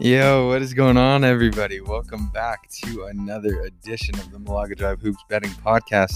Yo, 0.00 0.48
what 0.48 0.62
is 0.62 0.72
going 0.72 0.96
on, 0.96 1.24
everybody? 1.24 1.78
Welcome 1.78 2.28
back 2.28 2.70
to 2.70 3.04
another 3.04 3.60
edition 3.60 4.18
of 4.18 4.32
the 4.32 4.38
Malaga 4.38 4.74
Drive 4.74 5.02
Hoops 5.02 5.22
Betting 5.28 5.50
Podcast. 5.50 6.14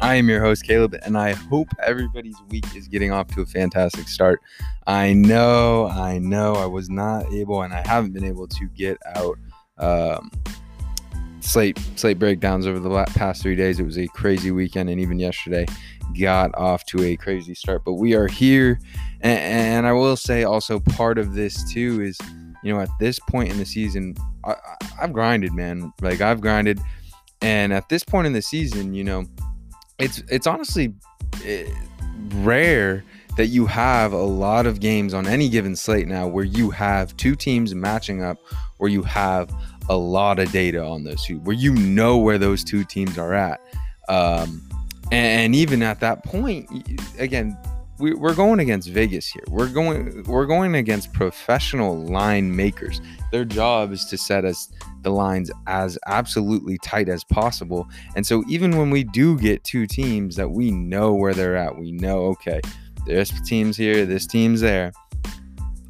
I 0.00 0.14
am 0.14 0.30
your 0.30 0.40
host, 0.40 0.64
Caleb, 0.64 0.96
and 1.02 1.18
I 1.18 1.34
hope 1.34 1.68
everybody's 1.84 2.36
week 2.48 2.64
is 2.74 2.88
getting 2.88 3.12
off 3.12 3.28
to 3.34 3.42
a 3.42 3.44
fantastic 3.44 4.08
start. 4.08 4.40
I 4.86 5.12
know, 5.12 5.88
I 5.88 6.16
know, 6.16 6.54
I 6.54 6.64
was 6.64 6.88
not 6.88 7.30
able, 7.30 7.60
and 7.60 7.74
I 7.74 7.86
haven't 7.86 8.14
been 8.14 8.24
able 8.24 8.48
to 8.48 8.66
get 8.68 8.96
out 9.14 9.36
um, 9.76 10.30
slate 11.40 11.78
slate 11.96 12.18
breakdowns 12.18 12.66
over 12.66 12.80
the 12.80 13.04
past 13.14 13.42
three 13.42 13.56
days. 13.56 13.78
It 13.78 13.84
was 13.84 13.98
a 13.98 14.08
crazy 14.08 14.52
weekend, 14.52 14.88
and 14.88 14.98
even 14.98 15.18
yesterday 15.18 15.66
got 16.18 16.56
off 16.56 16.86
to 16.86 17.02
a 17.04 17.14
crazy 17.14 17.54
start. 17.54 17.84
But 17.84 17.94
we 17.94 18.14
are 18.14 18.26
here, 18.26 18.80
and, 19.20 19.38
and 19.38 19.86
I 19.86 19.92
will 19.92 20.16
say 20.16 20.44
also 20.44 20.80
part 20.80 21.18
of 21.18 21.34
this 21.34 21.70
too 21.70 22.00
is 22.00 22.18
you 22.68 22.74
know, 22.74 22.80
at 22.80 22.90
this 23.00 23.18
point 23.18 23.50
in 23.50 23.56
the 23.56 23.64
season, 23.64 24.14
I, 24.44 24.54
have 24.98 25.14
grinded, 25.14 25.54
man. 25.54 25.90
Like 26.02 26.20
I've 26.20 26.42
grinded, 26.42 26.78
and 27.40 27.72
at 27.72 27.88
this 27.88 28.04
point 28.04 28.26
in 28.26 28.34
the 28.34 28.42
season, 28.42 28.92
you 28.92 29.04
know, 29.04 29.24
it's 29.98 30.22
it's 30.28 30.46
honestly 30.46 30.92
eh, 31.46 31.64
rare 32.34 33.04
that 33.38 33.46
you 33.46 33.64
have 33.64 34.12
a 34.12 34.22
lot 34.22 34.66
of 34.66 34.80
games 34.80 35.14
on 35.14 35.26
any 35.26 35.48
given 35.48 35.74
slate 35.74 36.08
now 36.08 36.26
where 36.26 36.44
you 36.44 36.68
have 36.68 37.16
two 37.16 37.34
teams 37.34 37.74
matching 37.74 38.22
up, 38.22 38.36
where 38.76 38.90
you 38.90 39.02
have 39.02 39.50
a 39.88 39.96
lot 39.96 40.38
of 40.38 40.52
data 40.52 40.84
on 40.84 41.04
those 41.04 41.24
two, 41.24 41.38
where 41.38 41.56
you 41.56 41.72
know 41.72 42.18
where 42.18 42.36
those 42.36 42.62
two 42.62 42.84
teams 42.84 43.16
are 43.16 43.32
at. 43.32 43.62
Um, 44.10 44.62
and 45.10 45.54
even 45.54 45.82
at 45.82 46.00
that 46.00 46.22
point, 46.22 46.68
again, 47.18 47.56
we, 47.98 48.12
are 48.12 48.34
going 48.34 48.60
against 48.60 48.88
Vegas 48.88 49.26
here. 49.26 49.42
We're 49.48 49.68
going 49.68 50.22
we're 50.24 50.46
going 50.46 50.74
against 50.74 51.12
professional 51.12 51.96
line 52.04 52.54
makers. 52.54 53.00
Their 53.32 53.44
job 53.44 53.92
is 53.92 54.04
to 54.06 54.18
set 54.18 54.44
us 54.44 54.70
the 55.02 55.10
lines 55.10 55.50
as 55.66 55.98
absolutely 56.06 56.78
tight 56.78 57.08
as 57.08 57.24
possible. 57.24 57.88
And 58.16 58.26
so 58.26 58.44
even 58.48 58.76
when 58.76 58.90
we 58.90 59.04
do 59.04 59.38
get 59.38 59.64
two 59.64 59.86
teams 59.86 60.36
that 60.36 60.50
we 60.50 60.70
know 60.70 61.14
where 61.14 61.34
they're 61.34 61.56
at, 61.56 61.78
we 61.78 61.92
know 61.92 62.26
okay, 62.26 62.60
this 63.06 63.32
team's 63.42 63.76
here, 63.76 64.06
this 64.06 64.26
team's 64.26 64.60
there. 64.60 64.92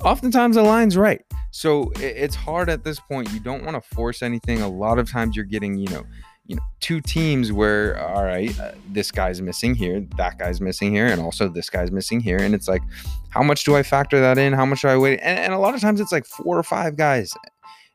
Oftentimes 0.05 0.56
the 0.56 0.62
line's 0.62 0.97
right. 0.97 1.22
So 1.50 1.91
it's 1.97 2.34
hard 2.34 2.69
at 2.69 2.84
this 2.84 3.00
point. 3.00 3.33
You 3.33 3.41
don't 3.41 3.65
want 3.65 3.83
to 3.83 3.95
force 3.95 4.22
anything. 4.22 4.61
A 4.61 4.69
lot 4.69 4.98
of 4.98 5.11
times 5.11 5.34
you're 5.34 5.45
getting, 5.45 5.77
you 5.77 5.89
know, 5.89 6.05
you 6.48 6.56
know 6.56 6.62
two 6.80 7.00
teams 7.00 7.52
where 7.52 8.02
all 8.08 8.24
right 8.24 8.58
uh, 8.58 8.72
this 8.88 9.12
guy's 9.12 9.41
missing 9.41 9.74
here 9.74 10.04
that 10.16 10.38
guy's 10.38 10.60
missing 10.60 10.92
here 10.92 11.06
and 11.06 11.20
also 11.20 11.46
this 11.48 11.70
guy's 11.70 11.92
missing 11.92 12.20
here. 12.20 12.38
And 12.38 12.54
it's 12.54 12.66
like 12.66 12.82
how 13.28 13.42
much 13.42 13.62
do 13.64 13.77
i 13.77 13.82
factor 13.84 14.18
that 14.20 14.38
in? 14.38 14.54
How 14.54 14.66
much 14.66 14.82
do 14.82 14.88
i 14.88 14.96
wait 14.96 15.20
and, 15.22 15.38
and 15.38 15.52
a 15.52 15.58
lot 15.58 15.74
of 15.74 15.80
times 15.80 16.00
it's 16.00 16.10
like 16.10 16.24
four 16.24 16.58
or 16.58 16.62
five 16.64 16.96
guys. 16.96 17.32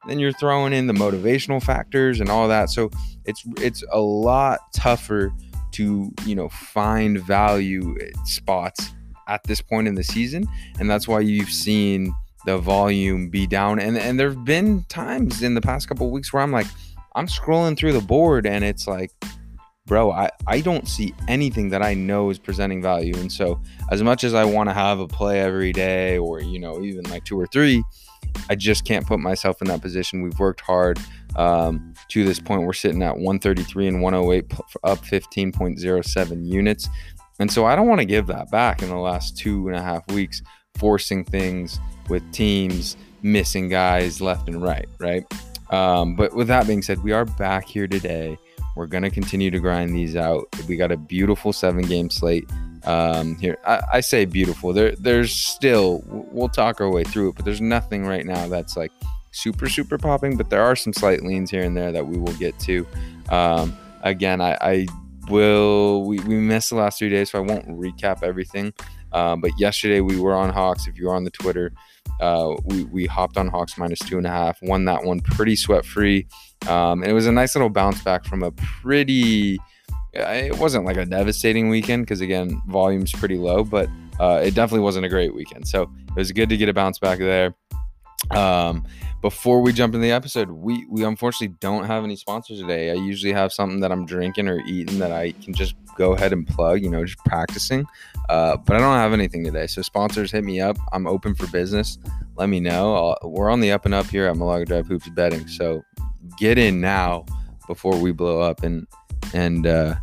And 0.03 0.11
then 0.11 0.19
you're 0.19 0.33
throwing 0.33 0.71
in 0.71 0.87
the 0.87 0.93
motivational 0.93 1.61
factors 1.61 2.19
and 2.19 2.29
all 2.29 2.47
that. 2.47 2.69
So 2.69 2.91
it's 3.25 3.43
it's 3.57 3.83
a 3.91 3.99
lot 3.99 4.59
tougher 4.73 5.33
to 5.73 6.11
you 6.25 6.35
know 6.35 6.49
find 6.49 7.19
value 7.19 7.97
spots 8.25 8.93
at 9.27 9.43
this 9.45 9.61
point 9.61 9.87
in 9.87 9.95
the 9.95 10.03
season. 10.03 10.45
And 10.79 10.87
that's 10.89 11.07
why 11.07 11.21
you've 11.21 11.49
seen 11.49 12.13
the 12.45 12.59
volume 12.59 13.29
be 13.29 13.47
down. 13.47 13.79
And 13.79 13.97
and 13.97 14.19
there've 14.19 14.45
been 14.45 14.83
times 14.89 15.41
in 15.41 15.55
the 15.55 15.61
past 15.61 15.87
couple 15.87 16.11
weeks 16.11 16.31
where 16.31 16.43
i'm 16.43 16.51
like 16.51 16.67
I'm 17.15 17.27
scrolling 17.27 17.77
through 17.77 17.93
the 17.93 18.01
board 18.01 18.45
and 18.45 18.63
it's 18.63 18.87
like, 18.87 19.11
bro, 19.85 20.11
I, 20.11 20.29
I 20.47 20.61
don't 20.61 20.87
see 20.87 21.13
anything 21.27 21.69
that 21.69 21.81
I 21.81 21.93
know 21.93 22.29
is 22.29 22.39
presenting 22.39 22.81
value. 22.81 23.15
And 23.17 23.31
so, 23.31 23.61
as 23.91 24.01
much 24.01 24.23
as 24.23 24.33
I 24.33 24.45
want 24.45 24.69
to 24.69 24.73
have 24.73 24.99
a 24.99 25.07
play 25.07 25.41
every 25.41 25.71
day 25.71 26.17
or, 26.17 26.41
you 26.41 26.59
know, 26.59 26.81
even 26.81 27.03
like 27.05 27.25
two 27.25 27.39
or 27.39 27.47
three, 27.47 27.83
I 28.49 28.55
just 28.55 28.85
can't 28.85 29.05
put 29.05 29.19
myself 29.19 29.61
in 29.61 29.67
that 29.67 29.81
position. 29.81 30.23
We've 30.23 30.39
worked 30.39 30.61
hard 30.61 30.99
um, 31.35 31.93
to 32.09 32.23
this 32.23 32.39
point. 32.39 32.63
We're 32.63 32.73
sitting 32.73 33.03
at 33.03 33.15
133 33.15 33.87
and 33.87 34.01
108, 34.01 34.53
up 34.83 34.99
15.07 34.99 36.45
units. 36.47 36.89
And 37.39 37.51
so, 37.51 37.65
I 37.65 37.75
don't 37.75 37.87
want 37.87 37.99
to 37.99 38.05
give 38.05 38.27
that 38.27 38.49
back 38.51 38.81
in 38.81 38.89
the 38.89 38.97
last 38.97 39.37
two 39.37 39.67
and 39.67 39.75
a 39.75 39.81
half 39.81 40.07
weeks, 40.11 40.41
forcing 40.75 41.23
things 41.23 41.79
with 42.09 42.23
teams 42.31 42.97
missing 43.21 43.69
guys 43.69 44.19
left 44.19 44.49
and 44.49 44.61
right, 44.61 44.87
right? 44.99 45.25
Um, 45.73 46.15
but 46.15 46.35
with 46.35 46.47
that 46.49 46.67
being 46.67 46.83
said, 46.83 47.01
we 47.01 47.13
are 47.13 47.25
back 47.25 47.67
here 47.67 47.87
today. 47.87 48.37
We're 48.75 48.85
going 48.85 49.01
to 49.01 49.09
continue 49.09 49.49
to 49.49 49.57
grind 49.59 49.95
these 49.95 50.15
out. 50.15 50.47
We 50.67 50.77
got 50.77 50.91
a 50.91 50.97
beautiful 50.97 51.51
seven 51.51 51.81
game 51.81 52.11
slate 52.11 52.47
um, 52.83 53.35
here. 53.37 53.57
I, 53.65 53.81
I, 53.93 53.99
say 54.01 54.25
beautiful. 54.25 54.71
There, 54.71 54.95
there's 54.95 55.33
still, 55.33 56.03
we'll 56.05 56.49
talk 56.49 56.79
our 56.79 56.91
way 56.91 57.03
through 57.03 57.29
it, 57.29 57.35
but 57.37 57.45
there's 57.45 57.61
nothing 57.61 58.05
right 58.05 58.23
now 58.23 58.47
that's 58.47 58.77
like 58.77 58.91
super, 59.31 59.67
super 59.67 59.97
popping. 59.97 60.37
But 60.37 60.51
there 60.51 60.61
are 60.61 60.75
some 60.75 60.93
slight 60.93 61.23
leans 61.23 61.49
here 61.49 61.63
and 61.63 61.75
there 61.75 61.91
that 61.91 62.05
we 62.05 62.19
will 62.19 62.33
get 62.33 62.57
to. 62.59 62.85
Um, 63.29 63.75
again, 64.01 64.41
I, 64.41 64.57
I 64.61 64.87
will, 65.27 66.03
we, 66.03 66.19
we 66.19 66.35
missed 66.35 66.69
the 66.69 66.75
last 66.75 66.99
three 66.99 67.09
days, 67.09 67.31
so 67.31 67.39
I 67.39 67.41
won't 67.41 67.67
recap 67.67 68.21
everything. 68.21 68.73
Um, 69.11 69.41
but 69.41 69.51
yesterday 69.57 70.01
we 70.01 70.19
were 70.19 70.35
on 70.35 70.51
Hawks. 70.51 70.85
If 70.85 70.97
you're 70.97 71.15
on 71.15 71.23
the 71.23 71.31
Twitter, 71.31 71.73
uh, 72.19 72.55
we, 72.65 72.83
we 72.85 73.05
hopped 73.05 73.37
on 73.37 73.47
Hawks 73.47 73.77
minus 73.77 73.99
two 73.99 74.17
and 74.17 74.27
a 74.27 74.29
half, 74.29 74.57
won 74.61 74.85
that 74.85 75.03
one 75.03 75.19
pretty 75.19 75.55
sweat 75.55 75.85
free. 75.85 76.27
Um, 76.67 77.01
and 77.01 77.11
it 77.11 77.13
was 77.13 77.27
a 77.27 77.31
nice 77.31 77.55
little 77.55 77.69
bounce 77.69 78.01
back 78.01 78.25
from 78.25 78.43
a 78.43 78.51
pretty, 78.51 79.59
it 80.13 80.57
wasn't 80.57 80.85
like 80.85 80.97
a 80.97 81.05
devastating 81.05 81.69
weekend 81.69 82.05
because, 82.05 82.21
again, 82.21 82.61
volume's 82.67 83.11
pretty 83.11 83.37
low, 83.37 83.63
but 83.63 83.89
uh, 84.19 84.41
it 84.43 84.53
definitely 84.53 84.83
wasn't 84.83 85.05
a 85.05 85.09
great 85.09 85.35
weekend. 85.35 85.67
So 85.67 85.83
it 85.83 86.15
was 86.15 86.31
good 86.31 86.49
to 86.49 86.57
get 86.57 86.69
a 86.69 86.73
bounce 86.73 86.99
back 86.99 87.19
there. 87.19 87.55
Um, 88.31 88.85
before 89.21 89.61
we 89.61 89.73
jump 89.73 89.95
into 89.95 90.05
the 90.05 90.11
episode, 90.11 90.49
we 90.49 90.85
we 90.89 91.03
unfortunately 91.03 91.55
don't 91.59 91.85
have 91.85 92.03
any 92.03 92.15
sponsors 92.15 92.59
today. 92.59 92.91
I 92.91 92.95
usually 92.95 93.33
have 93.33 93.51
something 93.53 93.79
that 93.79 93.91
I'm 93.91 94.05
drinking 94.05 94.47
or 94.47 94.59
eating 94.65 94.99
that 94.99 95.11
I 95.11 95.31
can 95.31 95.53
just 95.53 95.75
go 95.95 96.13
ahead 96.13 96.33
and 96.33 96.47
plug, 96.47 96.81
you 96.81 96.89
know, 96.89 97.03
just 97.03 97.19
practicing. 97.25 97.85
Uh, 98.29 98.57
but 98.57 98.75
I 98.75 98.79
don't 98.79 98.95
have 98.95 99.13
anything 99.13 99.43
today. 99.43 99.67
So 99.67 99.81
sponsors, 99.81 100.31
hit 100.31 100.43
me 100.43 100.61
up. 100.61 100.77
I'm 100.91 101.07
open 101.07 101.35
for 101.35 101.47
business. 101.47 101.97
Let 102.35 102.49
me 102.49 102.59
know. 102.59 102.95
I'll, 102.95 103.29
we're 103.29 103.49
on 103.49 103.59
the 103.59 103.71
up 103.71 103.85
and 103.85 103.93
up 103.93 104.07
here 104.07 104.27
at 104.27 104.35
Malaga 104.35 104.65
Drive 104.65 104.87
Hoops 104.87 105.09
Betting. 105.09 105.47
So 105.47 105.83
get 106.37 106.57
in 106.57 106.81
now 106.81 107.25
before 107.67 107.97
we 107.97 108.11
blow 108.11 108.41
up 108.41 108.63
and 108.63 108.87
and 109.33 109.65
uh, 109.65 109.95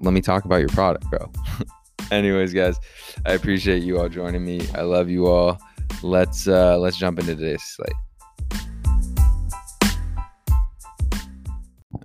let 0.00 0.12
me 0.12 0.20
talk 0.20 0.44
about 0.44 0.56
your 0.56 0.68
product, 0.70 1.08
bro. 1.10 1.30
Anyways, 2.10 2.52
guys, 2.52 2.76
I 3.26 3.32
appreciate 3.32 3.82
you 3.82 3.98
all 3.98 4.08
joining 4.08 4.44
me. 4.44 4.66
I 4.74 4.82
love 4.82 5.08
you 5.08 5.26
all 5.26 5.60
let's 6.02 6.46
uh 6.46 6.78
let's 6.78 6.96
jump 6.96 7.18
into 7.18 7.34
today's 7.34 7.62
slate. 7.62 8.67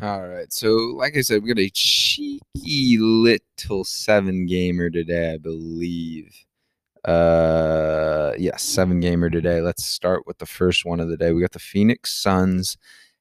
All 0.03 0.27
right, 0.27 0.51
so 0.51 0.75
like 0.97 1.15
I 1.15 1.21
said, 1.21 1.41
we 1.41 1.47
got 1.47 1.61
a 1.61 1.69
cheeky 1.69 2.97
little 2.97 3.85
seven 3.85 4.45
gamer 4.47 4.89
today, 4.89 5.31
I 5.31 5.37
believe. 5.37 6.45
Uh, 7.05 8.33
yes, 8.37 8.63
seven 8.63 8.99
gamer 8.99 9.29
today. 9.29 9.61
Let's 9.61 9.85
start 9.85 10.27
with 10.27 10.39
the 10.39 10.45
first 10.45 10.83
one 10.83 10.99
of 10.99 11.07
the 11.07 11.15
day. 11.15 11.31
We 11.31 11.39
got 11.39 11.53
the 11.53 11.59
Phoenix 11.59 12.21
Suns 12.21 12.75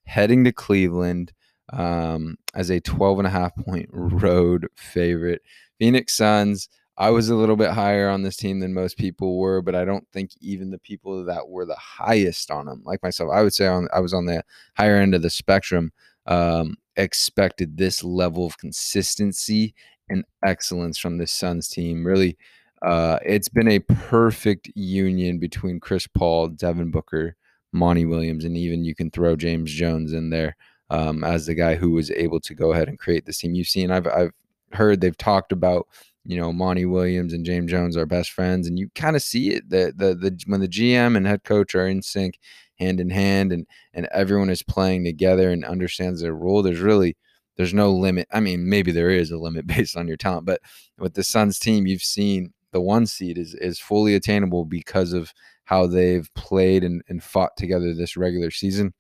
heading 0.06 0.42
to 0.42 0.50
Cleveland 0.50 1.32
um, 1.72 2.36
as 2.52 2.68
a 2.68 2.80
12 2.80 3.18
and 3.20 3.28
a 3.28 3.30
half 3.30 3.54
point 3.54 3.88
road 3.92 4.66
favorite. 4.74 5.42
Phoenix 5.78 6.16
Suns 6.16 6.68
I 6.98 7.10
was 7.10 7.30
a 7.30 7.34
little 7.34 7.56
bit 7.56 7.70
higher 7.70 8.08
on 8.08 8.22
this 8.22 8.36
team 8.36 8.60
than 8.60 8.74
most 8.74 8.98
people 8.98 9.38
were, 9.38 9.62
but 9.62 9.74
I 9.74 9.84
don't 9.84 10.06
think 10.12 10.30
even 10.40 10.70
the 10.70 10.78
people 10.78 11.24
that 11.24 11.48
were 11.48 11.64
the 11.64 11.76
highest 11.76 12.50
on 12.50 12.66
them, 12.66 12.82
like 12.84 13.02
myself, 13.02 13.30
I 13.32 13.42
would 13.42 13.54
say 13.54 13.66
on 13.66 13.88
I 13.94 14.00
was 14.00 14.12
on 14.12 14.26
the 14.26 14.44
higher 14.76 14.96
end 14.96 15.14
of 15.14 15.22
the 15.22 15.30
spectrum, 15.30 15.92
um, 16.26 16.76
expected 16.96 17.76
this 17.76 18.04
level 18.04 18.46
of 18.46 18.58
consistency 18.58 19.74
and 20.08 20.24
excellence 20.44 20.98
from 20.98 21.18
this 21.18 21.32
Suns 21.32 21.68
team. 21.68 22.06
Really, 22.06 22.36
uh, 22.82 23.18
it's 23.24 23.48
been 23.48 23.68
a 23.68 23.80
perfect 23.80 24.70
union 24.74 25.38
between 25.38 25.80
Chris 25.80 26.06
Paul, 26.06 26.48
Devin 26.48 26.90
Booker, 26.90 27.36
Monty 27.72 28.04
Williams, 28.04 28.44
and 28.44 28.56
even 28.56 28.84
you 28.84 28.94
can 28.94 29.10
throw 29.10 29.36
James 29.36 29.72
Jones 29.72 30.12
in 30.12 30.30
there 30.30 30.56
um, 30.90 31.24
as 31.24 31.46
the 31.46 31.54
guy 31.54 31.74
who 31.74 31.90
was 31.90 32.10
able 32.10 32.40
to 32.40 32.54
go 32.54 32.72
ahead 32.72 32.88
and 32.88 32.98
create 32.98 33.24
this 33.24 33.38
team. 33.38 33.54
You've 33.54 33.68
seen, 33.68 33.90
I've 33.90 34.06
I've 34.06 34.32
heard 34.72 35.00
they've 35.00 35.16
talked 35.16 35.52
about 35.52 35.86
you 36.24 36.36
know 36.36 36.52
Monty 36.52 36.84
Williams 36.84 37.32
and 37.32 37.44
James 37.44 37.70
Jones 37.70 37.96
are 37.96 38.06
best 38.06 38.30
friends, 38.30 38.68
and 38.68 38.78
you 38.78 38.90
kind 38.94 39.16
of 39.16 39.22
see 39.22 39.50
it 39.50 39.68
that 39.70 39.98
the 39.98 40.14
the 40.14 40.38
when 40.46 40.60
the 40.60 40.68
GM 40.68 41.16
and 41.16 41.26
head 41.26 41.44
coach 41.44 41.74
are 41.74 41.86
in 41.86 42.02
sync, 42.02 42.38
hand 42.82 43.00
in 43.00 43.10
hand, 43.10 43.52
and 43.52 43.66
and 43.94 44.08
everyone 44.12 44.50
is 44.50 44.62
playing 44.62 45.04
together 45.04 45.50
and 45.50 45.64
understands 45.64 46.20
their 46.20 46.34
role. 46.34 46.62
There's 46.62 46.80
really 46.80 47.16
there's 47.56 47.74
no 47.74 47.90
limit. 47.90 48.28
I 48.32 48.40
mean, 48.40 48.68
maybe 48.68 48.92
there 48.92 49.10
is 49.10 49.30
a 49.30 49.38
limit 49.38 49.66
based 49.76 49.96
on 49.96 50.08
your 50.08 50.16
talent, 50.16 50.46
but 50.46 50.60
with 50.98 51.14
the 51.14 51.24
Suns 51.24 51.58
team, 51.58 51.86
you've 51.86 52.02
seen 52.02 52.52
the 52.72 52.80
one 52.80 53.06
seed 53.06 53.38
is 53.38 53.54
is 53.54 53.78
fully 53.78 54.14
attainable 54.14 54.64
because 54.64 55.12
of 55.12 55.32
how 55.64 55.86
they've 55.86 56.28
played 56.34 56.84
and, 56.84 57.02
and 57.08 57.22
fought 57.22 57.56
together 57.56 57.94
this 57.94 58.16
regular 58.16 58.50
season. 58.50 58.92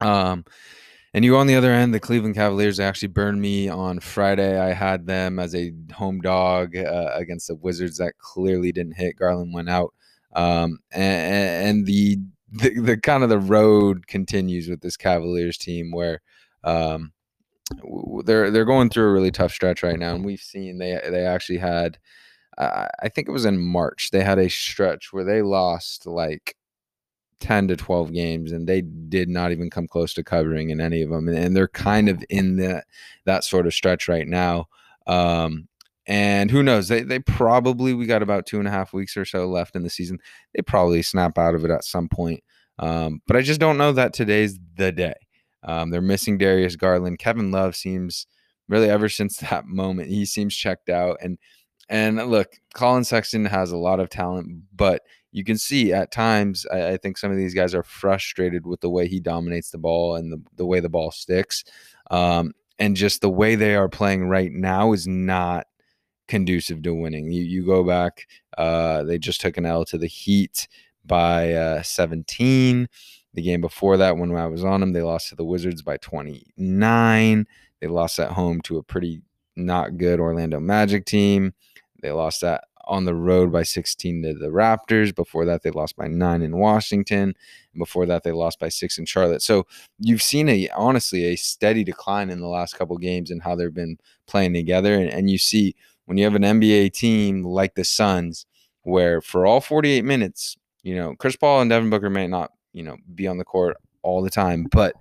Um, 0.00 0.44
and 1.14 1.24
you 1.24 1.36
on 1.38 1.46
the 1.46 1.54
other 1.54 1.72
end, 1.72 1.94
the 1.94 2.00
Cleveland 2.00 2.34
Cavaliers 2.34 2.78
actually 2.78 3.08
burned 3.08 3.40
me 3.40 3.68
on 3.68 4.00
Friday. 4.00 4.60
I 4.60 4.74
had 4.74 5.06
them 5.06 5.38
as 5.38 5.54
a 5.54 5.72
home 5.94 6.20
dog 6.20 6.76
uh, 6.76 7.10
against 7.14 7.48
the 7.48 7.54
Wizards 7.54 7.96
that 7.98 8.18
clearly 8.18 8.72
didn't 8.72 8.96
hit. 8.96 9.16
Garland 9.16 9.54
went 9.54 9.70
out. 9.70 9.94
Um, 10.34 10.80
and, 10.92 11.68
and, 11.68 11.86
the 11.86 12.18
the, 12.52 12.80
the 12.80 12.96
kind 12.96 13.22
of 13.22 13.28
the 13.28 13.38
road 13.38 14.06
continues 14.06 14.68
with 14.68 14.80
this 14.80 14.96
Cavaliers 14.96 15.58
team 15.58 15.90
where 15.90 16.20
um, 16.64 17.12
they're 18.24 18.50
they're 18.50 18.64
going 18.64 18.90
through 18.90 19.08
a 19.08 19.12
really 19.12 19.30
tough 19.30 19.52
stretch 19.52 19.82
right 19.82 19.98
now, 19.98 20.14
and 20.14 20.24
we've 20.24 20.40
seen 20.40 20.78
they 20.78 21.00
they 21.08 21.24
actually 21.24 21.58
had. 21.58 21.98
Uh, 22.56 22.86
I 23.02 23.10
think 23.10 23.28
it 23.28 23.32
was 23.32 23.44
in 23.44 23.58
March. 23.58 24.10
They 24.12 24.24
had 24.24 24.38
a 24.38 24.48
stretch 24.48 25.12
where 25.12 25.24
they 25.24 25.42
lost 25.42 26.06
like 26.06 26.56
10 27.40 27.68
to 27.68 27.76
12 27.76 28.12
games 28.14 28.52
and 28.52 28.66
they 28.66 28.80
did 28.80 29.28
not 29.28 29.52
even 29.52 29.68
come 29.68 29.86
close 29.86 30.14
to 30.14 30.24
covering 30.24 30.70
in 30.70 30.80
any 30.80 31.02
of 31.02 31.10
them 31.10 31.28
and, 31.28 31.36
and 31.36 31.54
they're 31.54 31.68
kind 31.68 32.08
of 32.08 32.24
in 32.30 32.56
that 32.56 32.86
that 33.26 33.44
sort 33.44 33.66
of 33.66 33.74
stretch 33.74 34.08
right 34.08 34.26
now 34.26 34.66
um, 35.06 35.68
and 36.06 36.50
who 36.50 36.62
knows 36.62 36.88
they, 36.88 37.02
they 37.02 37.18
probably 37.18 37.92
we 37.92 38.06
got 38.06 38.22
about 38.22 38.46
two 38.46 38.58
and 38.58 38.68
a 38.68 38.70
half 38.70 38.92
weeks 38.92 39.16
or 39.16 39.24
so 39.24 39.46
left 39.46 39.74
in 39.74 39.82
the 39.82 39.90
season 39.90 40.18
they 40.54 40.62
probably 40.62 41.02
snap 41.02 41.36
out 41.38 41.54
of 41.54 41.64
it 41.64 41.70
at 41.70 41.84
some 41.84 42.08
point 42.08 42.42
um, 42.78 43.20
but 43.26 43.36
i 43.36 43.42
just 43.42 43.60
don't 43.60 43.78
know 43.78 43.92
that 43.92 44.12
today's 44.12 44.58
the 44.76 44.92
day. 44.92 45.14
Um, 45.62 45.90
they're 45.90 46.02
missing 46.02 46.38
darius 46.38 46.76
garland. 46.76 47.18
Kevin 47.18 47.50
love 47.50 47.74
seems 47.74 48.26
really 48.68 48.90
ever 48.90 49.08
since 49.08 49.36
that 49.50 49.66
moment 49.66 50.08
he 50.08 50.24
seems 50.24 50.54
checked 50.54 50.88
out 50.88 51.18
and 51.20 51.38
and 51.88 52.16
look 52.30 52.56
Collin 52.74 53.04
sexton 53.04 53.44
has 53.44 53.70
a 53.70 53.76
lot 53.76 54.00
of 54.00 54.10
talent 54.10 54.48
but 54.74 55.02
you 55.32 55.44
can 55.44 55.58
see 55.58 55.92
at 55.92 56.10
times 56.10 56.66
I, 56.72 56.92
I, 56.92 56.96
think 56.96 57.18
some 57.18 57.30
of 57.30 57.36
these 57.36 57.54
guys 57.54 57.74
are 57.74 57.82
frustrated 57.82 58.66
with 58.66 58.80
the 58.80 58.88
way 58.88 59.06
he 59.06 59.20
dominates 59.20 59.70
the 59.70 59.78
ball 59.78 60.16
and 60.16 60.32
the, 60.32 60.42
the 60.56 60.66
way 60.66 60.80
the 60.80 60.88
ball 60.88 61.10
sticks 61.10 61.62
um, 62.10 62.54
and 62.78 62.96
just 62.96 63.20
the 63.20 63.30
way 63.30 63.54
they 63.54 63.76
are 63.76 63.88
playing 63.88 64.28
right 64.28 64.50
now 64.50 64.92
is 64.92 65.06
not 65.06 65.66
conducive 66.28 66.82
to 66.82 66.94
winning 66.94 67.30
you, 67.30 67.42
you 67.42 67.64
go 67.64 67.84
back 67.84 68.26
uh, 68.58 69.02
they 69.04 69.18
just 69.18 69.40
took 69.40 69.56
an 69.56 69.66
l 69.66 69.84
to 69.84 69.98
the 69.98 70.06
heat 70.06 70.68
by 71.04 71.52
uh, 71.52 71.82
17 71.82 72.88
the 73.34 73.42
game 73.42 73.60
before 73.60 73.96
that 73.96 74.16
when 74.16 74.34
i 74.34 74.46
was 74.46 74.64
on 74.64 74.80
them 74.80 74.92
they 74.92 75.02
lost 75.02 75.28
to 75.28 75.34
the 75.34 75.44
wizards 75.44 75.82
by 75.82 75.96
29 75.98 77.46
they 77.80 77.86
lost 77.86 78.18
at 78.18 78.32
home 78.32 78.60
to 78.62 78.78
a 78.78 78.82
pretty 78.82 79.22
not 79.56 79.96
good 79.96 80.20
orlando 80.20 80.60
magic 80.60 81.04
team 81.04 81.52
they 82.02 82.10
lost 82.10 82.40
that 82.40 82.64
on 82.86 83.04
the 83.04 83.14
road 83.14 83.50
by 83.50 83.62
16 83.62 84.22
to 84.22 84.34
the 84.34 84.48
Raptors. 84.48 85.14
Before 85.14 85.44
that, 85.44 85.62
they 85.62 85.70
lost 85.70 85.96
by 85.96 86.06
nine 86.06 86.42
in 86.42 86.56
Washington. 86.56 87.34
Before 87.76 88.06
that, 88.06 88.22
they 88.22 88.32
lost 88.32 88.60
by 88.60 88.68
six 88.68 88.98
in 88.98 89.06
Charlotte. 89.06 89.42
So 89.42 89.66
you've 89.98 90.22
seen 90.22 90.48
a 90.48 90.68
honestly 90.70 91.24
a 91.24 91.36
steady 91.36 91.84
decline 91.84 92.30
in 92.30 92.40
the 92.40 92.48
last 92.48 92.74
couple 92.74 92.96
games 92.98 93.30
and 93.30 93.42
how 93.42 93.56
they've 93.56 93.74
been 93.74 93.98
playing 94.26 94.54
together. 94.54 94.94
And, 94.94 95.10
and 95.10 95.28
you 95.28 95.38
see 95.38 95.74
when 96.06 96.18
you 96.18 96.24
have 96.24 96.34
an 96.34 96.42
NBA 96.42 96.92
team 96.92 97.44
like 97.44 97.74
the 97.74 97.84
Suns, 97.84 98.46
where 98.82 99.20
for 99.20 99.46
all 99.46 99.60
48 99.60 100.04
minutes, 100.04 100.56
you 100.82 100.96
know, 100.96 101.14
Chris 101.16 101.36
Paul 101.36 101.60
and 101.60 101.70
Devin 101.70 101.90
Booker 101.90 102.10
may 102.10 102.26
not, 102.26 102.52
you 102.72 102.82
know, 102.82 102.96
be 103.14 103.26
on 103.26 103.38
the 103.38 103.44
court 103.44 103.76
all 104.02 104.22
the 104.22 104.30
time, 104.30 104.66
but 104.72 104.94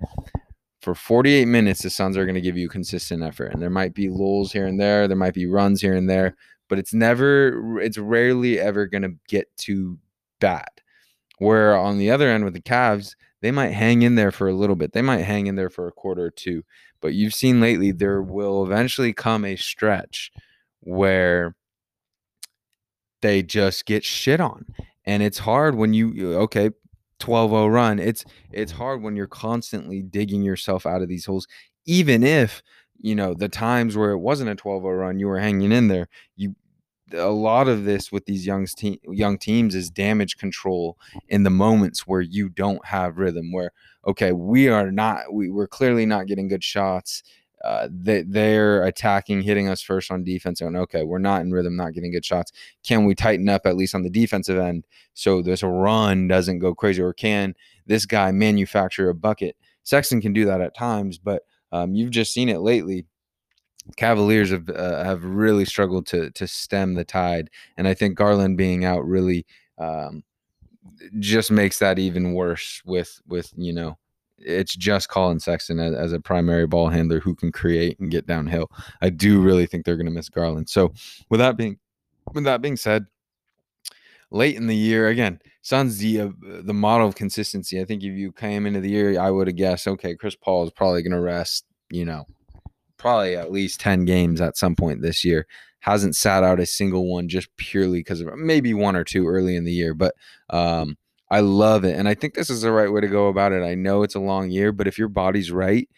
for 0.81 0.93
48 0.95 1.45
minutes, 1.45 1.81
the 1.81 1.89
Suns 1.89 2.17
are 2.17 2.25
going 2.25 2.35
to 2.35 2.41
give 2.41 2.57
you 2.57 2.69
consistent 2.69 3.23
effort. 3.23 3.53
And 3.53 3.61
there 3.61 3.69
might 3.69 3.93
be 3.93 4.09
lulls 4.09 4.51
here 4.51 4.67
and 4.67 4.79
there, 4.79 5.07
there 5.07 5.17
might 5.17 5.33
be 5.33 5.45
runs 5.45 5.81
here 5.81 5.95
and 5.95 6.09
there, 6.09 6.35
but 6.67 6.79
it's 6.79 6.93
never 6.93 7.79
it's 7.79 7.97
rarely 7.97 8.59
ever 8.59 8.85
going 8.85 9.03
to 9.03 9.15
get 9.27 9.55
too 9.57 9.97
bad 10.39 10.69
where 11.37 11.75
on 11.75 11.97
the 11.97 12.11
other 12.11 12.29
end 12.29 12.43
with 12.43 12.53
the 12.53 12.61
Cavs 12.61 13.15
they 13.41 13.51
might 13.51 13.71
hang 13.71 14.01
in 14.01 14.15
there 14.15 14.31
for 14.31 14.47
a 14.47 14.53
little 14.53 14.75
bit 14.75 14.93
they 14.93 15.01
might 15.01 15.23
hang 15.23 15.47
in 15.47 15.55
there 15.55 15.69
for 15.69 15.87
a 15.87 15.91
quarter 15.91 16.25
or 16.25 16.31
two 16.31 16.63
but 17.01 17.13
you've 17.13 17.33
seen 17.33 17.61
lately 17.61 17.91
there 17.91 18.21
will 18.21 18.63
eventually 18.63 19.13
come 19.13 19.45
a 19.45 19.55
stretch 19.55 20.31
where 20.85 21.55
they 23.21 23.43
just 23.43 23.85
get 23.85 24.03
shit 24.03 24.39
on 24.39 24.65
and 25.05 25.23
it's 25.23 25.39
hard 25.39 25.75
when 25.75 25.93
you 25.93 26.35
okay 26.35 26.69
12-0 27.19 27.71
run 27.71 27.99
it's 27.99 28.23
it's 28.51 28.71
mm-hmm. 28.71 28.81
hard 28.81 29.01
when 29.01 29.15
you're 29.15 29.27
constantly 29.27 30.01
digging 30.01 30.43
yourself 30.43 30.85
out 30.85 31.01
of 31.01 31.09
these 31.09 31.25
holes 31.25 31.47
even 31.85 32.23
if 32.23 32.61
you 32.99 33.15
know 33.15 33.33
the 33.33 33.49
times 33.49 33.97
where 33.97 34.11
it 34.11 34.19
wasn't 34.19 34.49
a 34.49 34.55
12-0 34.55 34.99
run 34.99 35.19
you 35.19 35.27
were 35.27 35.39
hanging 35.39 35.71
in 35.71 35.87
there 35.87 36.07
you 36.35 36.55
a 37.13 37.29
lot 37.29 37.67
of 37.67 37.85
this 37.85 38.11
with 38.11 38.25
these 38.25 38.45
young 38.45 38.65
te- 38.65 39.01
young 39.09 39.37
teams 39.37 39.75
is 39.75 39.89
damage 39.89 40.37
control 40.37 40.97
in 41.29 41.43
the 41.43 41.49
moments 41.49 42.07
where 42.07 42.21
you 42.21 42.49
don't 42.49 42.83
have 42.85 43.17
rhythm 43.17 43.51
where 43.51 43.71
okay 44.07 44.31
we 44.31 44.67
are 44.67 44.91
not 44.91 45.31
we, 45.31 45.49
we're 45.49 45.67
clearly 45.67 46.05
not 46.05 46.27
getting 46.27 46.47
good 46.47 46.63
shots 46.63 47.23
uh, 47.65 47.87
they, 47.91 48.21
they're 48.21 48.83
attacking 48.83 49.41
hitting 49.41 49.67
us 49.67 49.81
first 49.81 50.11
on 50.11 50.23
defense 50.23 50.61
and 50.61 50.77
okay 50.77 51.03
we're 51.03 51.17
not 51.17 51.41
in 51.41 51.51
rhythm 51.51 51.75
not 51.75 51.93
getting 51.93 52.11
good 52.11 52.25
shots 52.25 52.51
can 52.83 53.05
we 53.05 53.15
tighten 53.15 53.49
up 53.49 53.65
at 53.65 53.75
least 53.75 53.95
on 53.95 54.03
the 54.03 54.09
defensive 54.09 54.57
end 54.57 54.85
so 55.13 55.41
this 55.41 55.63
run 55.63 56.27
doesn't 56.27 56.59
go 56.59 56.75
crazy 56.75 57.01
or 57.01 57.13
can 57.13 57.55
this 57.87 58.05
guy 58.05 58.31
manufacture 58.31 59.09
a 59.09 59.15
bucket 59.15 59.55
sexton 59.83 60.21
can 60.21 60.33
do 60.33 60.45
that 60.45 60.61
at 60.61 60.75
times 60.75 61.17
but 61.17 61.43
um, 61.75 61.93
you've 61.93 62.11
just 62.11 62.33
seen 62.33 62.47
it 62.47 62.59
lately. 62.59 63.05
Cavaliers 63.97 64.49
have 64.51 64.69
uh, 64.69 65.03
have 65.03 65.23
really 65.23 65.65
struggled 65.65 66.07
to 66.07 66.31
to 66.31 66.47
stem 66.47 66.95
the 66.95 67.03
tide, 67.03 67.49
and 67.77 67.87
I 67.87 67.93
think 67.93 68.17
Garland 68.17 68.57
being 68.57 68.85
out 68.85 69.05
really 69.05 69.45
um, 69.77 70.23
just 71.19 71.51
makes 71.51 71.79
that 71.79 71.99
even 71.99 72.33
worse. 72.33 72.81
With 72.85 73.21
with 73.27 73.51
you 73.55 73.73
know, 73.73 73.97
it's 74.45 74.75
just 74.75 75.09
Collin 75.09 75.39
Sexton 75.39 75.79
as, 75.79 75.93
as, 75.93 76.13
a 76.13 76.19
primary 76.19 76.67
ball 76.67 76.89
handler 76.89 77.19
who 77.19 77.35
can 77.35 77.51
create 77.51 77.99
and 77.99 78.11
get 78.11 78.27
downhill. 78.27 78.69
I 79.01 79.09
do 79.09 79.41
really 79.41 79.65
think 79.65 79.85
they're 79.85 79.97
going 79.97 80.05
to 80.05 80.11
miss 80.11 80.29
Garland. 80.29 80.69
So 80.69 80.93
with 81.29 81.39
that 81.39 81.57
being 81.57 81.79
with 82.33 82.43
that 82.45 82.61
being 82.61 82.77
said, 82.77 83.05
late 84.31 84.55
in 84.55 84.67
the 84.67 84.75
year 84.75 85.07
again, 85.07 85.39
Suns 85.65 85.97
the 85.97 86.21
uh, 86.21 86.29
the 86.61 86.75
model 86.75 87.07
of 87.07 87.15
consistency. 87.15 87.81
I 87.81 87.85
think 87.85 88.03
if 88.03 88.13
you 88.13 88.31
came 88.31 88.67
into 88.67 88.81
the 88.81 88.89
year, 88.89 89.19
I 89.19 89.31
would 89.31 89.47
have 89.47 89.55
guessed, 89.55 89.87
okay, 89.87 90.15
Chris 90.15 90.35
Paul 90.35 90.63
is 90.63 90.69
probably 90.69 91.01
going 91.01 91.11
to 91.11 91.19
rest, 91.19 91.65
you 91.89 92.05
know, 92.05 92.27
probably 92.97 93.35
at 93.35 93.51
least 93.51 93.79
10 93.79 94.05
games 94.05 94.41
at 94.41 94.57
some 94.57 94.75
point 94.75 95.01
this 95.01 95.25
year. 95.25 95.47
Hasn't 95.79 96.15
sat 96.15 96.43
out 96.43 96.59
a 96.59 96.67
single 96.67 97.11
one 97.11 97.27
just 97.27 97.49
purely 97.57 98.01
because 98.01 98.21
of 98.21 98.27
maybe 98.37 98.75
one 98.75 98.95
or 98.95 99.03
two 99.03 99.27
early 99.27 99.55
in 99.55 99.63
the 99.63 99.71
year, 99.71 99.95
but 99.95 100.13
um, 100.51 100.97
I 101.29 101.39
love 101.39 101.83
it. 101.85 101.97
And 101.97 102.07
I 102.07 102.13
think 102.13 102.33
this 102.33 102.49
is 102.49 102.61
the 102.61 102.71
right 102.71 102.91
way 102.91 103.01
to 103.01 103.07
go 103.07 103.27
about 103.27 103.51
it. 103.51 103.63
I 103.63 103.75
know 103.75 104.03
it's 104.03 104.15
a 104.15 104.19
long 104.19 104.49
year, 104.49 104.71
but 104.71 104.87
if 104.87 104.97
your 104.97 105.07
body's 105.07 105.51
right, 105.51 105.89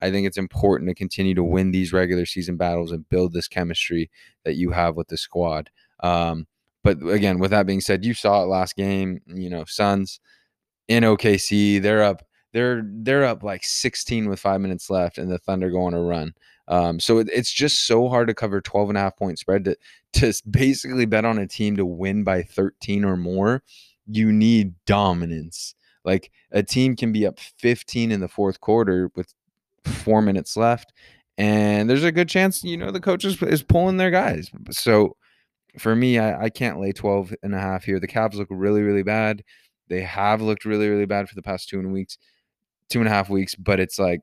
I 0.00 0.10
think 0.10 0.26
it's 0.26 0.38
important 0.38 0.88
to 0.88 0.94
continue 0.94 1.34
to 1.34 1.42
win 1.42 1.70
these 1.70 1.92
regular 1.92 2.26
season 2.26 2.56
battles 2.56 2.92
and 2.92 3.08
build 3.08 3.32
this 3.32 3.48
chemistry 3.48 4.10
that 4.44 4.54
you 4.54 4.70
have 4.70 4.96
with 4.96 5.08
the 5.08 5.16
squad. 5.16 5.70
Um, 6.00 6.46
but 6.84 6.98
again, 7.08 7.38
with 7.38 7.50
that 7.50 7.66
being 7.66 7.80
said, 7.80 8.04
you 8.04 8.14
saw 8.14 8.42
it 8.42 8.46
last 8.46 8.76
game. 8.76 9.20
You 9.26 9.50
know, 9.50 9.64
Suns 9.64 10.20
in 10.86 11.02
OKC, 11.02 11.82
they're 11.82 12.04
up. 12.04 12.22
They're 12.52 12.82
they're 12.84 13.24
up 13.24 13.42
like 13.42 13.64
16 13.64 14.28
with 14.28 14.38
five 14.38 14.60
minutes 14.60 14.88
left, 14.88 15.18
and 15.18 15.30
the 15.30 15.38
Thunder 15.38 15.70
go 15.70 15.82
on 15.82 15.94
a 15.94 16.00
run. 16.00 16.32
Um, 16.68 17.00
so 17.00 17.18
it, 17.18 17.28
it's 17.32 17.52
just 17.52 17.86
so 17.86 18.08
hard 18.08 18.28
to 18.28 18.34
cover 18.34 18.60
12 18.60 18.90
and 18.90 18.98
a 18.98 19.00
half 19.00 19.16
point 19.16 19.38
spread 19.38 19.64
to 19.64 19.76
to 20.14 20.32
basically 20.48 21.06
bet 21.06 21.24
on 21.24 21.38
a 21.38 21.46
team 21.46 21.76
to 21.76 21.84
win 21.84 22.24
by 22.24 22.42
13 22.42 23.04
or 23.04 23.16
more. 23.16 23.62
You 24.06 24.32
need 24.32 24.74
dominance. 24.86 25.74
Like 26.04 26.30
a 26.52 26.62
team 26.62 26.96
can 26.96 27.12
be 27.12 27.26
up 27.26 27.38
15 27.38 28.12
in 28.12 28.20
the 28.20 28.28
fourth 28.28 28.60
quarter 28.60 29.10
with 29.16 29.34
four 29.84 30.22
minutes 30.22 30.56
left, 30.56 30.92
and 31.36 31.90
there's 31.90 32.04
a 32.04 32.12
good 32.12 32.28
chance 32.28 32.62
you 32.62 32.76
know 32.76 32.90
the 32.90 33.00
coach 33.00 33.24
is, 33.24 33.42
is 33.42 33.62
pulling 33.62 33.96
their 33.96 34.10
guys. 34.10 34.50
So 34.70 35.16
for 35.78 35.94
me, 35.94 36.18
I, 36.18 36.44
I 36.44 36.50
can't 36.50 36.80
lay 36.80 36.92
12 36.92 37.34
and 37.42 37.54
a 37.54 37.60
half 37.60 37.84
here. 37.84 38.00
The 38.00 38.08
Cavs 38.08 38.34
look 38.34 38.48
really, 38.50 38.82
really 38.82 39.02
bad. 39.02 39.42
They 39.88 40.02
have 40.02 40.40
looked 40.40 40.64
really, 40.64 40.88
really 40.88 41.06
bad 41.06 41.28
for 41.28 41.34
the 41.34 41.42
past 41.42 41.68
two 41.68 41.78
and 41.78 41.92
weeks, 41.92 42.18
two 42.90 43.00
and 43.00 43.08
a 43.08 43.10
half 43.10 43.28
weeks, 43.28 43.54
but 43.54 43.78
it's 43.80 43.98
like 43.98 44.20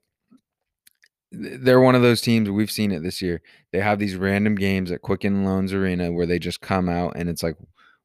they're 1.31 1.79
one 1.79 1.95
of 1.95 2.01
those 2.01 2.21
teams 2.21 2.49
we've 2.49 2.71
seen 2.71 2.91
it 2.91 3.01
this 3.01 3.21
year. 3.21 3.41
They 3.71 3.79
have 3.79 3.99
these 3.99 4.15
random 4.15 4.55
games 4.55 4.91
at 4.91 5.01
Quicken 5.01 5.43
Loans 5.45 5.73
Arena 5.73 6.11
where 6.11 6.25
they 6.25 6.39
just 6.39 6.61
come 6.61 6.89
out 6.89 7.13
and 7.15 7.29
it's 7.29 7.43
like, 7.43 7.55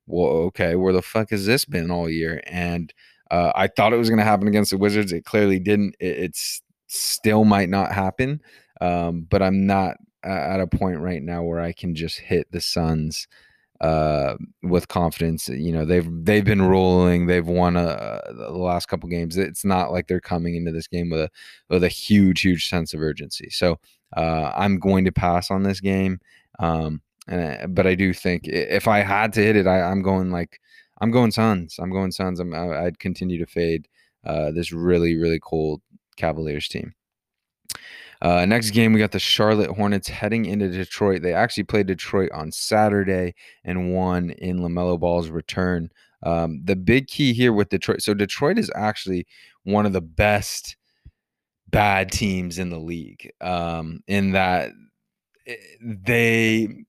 well, 0.09 0.27
okay, 0.27 0.75
where 0.75 0.93
the 0.93 1.03
fuck 1.03 1.31
has 1.31 1.47
this 1.47 1.65
been 1.65 1.91
all 1.91 2.09
year? 2.09 2.43
And 2.47 2.93
uh, 3.31 3.53
I 3.55 3.69
thought 3.69 3.93
it 3.93 3.99
was 3.99 4.09
going 4.09 4.19
to 4.19 4.25
happen 4.25 4.49
against 4.49 4.71
the 4.71 4.79
Wizards. 4.79 5.13
It 5.13 5.25
clearly 5.25 5.59
didn't. 5.59 5.95
It, 6.01 6.19
it's 6.19 6.63
still 6.87 7.45
might 7.45 7.69
not 7.69 7.93
happen. 7.93 8.41
Um, 8.81 9.27
but 9.29 9.43
I'm 9.43 9.67
not 9.67 9.97
at 10.25 10.61
a 10.61 10.67
point 10.67 10.99
right 10.99 11.23
now 11.23 11.43
where 11.43 11.61
I 11.61 11.73
can 11.73 11.95
just 11.95 12.19
hit 12.19 12.51
the 12.51 12.61
Suns 12.61 13.29
uh, 13.81 14.35
with 14.63 14.89
confidence. 14.89 15.49
You 15.49 15.73
know, 15.73 15.85
they've 15.85 16.09
they've 16.25 16.45
been 16.45 16.63
rolling. 16.63 17.27
They've 17.27 17.47
won 17.47 17.77
a, 17.77 17.81
uh, 17.81 18.33
the 18.33 18.51
last 18.51 18.87
couple 18.87 19.09
games. 19.09 19.37
It's 19.37 19.65
not 19.65 19.93
like 19.93 20.09
they're 20.09 20.21
coming 20.21 20.57
into 20.57 20.73
this 20.73 20.89
game 20.89 21.11
with 21.11 21.21
a 21.21 21.31
with 21.69 21.85
a 21.85 21.89
huge 21.89 22.41
huge 22.41 22.69
sense 22.69 22.95
of 22.95 23.03
urgency. 23.03 23.51
So 23.51 23.79
uh, 24.17 24.53
I'm 24.55 24.79
going 24.79 25.05
to 25.05 25.13
pass 25.13 25.51
on 25.51 25.63
this 25.63 25.81
game. 25.81 26.21
Um, 26.59 27.03
and, 27.29 27.75
but 27.75 27.87
I 27.87 27.95
do 27.95 28.13
think 28.13 28.47
if 28.47 28.89
I 28.89 29.01
had 29.01 29.33
to 29.35 29.43
hit 29.43 29.57
it, 29.57 29.67
I, 29.67 29.83
I'm 29.83 30.03
going 30.03 30.31
like 30.31 30.61
I'm 31.01 31.11
going 31.11 31.31
Suns. 31.31 31.77
I'm 31.79 31.91
going 31.91 32.11
Suns. 32.11 32.41
I'm, 32.41 32.55
I'd 32.55 32.99
continue 32.99 33.39
to 33.39 33.47
fade 33.47 33.89
uh, 34.25 34.51
this 34.51 34.73
really 34.73 35.17
really 35.17 35.41
cold 35.41 35.83
Cavaliers 36.17 36.69
team. 36.69 36.95
Uh, 38.21 38.45
next 38.47 38.71
game, 38.71 38.93
we 38.93 38.99
got 38.99 39.13
the 39.13 39.21
Charlotte 39.21 39.71
Hornets 39.71 40.09
heading 40.09 40.45
into 40.45 40.69
Detroit. 40.69 41.23
They 41.23 41.35
actually 41.35 41.65
played 41.65 41.87
Detroit 41.87 42.31
on 42.33 42.51
Saturday 42.51 43.35
and 43.63 43.95
won 43.95 44.31
in 44.31 44.59
LaMelo 44.59 44.99
Ball's 44.99 45.31
return. 45.31 45.91
Um, 46.25 46.61
the 46.65 46.75
big 46.75 47.07
key 47.07 47.33
here 47.33 47.53
with 47.53 47.69
Detroit, 47.69 48.03
so 48.03 48.15
Detroit 48.15 48.59
is 48.59 48.73
actually 48.75 49.27
one 49.63 49.87
of 49.87 49.93
the 49.93 50.01
best 50.01 50.77
bad 51.69 52.11
teams 52.11 52.59
in 52.59 52.71
the 52.71 52.79
league. 52.79 53.31
Um, 53.41 54.01
in 54.09 54.33
that 54.33 54.73
eh, 55.47 55.55
they 55.81 56.85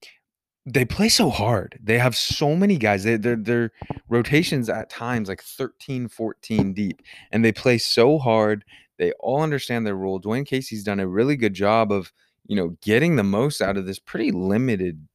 they 0.65 0.85
play 0.85 1.09
so 1.09 1.29
hard. 1.29 1.79
They 1.81 1.97
have 1.97 2.15
so 2.15 2.55
many 2.55 2.77
guys. 2.77 3.03
They, 3.03 3.17
their 3.17 3.35
their 3.35 3.71
rotations 4.09 4.69
at 4.69 4.89
times 4.89 5.29
like 5.29 5.41
13, 5.41 6.07
14 6.07 6.73
deep, 6.73 7.01
and 7.31 7.43
they 7.43 7.51
play 7.51 7.77
so 7.77 8.17
hard. 8.17 8.65
They 8.97 9.11
all 9.13 9.41
understand 9.41 9.85
their 9.85 9.95
role. 9.95 10.19
Dwane 10.19 10.45
Casey's 10.45 10.83
done 10.83 10.99
a 10.99 11.07
really 11.07 11.35
good 11.35 11.53
job 11.53 11.91
of 11.91 12.11
you 12.45 12.55
know 12.55 12.77
getting 12.81 13.15
the 13.15 13.23
most 13.23 13.61
out 13.61 13.77
of 13.77 13.85
this 13.85 13.99
pretty 13.99 14.31
limited 14.31 15.07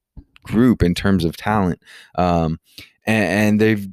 group 0.42 0.82
in 0.82 0.94
terms 0.94 1.24
of 1.24 1.36
talent, 1.36 1.80
um, 2.16 2.58
and, 3.06 3.24
and 3.24 3.60
they've 3.60 3.86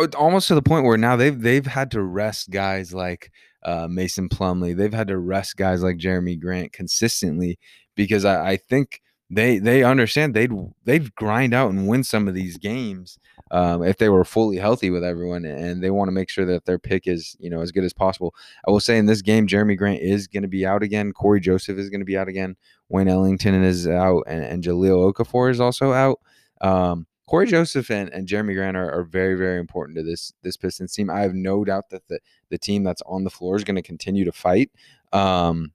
eh, 0.00 0.06
almost 0.16 0.48
to 0.48 0.54
the 0.54 0.62
point 0.62 0.84
where 0.84 0.98
now 0.98 1.16
they've 1.16 1.40
they've 1.40 1.66
had 1.66 1.90
to 1.92 2.02
rest 2.02 2.50
guys 2.50 2.92
like 2.92 3.30
uh, 3.62 3.86
Mason 3.88 4.28
Plumlee. 4.28 4.76
They've 4.76 4.92
had 4.92 5.08
to 5.08 5.18
rest 5.18 5.56
guys 5.56 5.82
like 5.82 5.98
Jerami 5.98 6.40
Grant 6.40 6.72
consistently 6.72 7.58
because 7.94 8.24
I, 8.24 8.50
I 8.50 8.56
think 8.56 9.02
they 9.30 9.58
they 9.58 9.84
understand 9.84 10.34
they'd 10.34 10.52
they'd 10.84 11.14
grind 11.14 11.52
out 11.52 11.70
and 11.70 11.86
win 11.86 12.02
some 12.02 12.28
of 12.28 12.34
these 12.34 12.56
games 12.56 13.18
um, 13.50 13.82
if 13.82 13.98
they 13.98 14.08
were 14.08 14.24
fully 14.24 14.56
healthy 14.56 14.90
with 14.90 15.04
everyone, 15.04 15.44
and 15.44 15.82
they 15.82 15.90
want 15.90 16.08
to 16.08 16.12
make 16.12 16.28
sure 16.28 16.46
that 16.46 16.64
their 16.64 16.78
pick 16.78 17.06
is 17.06 17.36
you 17.38 17.50
know 17.50 17.60
as 17.60 17.72
good 17.72 17.84
as 17.84 17.92
possible. 17.92 18.34
I 18.66 18.70
will 18.70 18.80
say 18.80 18.98
in 18.98 19.06
this 19.06 19.22
game, 19.22 19.46
Jerami 19.46 19.76
Grant 19.76 20.00
is 20.00 20.26
going 20.26 20.42
to 20.42 20.48
be 20.48 20.66
out 20.66 20.82
again. 20.82 21.12
Cory 21.12 21.40
Joseph 21.40 21.78
is 21.78 21.90
going 21.90 22.00
to 22.00 22.06
be 22.06 22.16
out 22.16 22.28
again. 22.28 22.56
Wayne 22.88 23.08
Ellington 23.08 23.62
is 23.62 23.86
out, 23.86 24.24
and, 24.26 24.44
and 24.44 24.64
Jahlil 24.64 25.12
Okafor 25.12 25.50
is 25.50 25.60
also 25.60 25.92
out. 25.92 26.20
Um, 26.60 27.06
Cory 27.26 27.46
Joseph 27.46 27.90
and, 27.90 28.08
and 28.10 28.26
Jerami 28.26 28.54
Grant 28.54 28.76
are, 28.76 28.90
are, 28.90 29.04
very, 29.04 29.34
very 29.34 29.60
important 29.60 29.98
to 29.98 30.02
this 30.02 30.32
this 30.42 30.56
Pistons 30.56 30.94
team. 30.94 31.10
I 31.10 31.20
have 31.20 31.34
no 31.34 31.64
doubt 31.64 31.90
that 31.90 32.08
the 32.08 32.20
the 32.48 32.58
team 32.58 32.82
that's 32.84 33.02
on 33.02 33.24
the 33.24 33.30
floor 33.30 33.56
is 33.56 33.64
going 33.64 33.76
to 33.76 33.82
continue 33.82 34.24
to 34.24 34.32
fight. 34.32 34.70
Um, 35.12 35.72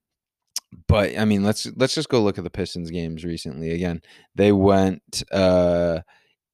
but 0.88 1.18
I 1.18 1.26
mean, 1.26 1.44
let's 1.44 1.68
let's 1.76 1.96
just 1.96 2.10
go 2.10 2.22
look 2.22 2.38
at 2.38 2.44
the 2.44 2.50
Pistons 2.50 2.92
games 2.92 3.24
recently. 3.24 3.72
Again, 3.72 4.02
they 4.36 4.52
went 4.52 5.24
uh, 5.32 6.00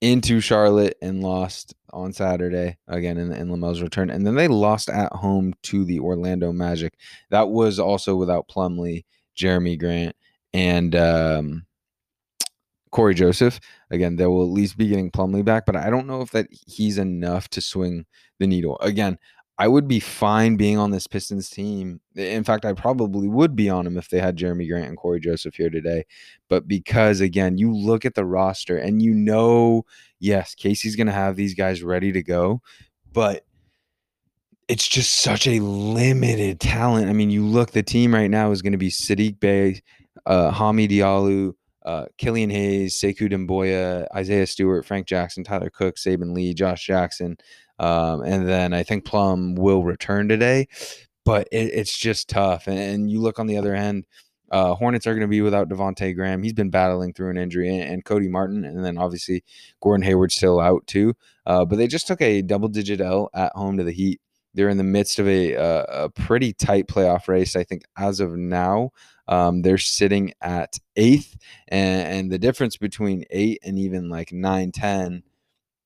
into 0.02 0.40
Charlotte 0.40 0.98
and 1.02 1.22
lost 1.22 1.76
on 1.92 2.14
Saturday 2.14 2.78
again 2.88 3.18
in, 3.18 3.32
in 3.32 3.50
LaMelo's 3.50 3.82
return, 3.82 4.10
and 4.10 4.26
then 4.26 4.36
they 4.36 4.48
lost 4.48 4.90
at 4.90 5.12
home 5.14 5.54
to 5.64 5.86
the 5.86 6.00
Orlando 6.00 6.52
Magic. 6.52 6.94
That 7.30 7.50
was 7.50 7.80
also 7.80 8.16
without 8.16 8.48
Plumlee, 8.48 9.06
Jerami 9.38 9.80
Grant, 9.80 10.16
and 10.54 10.96
um, 10.96 11.66
Cory 12.92 13.16
Joseph. 13.16 13.60
Again, 13.92 14.16
they 14.16 14.26
will 14.26 14.44
at 14.44 14.52
least 14.52 14.78
be 14.78 14.88
getting 14.88 15.12
Plumlee 15.12 15.46
back, 15.46 15.66
but 15.66 15.76
I 15.76 15.90
don't 15.90 16.08
know 16.08 16.22
if 16.22 16.32
that 16.32 16.48
he's 16.52 16.98
enough 16.98 17.50
to 17.50 17.62
swing 17.62 18.06
the 18.40 18.48
needle. 18.48 18.78
Again, 18.80 19.18
I 19.60 19.68
would 19.68 19.90
be 19.90 20.00
fine 20.00 20.56
being 20.56 20.78
on 20.78 20.92
this 20.92 21.06
Pistons 21.06 21.50
team. 21.50 22.00
In 22.16 22.46
fact, 22.46 22.64
I 22.64 22.72
probably 22.72 23.28
would 23.28 23.58
be 23.58 23.70
on 23.70 23.84
them 23.84 23.98
if 23.98 24.08
they 24.08 24.20
had 24.22 24.38
Jerami 24.38 24.70
Grant 24.70 24.88
and 24.88 24.98
Cory 24.98 25.20
Joseph 25.20 25.56
here 25.56 25.70
today. 25.70 26.06
But 26.48 26.66
because, 26.66 27.20
again, 27.20 27.58
you 27.58 27.76
look 27.76 28.06
at 28.06 28.16
the 28.16 28.24
roster 28.24 28.78
and 28.78 29.02
you 29.02 29.14
know, 29.14 29.84
yes, 30.18 30.56
Casey's 30.56 30.96
going 30.96 31.08
to 31.08 31.14
have 31.14 31.36
these 31.36 31.56
guys 31.56 31.84
ready 31.84 32.14
to 32.14 32.24
go, 32.24 32.62
but 33.12 33.44
it's 34.70 34.88
just 34.88 35.20
such 35.20 35.46
a 35.46 35.60
limited 35.60 36.62
talent. 36.62 37.10
I 37.10 37.14
mean, 37.14 37.30
you 37.30 37.46
look, 37.46 37.72
the 37.72 37.84
team 37.84 38.14
right 38.14 38.32
now 38.32 38.52
is 38.52 38.62
going 38.62 38.72
to 38.72 38.78
be 38.78 38.90
Saddiq 38.90 39.42
Bey, 39.42 39.82
uh, 40.26 40.52
Hami 40.54 40.88
Diallo, 40.88 41.54
uh, 41.84 42.06
Killian 42.18 42.50
Hayes, 42.50 42.98
Sekou 42.98 43.30
Doumbouya, 43.30 44.08
Isaiah 44.16 44.48
Stewart, 44.48 44.86
Frank 44.86 45.06
Jackson, 45.06 45.44
Tyler 45.44 45.70
Cook, 45.70 45.98
Saben 45.98 46.34
Lee, 46.34 46.54
Josh 46.54 46.86
Jackson, 46.86 47.36
um, 47.80 48.22
and 48.22 48.48
then 48.48 48.74
I 48.74 48.84
think 48.84 49.06
Plum 49.06 49.56
will 49.56 49.84
return 49.84 50.28
today, 50.28 50.68
but 51.26 51.48
it, 51.52 51.72
it's 51.74 51.98
just 51.98 52.30
tough. 52.30 52.68
And, 52.68 52.78
and, 52.78 53.12
you 53.12 53.22
look 53.22 53.40
on 53.40 53.48
the 53.48 53.58
other 53.58 53.74
end, 53.74 54.06
uh, 54.52 54.74
Hornets 54.76 55.08
are 55.08 55.14
going 55.14 55.22
to 55.22 55.28
be 55.28 55.42
without 55.42 55.70
Devonte 55.70 56.16
Graham. 56.16 56.44
He's 56.44 56.54
been 56.54 56.70
battling 56.70 57.14
through 57.14 57.30
an 57.30 57.38
injury, 57.38 57.70
and, 57.70 57.90
and, 57.90 58.06
Cody 58.06 58.28
Martin, 58.28 58.66
and 58.66 58.84
then 58.84 58.98
obviously 58.98 59.44
Gordon 59.82 60.04
Hayward's 60.04 60.36
still 60.36 60.60
out 60.60 60.86
too. 60.88 61.14
Uh, 61.46 61.66
but 61.66 61.78
they 61.78 61.88
just 61.88 62.08
took 62.08 62.22
a 62.22 62.42
double-digit 62.42 63.00
L 63.00 63.30
at 63.34 63.54
home 63.56 63.78
to 63.78 63.84
the 63.84 63.92
Heat. 63.92 64.20
They're 64.54 64.70
in 64.70 64.78
the 64.78 64.84
midst 64.84 65.20
of 65.20 65.28
a, 65.28 65.54
a, 65.54 65.84
a 65.84 66.10
pretty 66.10 66.54
tight 66.54 66.88
playoff 66.88 67.28
race. 67.28 67.56
I 67.56 67.64
think 67.64 67.84
as 67.98 68.20
of 68.20 68.36
now, 68.36 68.90
um, 69.28 69.62
they're 69.62 69.78
sitting 69.78 70.34
at 70.42 70.80
eighth, 70.96 71.38
and, 71.68 72.08
and, 72.08 72.32
the 72.32 72.40
difference 72.40 72.76
between 72.76 73.26
eight 73.30 73.60
and 73.64 73.78
even 73.78 74.10
like 74.10 74.34
nine, 74.34 74.72
ten 74.72 75.24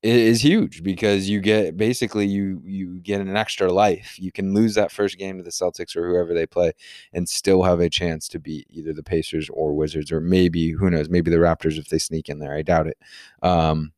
is 0.04 0.44
huge 0.44 0.84
because 0.84 1.30
you 1.30 1.40
get 1.40 1.78
basically 1.78 2.26
you 2.26 2.62
you 2.66 3.00
get 3.00 3.22
an 3.22 3.36
extra 3.36 3.72
life. 3.72 4.18
You 4.20 4.32
can 4.32 4.54
lose 4.54 4.76
that 4.76 4.92
first 4.92 5.18
game 5.18 5.38
to 5.38 5.44
the 5.44 5.50
Celtics 5.50 5.96
or 5.96 6.08
whoever 6.08 6.34
they 6.34 6.46
play 6.46 6.74
and 7.14 7.28
still 7.28 7.64
have 7.64 7.80
a 7.80 7.90
chance 7.90 8.28
to 8.30 8.40
beat 8.40 8.68
either 8.70 8.94
the 8.94 9.04
Pacers 9.04 9.50
or 9.50 9.74
Wizards 9.74 10.12
or 10.12 10.20
maybe 10.20 10.72
who 10.72 10.90
knows, 10.90 11.10
maybe 11.10 11.32
the 11.32 11.38
Raptors 11.38 11.78
if 11.78 11.88
they 11.88 12.00
sneak 12.00 12.30
in 12.30 12.40
there. 12.40 12.54
I 12.54 12.62
doubt 12.62 12.88
it. 12.88 12.98
Um, 13.42 13.94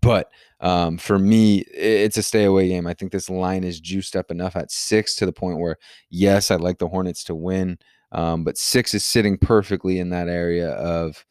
but 0.00 0.30
um, 0.60 0.98
for 0.98 1.18
me, 1.18 1.60
it's 1.74 2.16
a 2.16 2.22
stay 2.22 2.44
away 2.44 2.68
game. 2.68 2.86
I 2.86 2.94
think 2.94 3.12
this 3.12 3.30
line 3.30 3.64
is 3.64 3.80
juiced 3.80 4.14
up 4.14 4.30
enough 4.30 4.54
at 4.54 4.70
six 4.70 5.16
to 5.16 5.26
the 5.26 5.32
point 5.32 5.58
where, 5.58 5.76
yes, 6.10 6.50
I'd 6.50 6.60
like 6.60 6.78
the 6.78 6.88
Hornets 6.88 7.24
to 7.24 7.34
win, 7.34 7.78
um, 8.12 8.44
but 8.44 8.58
six 8.58 8.94
is 8.94 9.04
sitting 9.04 9.38
perfectly 9.38 9.98
in 9.98 10.10
that 10.10 10.28
area 10.28 10.70
of 10.72 11.24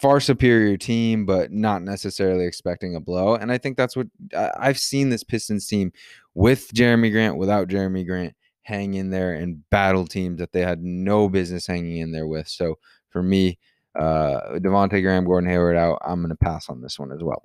far 0.00 0.20
superior 0.20 0.76
team, 0.76 1.26
but 1.26 1.52
not 1.52 1.82
necessarily 1.82 2.46
expecting 2.46 2.94
a 2.96 3.00
blow. 3.00 3.34
And 3.34 3.52
I 3.52 3.58
think 3.58 3.76
that's 3.76 3.96
what 3.96 4.06
I've 4.34 4.78
seen 4.78 5.10
this 5.10 5.24
Pistons 5.24 5.66
team 5.66 5.92
with 6.34 6.72
Jerami 6.72 7.12
Grant, 7.12 7.36
without 7.36 7.68
Jerami 7.68 8.06
Grant, 8.06 8.34
hang 8.62 8.94
in 8.94 9.10
there 9.10 9.34
and 9.34 9.68
battle 9.70 10.06
teams 10.06 10.38
that 10.38 10.52
they 10.52 10.60
had 10.60 10.82
no 10.82 11.28
business 11.28 11.66
hanging 11.66 11.98
in 11.98 12.12
there 12.12 12.26
with. 12.26 12.48
So 12.48 12.78
for 13.10 13.22
me, 13.22 13.58
uh, 13.98 14.58
Devonte 14.58 15.02
Graham, 15.02 15.24
Gordon 15.24 15.50
Hayward 15.50 15.76
out. 15.76 15.98
I'm 16.04 16.20
going 16.20 16.30
to 16.30 16.36
pass 16.36 16.68
on 16.68 16.80
this 16.80 16.98
one 16.98 17.12
as 17.12 17.22
well. 17.22 17.42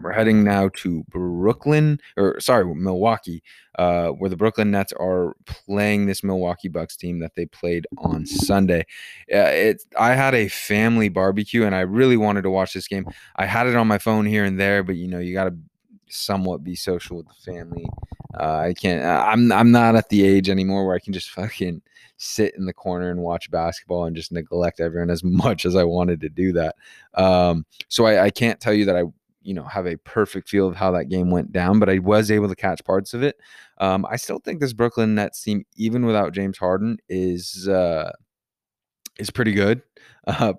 We're 0.00 0.12
heading 0.12 0.44
now 0.44 0.70
to 0.76 1.04
Brooklyn, 1.08 1.98
or 2.16 2.38
sorry, 2.40 2.64
Milwaukee, 2.74 3.42
uh, 3.78 4.08
where 4.10 4.30
the 4.30 4.36
Brooklyn 4.36 4.70
Nets 4.70 4.92
are 4.92 5.34
playing 5.46 6.06
this 6.06 6.22
Milwaukee 6.22 6.68
Bucks 6.68 6.96
team 6.96 7.18
that 7.20 7.34
they 7.34 7.46
played 7.46 7.86
on 7.98 8.26
Sunday. 8.26 8.80
Uh, 9.32 9.50
it, 9.50 9.82
I 9.98 10.14
had 10.14 10.34
a 10.34 10.48
family 10.48 11.08
barbecue, 11.08 11.64
and 11.64 11.74
I 11.74 11.80
really 11.80 12.16
wanted 12.16 12.42
to 12.42 12.50
watch 12.50 12.72
this 12.72 12.86
game. 12.86 13.06
I 13.36 13.46
had 13.46 13.66
it 13.66 13.74
on 13.74 13.88
my 13.88 13.98
phone 13.98 14.26
here 14.26 14.44
and 14.44 14.60
there, 14.60 14.82
but 14.82 14.96
you 14.96 15.08
know, 15.08 15.18
you 15.18 15.34
got 15.34 15.44
to 15.44 15.56
somewhat 16.08 16.62
be 16.62 16.76
social 16.76 17.16
with 17.16 17.26
the 17.26 17.52
family. 17.52 17.86
Uh, 18.38 18.56
I 18.56 18.74
can't. 18.74 19.04
I'm 19.04 19.50
I'm 19.52 19.70
not 19.70 19.96
at 19.96 20.08
the 20.08 20.24
age 20.24 20.48
anymore 20.48 20.86
where 20.86 20.96
I 20.96 21.00
can 21.00 21.12
just 21.12 21.30
fucking 21.30 21.82
sit 22.24 22.54
in 22.56 22.66
the 22.66 22.72
corner 22.72 23.10
and 23.10 23.20
watch 23.20 23.50
basketball 23.50 24.04
and 24.04 24.16
just 24.16 24.32
neglect 24.32 24.80
everyone 24.80 25.10
as 25.10 25.22
much 25.24 25.64
as 25.64 25.76
I 25.76 25.84
wanted 25.84 26.20
to 26.22 26.28
do 26.28 26.52
that. 26.52 26.76
Um, 27.14 27.66
so 27.88 28.06
I, 28.06 28.24
I 28.24 28.30
can't 28.30 28.60
tell 28.60 28.74
you 28.74 28.84
that 28.86 28.96
I 28.96 29.04
you 29.42 29.52
know 29.54 29.64
have 29.64 29.86
a 29.86 29.98
perfect 29.98 30.48
feel 30.48 30.66
of 30.66 30.74
how 30.74 30.90
that 30.92 31.06
game 31.06 31.30
went 31.30 31.52
down, 31.52 31.78
but 31.78 31.88
I 31.88 31.98
was 31.98 32.30
able 32.30 32.48
to 32.48 32.56
catch 32.56 32.84
parts 32.84 33.14
of 33.14 33.22
it. 33.22 33.36
Um, 33.78 34.06
I 34.10 34.16
still 34.16 34.38
think 34.38 34.60
this 34.60 34.72
Brooklyn 34.72 35.14
Nets 35.14 35.42
team, 35.42 35.64
even 35.76 36.06
without 36.06 36.32
James 36.32 36.58
Harden, 36.58 36.98
is 37.08 37.68
uh, 37.68 38.10
is 39.18 39.30
pretty 39.30 39.52
good. 39.52 39.82
Uh, 40.26 40.54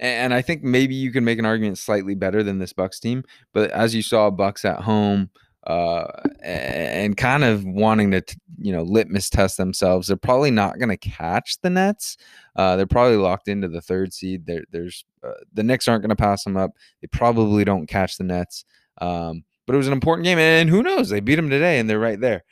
and 0.00 0.34
I 0.34 0.42
think 0.42 0.64
maybe 0.64 0.96
you 0.96 1.12
can 1.12 1.24
make 1.24 1.38
an 1.38 1.46
argument 1.46 1.78
slightly 1.78 2.16
better 2.16 2.42
than 2.42 2.58
this 2.58 2.72
Bucks 2.72 2.98
team. 2.98 3.22
But 3.52 3.70
as 3.70 3.94
you 3.94 4.02
saw, 4.02 4.28
Bucks 4.28 4.64
at 4.64 4.80
home, 4.80 5.30
uh, 5.66 6.06
and 6.42 7.16
kind 7.16 7.44
of 7.44 7.64
wanting 7.64 8.10
to, 8.10 8.22
you 8.58 8.72
know, 8.72 8.82
litmus 8.82 9.30
test 9.30 9.56
themselves. 9.56 10.08
They're 10.08 10.16
probably 10.16 10.50
not 10.50 10.78
going 10.78 10.90
to 10.90 10.96
catch 10.96 11.60
the 11.62 11.70
Nets. 11.70 12.16
Uh, 12.56 12.76
they're 12.76 12.86
probably 12.86 13.16
locked 13.16 13.48
into 13.48 13.68
the 13.68 13.80
third 13.80 14.12
seed. 14.12 14.46
There, 14.46 14.64
there's 14.70 15.04
uh, 15.22 15.32
the 15.52 15.62
Knicks 15.62 15.88
aren't 15.88 16.02
going 16.02 16.10
to 16.10 16.16
pass 16.16 16.44
them 16.44 16.56
up. 16.56 16.72
They 17.00 17.08
probably 17.08 17.64
don't 17.64 17.86
catch 17.86 18.18
the 18.18 18.24
Nets. 18.24 18.64
Um, 19.00 19.44
but 19.66 19.74
it 19.74 19.78
was 19.78 19.86
an 19.86 19.94
important 19.94 20.24
game, 20.24 20.38
and 20.38 20.68
who 20.68 20.82
knows? 20.82 21.08
They 21.08 21.20
beat 21.20 21.36
them 21.36 21.48
today, 21.48 21.78
and 21.78 21.88
they're 21.88 21.98
right 21.98 22.20
there. 22.20 22.44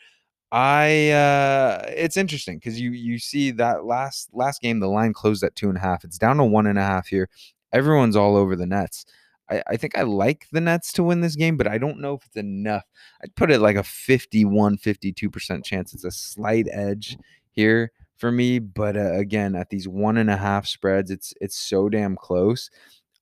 I 0.50 1.10
uh, 1.10 1.86
it's 1.88 2.18
interesting 2.18 2.58
because 2.58 2.78
you 2.78 2.90
you 2.90 3.18
see 3.18 3.52
that 3.52 3.84
last 3.84 4.28
last 4.34 4.60
game 4.60 4.80
the 4.80 4.88
line 4.88 5.12
closed 5.14 5.42
at 5.42 5.54
two 5.54 5.68
and 5.68 5.78
a 5.78 5.80
half. 5.80 6.04
It's 6.04 6.18
down 6.18 6.36
to 6.36 6.44
one 6.44 6.66
and 6.66 6.78
a 6.78 6.82
half 6.82 7.06
here. 7.06 7.28
Everyone's 7.72 8.16
all 8.16 8.36
over 8.36 8.54
the 8.54 8.66
Nets. 8.66 9.06
I, 9.52 9.62
I 9.68 9.76
think 9.76 9.96
I 9.98 10.02
like 10.02 10.46
the 10.52 10.60
Nets 10.60 10.92
to 10.94 11.02
win 11.02 11.20
this 11.20 11.36
game, 11.36 11.56
but 11.56 11.66
I 11.66 11.78
don't 11.78 12.00
know 12.00 12.14
if 12.14 12.24
it's 12.26 12.36
enough. 12.36 12.84
I'd 13.22 13.34
put 13.36 13.50
it 13.50 13.60
like 13.60 13.76
a 13.76 13.82
51, 13.82 14.78
52% 14.78 15.64
chance. 15.64 15.92
It's 15.92 16.04
a 16.04 16.10
slight 16.10 16.66
edge 16.70 17.18
here 17.50 17.92
for 18.16 18.32
me. 18.32 18.58
But 18.58 18.96
uh, 18.96 19.14
again, 19.14 19.54
at 19.54 19.68
these 19.68 19.86
one 19.86 20.16
and 20.16 20.30
a 20.30 20.36
half 20.36 20.66
spreads, 20.66 21.10
it's 21.10 21.34
it's 21.40 21.56
so 21.56 21.88
damn 21.88 22.16
close. 22.16 22.70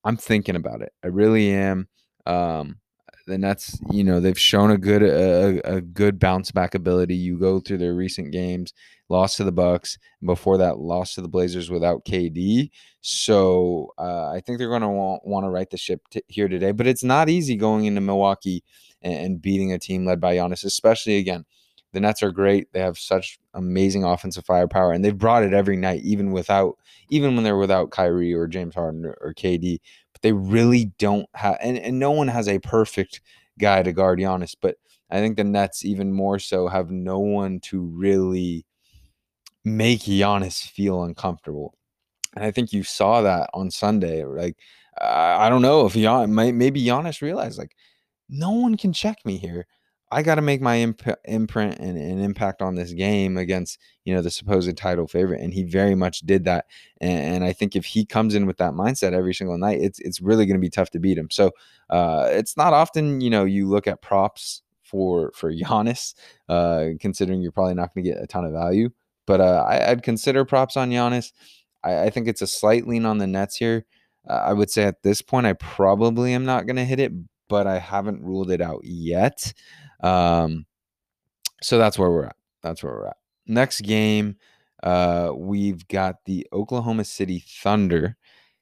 I'm 0.04 0.16
thinking 0.16 0.56
about 0.56 0.82
it. 0.82 0.92
I 1.02 1.08
really 1.08 1.52
am. 1.52 1.88
Um, 2.26 2.78
the 3.30 3.38
Nets, 3.38 3.80
you 3.90 4.04
know, 4.04 4.20
they've 4.20 4.38
shown 4.38 4.70
a 4.70 4.76
good 4.76 5.02
a, 5.02 5.76
a 5.76 5.80
good 5.80 6.18
bounce 6.18 6.50
back 6.50 6.74
ability. 6.74 7.14
You 7.14 7.38
go 7.38 7.60
through 7.60 7.78
their 7.78 7.94
recent 7.94 8.32
games, 8.32 8.74
lost 9.08 9.38
to 9.38 9.44
the 9.44 9.52
Bucks. 9.52 9.96
Before 10.22 10.58
that, 10.58 10.78
lost 10.78 11.14
to 11.14 11.22
the 11.22 11.28
Blazers 11.28 11.70
without 11.70 12.04
KD. 12.04 12.70
So 13.00 13.92
uh, 13.98 14.30
I 14.30 14.40
think 14.40 14.58
they're 14.58 14.68
going 14.68 14.82
to 14.82 14.88
want, 14.88 15.26
want 15.26 15.44
to 15.44 15.50
right 15.50 15.70
the 15.70 15.78
ship 15.78 16.02
t- 16.10 16.22
here 16.28 16.48
today. 16.48 16.72
But 16.72 16.86
it's 16.86 17.04
not 17.04 17.30
easy 17.30 17.56
going 17.56 17.86
into 17.86 18.00
Milwaukee 18.00 18.62
and, 19.00 19.14
and 19.14 19.42
beating 19.42 19.72
a 19.72 19.78
team 19.78 20.04
led 20.04 20.20
by 20.20 20.36
Giannis, 20.36 20.64
especially 20.64 21.16
again. 21.16 21.44
The 21.92 22.00
Nets 22.00 22.22
are 22.22 22.30
great. 22.30 22.72
They 22.72 22.80
have 22.80 22.98
such 22.98 23.40
amazing 23.52 24.04
offensive 24.04 24.44
firepower, 24.44 24.92
and 24.92 25.04
they've 25.04 25.16
brought 25.16 25.42
it 25.42 25.52
every 25.52 25.76
night, 25.76 26.02
even 26.04 26.30
without, 26.30 26.78
even 27.08 27.34
when 27.34 27.42
they're 27.42 27.56
without 27.56 27.90
Kyrie 27.90 28.32
or 28.32 28.46
James 28.46 28.76
Harden 28.76 29.04
or, 29.04 29.18
or 29.20 29.34
KD. 29.34 29.78
They 30.22 30.32
really 30.32 30.92
don't 30.98 31.28
have, 31.34 31.56
and, 31.62 31.78
and 31.78 31.98
no 31.98 32.10
one 32.10 32.28
has 32.28 32.48
a 32.48 32.58
perfect 32.58 33.20
guy 33.58 33.82
to 33.82 33.92
guard 33.92 34.18
Giannis. 34.18 34.54
But 34.60 34.76
I 35.10 35.18
think 35.18 35.36
the 35.36 35.44
Nets, 35.44 35.84
even 35.84 36.12
more 36.12 36.38
so, 36.38 36.68
have 36.68 36.90
no 36.90 37.18
one 37.18 37.60
to 37.60 37.80
really 37.80 38.66
make 39.64 40.00
Giannis 40.00 40.62
feel 40.62 41.04
uncomfortable. 41.04 41.74
And 42.36 42.44
I 42.44 42.50
think 42.50 42.72
you 42.72 42.82
saw 42.82 43.22
that 43.22 43.50
on 43.54 43.70
Sunday. 43.70 44.24
Like, 44.24 44.56
I 45.00 45.48
don't 45.48 45.62
know 45.62 45.86
if 45.86 45.94
Gian, 45.94 46.34
maybe 46.34 46.84
Giannis 46.84 47.22
realized, 47.22 47.58
like, 47.58 47.74
no 48.28 48.50
one 48.50 48.76
can 48.76 48.92
check 48.92 49.16
me 49.24 49.36
here. 49.36 49.66
I 50.12 50.22
got 50.22 50.36
to 50.36 50.42
make 50.42 50.60
my 50.60 50.76
imp- 50.76 51.18
imprint 51.24 51.78
and, 51.78 51.96
and, 51.96 52.20
impact 52.20 52.62
on 52.62 52.74
this 52.74 52.92
game 52.92 53.36
against 53.36 53.78
you 54.04 54.14
know 54.14 54.22
the 54.22 54.30
supposed 54.30 54.76
title 54.76 55.06
favorite, 55.06 55.40
and 55.40 55.54
he 55.54 55.62
very 55.62 55.94
much 55.94 56.20
did 56.20 56.44
that. 56.44 56.66
And, 57.00 57.36
and 57.36 57.44
I 57.44 57.52
think 57.52 57.76
if 57.76 57.84
he 57.84 58.04
comes 58.04 58.34
in 58.34 58.46
with 58.46 58.56
that 58.58 58.72
mindset 58.72 59.12
every 59.12 59.34
single 59.34 59.58
night, 59.58 59.80
it's 59.80 60.00
it's 60.00 60.20
really 60.20 60.46
going 60.46 60.56
to 60.56 60.60
be 60.60 60.70
tough 60.70 60.90
to 60.90 60.98
beat 60.98 61.18
him. 61.18 61.30
So 61.30 61.52
uh, 61.90 62.28
it's 62.30 62.56
not 62.56 62.72
often 62.72 63.20
you 63.20 63.30
know 63.30 63.44
you 63.44 63.68
look 63.68 63.86
at 63.86 64.02
props 64.02 64.62
for 64.82 65.30
for 65.34 65.52
Giannis, 65.52 66.14
uh, 66.48 66.88
considering 66.98 67.40
you're 67.40 67.52
probably 67.52 67.74
not 67.74 67.94
going 67.94 68.04
to 68.04 68.10
get 68.10 68.22
a 68.22 68.26
ton 68.26 68.44
of 68.44 68.52
value. 68.52 68.90
But 69.26 69.40
uh, 69.40 69.64
I, 69.68 69.90
would 69.90 70.02
consider 70.02 70.44
props 70.44 70.76
on 70.76 70.90
Giannis. 70.90 71.32
I, 71.84 72.04
I, 72.04 72.10
think 72.10 72.26
it's 72.26 72.42
a 72.42 72.48
slight 72.48 72.88
lean 72.88 73.06
on 73.06 73.18
the 73.18 73.28
Nets 73.28 73.56
here. 73.56 73.86
Uh, 74.28 74.42
I 74.46 74.52
would 74.52 74.70
say 74.70 74.84
at 74.84 75.02
this 75.02 75.22
point, 75.22 75.46
I 75.46 75.52
probably 75.52 76.34
am 76.34 76.44
not 76.44 76.66
going 76.66 76.76
to 76.76 76.84
hit 76.84 76.98
it, 76.98 77.12
but 77.50 77.66
I 77.66 77.78
haven't 77.78 78.22
ruled 78.22 78.50
it 78.50 78.62
out 78.62 78.80
yet. 78.84 79.52
Um, 80.02 80.64
so 81.60 81.76
that's 81.76 81.98
where 81.98 82.10
we're 82.10 82.24
at. 82.24 82.36
That's 82.62 82.82
where 82.82 82.92
we're 82.92 83.08
at. 83.08 83.16
Next 83.46 83.82
game, 83.82 84.36
uh, 84.82 85.32
we've 85.36 85.86
got 85.88 86.24
the 86.24 86.46
Oklahoma 86.52 87.04
City 87.04 87.44
Thunder 87.46 88.16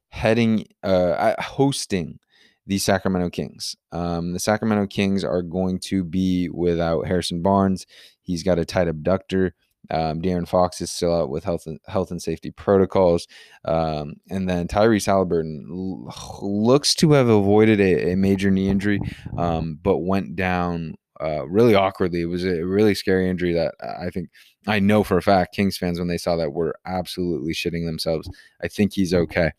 heading, 0.08 0.66
uh, 0.82 1.34
hosting 1.38 2.18
the 2.66 2.78
Sacramento 2.78 3.30
Kings. 3.30 3.76
Um, 3.92 4.32
the 4.32 4.40
Sacramento 4.40 4.86
Kings 4.86 5.22
are 5.22 5.42
going 5.42 5.78
to 5.80 6.02
be 6.02 6.48
without 6.48 7.06
Harrison 7.06 7.42
Barnes. 7.42 7.86
He's 8.22 8.42
got 8.42 8.58
a 8.58 8.64
tight 8.64 8.88
abductor. 8.88 9.54
Um, 9.90 10.20
De'Aaron 10.20 10.46
Fox 10.46 10.80
is 10.80 10.90
still 10.90 11.14
out 11.14 11.30
with 11.30 11.44
health 11.44 11.66
and, 11.66 11.80
health 11.86 12.10
and 12.10 12.22
safety 12.22 12.50
protocols. 12.50 13.26
Um, 13.64 14.14
and 14.30 14.48
then 14.48 14.68
Tyrese 14.68 15.06
Halliburton 15.06 15.66
l- 15.70 16.12
looks 16.42 16.94
to 16.96 17.12
have 17.12 17.28
avoided 17.28 17.80
a, 17.80 18.12
a 18.12 18.16
major 18.16 18.50
knee 18.50 18.68
injury, 18.68 19.00
um, 19.36 19.78
but 19.82 19.98
went 19.98 20.36
down 20.36 20.94
uh, 21.20 21.46
really 21.48 21.74
awkwardly. 21.74 22.20
It 22.20 22.26
was 22.26 22.44
a 22.44 22.64
really 22.64 22.94
scary 22.94 23.28
injury 23.28 23.52
that 23.54 23.74
I 23.82 24.10
think 24.10 24.28
I 24.66 24.78
know 24.78 25.02
for 25.02 25.16
a 25.16 25.22
fact 25.22 25.54
Kings 25.54 25.76
fans, 25.76 25.98
when 25.98 26.08
they 26.08 26.18
saw 26.18 26.36
that, 26.36 26.52
were 26.52 26.76
absolutely 26.84 27.54
shitting 27.54 27.86
themselves. 27.86 28.28
I 28.62 28.68
think 28.68 28.92
he's 28.92 29.14
okay. 29.14 29.52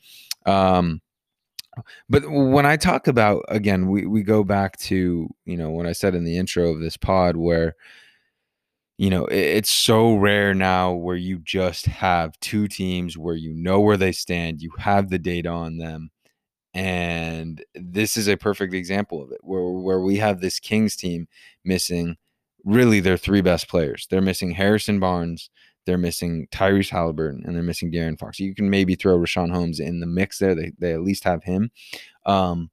Um, 0.46 1.02
but 2.10 2.24
when 2.30 2.66
I 2.66 2.78
talk 2.78 3.08
about 3.08 3.44
again, 3.48 3.90
we, 3.90 4.06
we 4.06 4.24
go 4.24 4.44
back 4.44 4.78
to, 4.78 5.30
you 5.46 5.58
know, 5.58 5.72
when 5.72 5.88
I 5.88 5.94
said 5.94 6.16
in 6.16 6.24
the 6.24 6.38
intro 6.38 6.70
of 6.70 6.80
this 6.80 6.98
pod 6.98 7.36
where, 7.36 7.76
you 9.00 9.10
know, 9.10 9.28
it's 9.28 9.72
so 9.72 10.16
rare 10.16 10.54
now 10.54 10.92
where 10.92 11.16
you 11.16 11.40
just 11.40 11.86
have 11.86 12.38
two 12.42 12.68
teams 12.68 13.18
where 13.18 13.34
you 13.34 13.54
know 13.54 13.80
where 13.80 13.96
they 13.96 14.12
stand, 14.12 14.62
you 14.62 14.72
have 14.78 15.10
the 15.10 15.18
data 15.18 15.48
on 15.48 15.78
them. 15.78 16.12
And 16.74 17.64
this 17.74 18.18
is 18.18 18.28
a 18.28 18.36
perfect 18.36 18.74
example 18.74 19.24
of 19.24 19.32
it 19.32 19.38
where, 19.42 19.64
where 19.70 20.02
we 20.02 20.18
have 20.18 20.42
this 20.42 20.60
Kings 20.60 20.98
team 20.98 21.30
missing 21.64 22.18
really 22.66 23.00
their 23.00 23.16
three 23.16 23.40
best 23.40 23.70
players. 23.70 24.06
They're 24.10 24.20
missing 24.20 24.52
Harrison 24.52 25.00
Barnes, 25.00 25.50
they're 25.86 25.98
missing 25.98 26.50
Tyrese 26.52 26.90
Halliburton 26.90 27.44
and 27.46 27.56
they're 27.56 27.64
missing 27.64 27.94
De'Aaron 27.94 28.20
Fox. 28.20 28.38
You 28.38 28.54
can 28.54 28.70
maybe 28.70 28.96
throw 28.96 29.18
Richaun 29.18 29.54
Holmes 29.54 29.80
in 29.80 30.02
the 30.02 30.08
mix 30.08 30.40
there. 30.40 30.56
They, 30.56 30.74
they 30.78 30.92
at 30.92 31.04
least 31.04 31.24
have 31.24 31.46
him. 31.46 31.72
Um, 32.26 32.70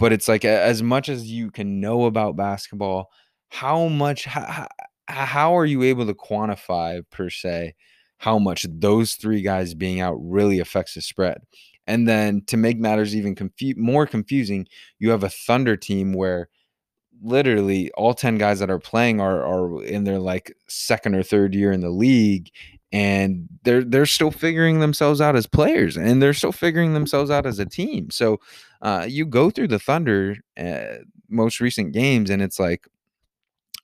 but 0.00 0.12
it's 0.12 0.26
like 0.26 0.44
as 0.44 0.82
much 0.82 1.08
as 1.08 1.30
you 1.30 1.52
can 1.52 1.80
know 1.80 2.06
about 2.06 2.34
basketball, 2.34 3.10
how 3.50 3.86
much, 3.86 4.24
how, 4.24 4.66
how 5.08 5.56
are 5.56 5.66
you 5.66 5.82
able 5.82 6.06
to 6.06 6.14
quantify 6.14 7.02
per 7.10 7.30
se 7.30 7.74
how 8.18 8.38
much 8.38 8.66
those 8.68 9.14
three 9.14 9.42
guys 9.42 9.74
being 9.74 10.00
out 10.00 10.16
really 10.20 10.58
affects 10.60 10.94
the 10.94 11.00
spread? 11.00 11.42
And 11.86 12.06
then 12.06 12.42
to 12.46 12.56
make 12.56 12.78
matters 12.78 13.16
even 13.16 13.34
confu- 13.34 13.74
more 13.76 14.06
confusing, 14.06 14.66
you 14.98 15.10
have 15.10 15.24
a 15.24 15.30
Thunder 15.30 15.76
team 15.76 16.12
where 16.12 16.48
literally 17.22 17.90
all 17.92 18.14
10 18.14 18.38
guys 18.38 18.60
that 18.60 18.70
are 18.70 18.78
playing 18.78 19.20
are 19.20 19.44
are 19.44 19.82
in 19.84 20.04
their 20.04 20.18
like 20.18 20.54
second 20.68 21.14
or 21.14 21.22
third 21.22 21.54
year 21.54 21.72
in 21.72 21.80
the 21.80 21.90
league 21.90 22.50
and 22.92 23.48
they're 23.64 23.84
they're 23.84 24.06
still 24.06 24.30
figuring 24.30 24.80
themselves 24.80 25.20
out 25.20 25.36
as 25.36 25.46
players 25.46 25.96
and 25.96 26.22
they're 26.22 26.32
still 26.32 26.52
figuring 26.52 26.94
themselves 26.94 27.30
out 27.30 27.44
as 27.44 27.58
a 27.58 27.66
team 27.66 28.08
so 28.10 28.38
uh, 28.82 29.04
you 29.08 29.26
go 29.26 29.50
through 29.50 29.66
the 29.66 29.78
thunder 29.78 30.36
uh, 30.58 30.98
most 31.28 31.60
recent 31.60 31.92
games 31.92 32.30
and 32.30 32.40
it's 32.40 32.58
like 32.58 32.86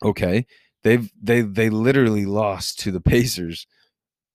okay 0.05 0.47
they've 0.85 1.11
they 1.21 1.43
they 1.43 1.71
literally 1.71 2.27
lost 2.27 2.79
to 2.81 2.93
the 2.93 3.01
pacers 3.01 3.67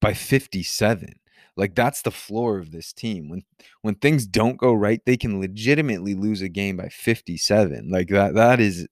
by 0.02 0.14
57 0.14 1.14
like 1.58 1.76
that's 1.76 2.02
the 2.04 2.12
floor 2.12 2.58
of 2.58 2.72
this 2.72 2.94
team. 2.94 3.28
When 3.30 3.44
when 3.82 3.96
things 3.96 4.26
don't 4.26 4.58
go 4.58 4.74
right, 4.74 5.02
they 5.06 5.18
can 5.18 5.42
legitimately 5.42 6.16
lose 6.16 6.42
a 6.42 6.48
game 6.48 6.78
by 6.78 6.88
57. 6.88 7.90
Like 7.92 8.08
that 8.10 8.34
that 8.36 8.62
is 8.62 8.88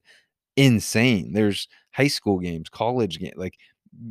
insane. 0.58 1.34
There's 1.34 1.67
high 1.93 2.08
school 2.10 2.39
games, 2.39 2.70
college 2.70 3.20
games, 3.20 3.36
like 3.38 3.58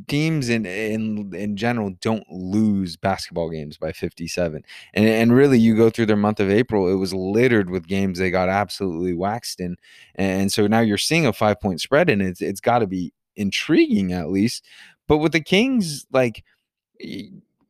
teams 0.07 0.49
in 0.49 0.65
in 0.65 1.33
in 1.35 1.55
general 1.55 1.91
don't 2.01 2.25
lose 2.31 2.97
basketball 2.97 3.49
games 3.49 3.77
by 3.77 3.91
57 3.91 4.63
and 4.93 5.07
and 5.07 5.33
really 5.33 5.57
you 5.59 5.77
go 5.77 5.89
through 5.89 6.07
their 6.07 6.17
month 6.17 6.39
of 6.41 6.49
april 6.49 6.89
it 6.91 6.95
was 6.95 7.13
littered 7.13 7.69
with 7.69 7.87
games 7.87 8.19
they 8.19 8.29
got 8.31 8.49
absolutely 8.49 9.13
waxed 9.13 9.61
in 9.61 9.77
and 10.15 10.51
so 10.51 10.67
now 10.67 10.79
you're 10.81 10.97
seeing 10.97 11.25
a 11.25 11.31
five 11.31 11.61
point 11.61 11.79
spread 11.79 12.09
and 12.09 12.21
it's 12.21 12.41
it's 12.41 12.59
got 12.59 12.79
to 12.79 12.87
be 12.87 13.13
intriguing 13.37 14.11
at 14.11 14.29
least 14.29 14.65
but 15.07 15.17
with 15.19 15.31
the 15.31 15.41
kings 15.41 16.05
like 16.11 16.43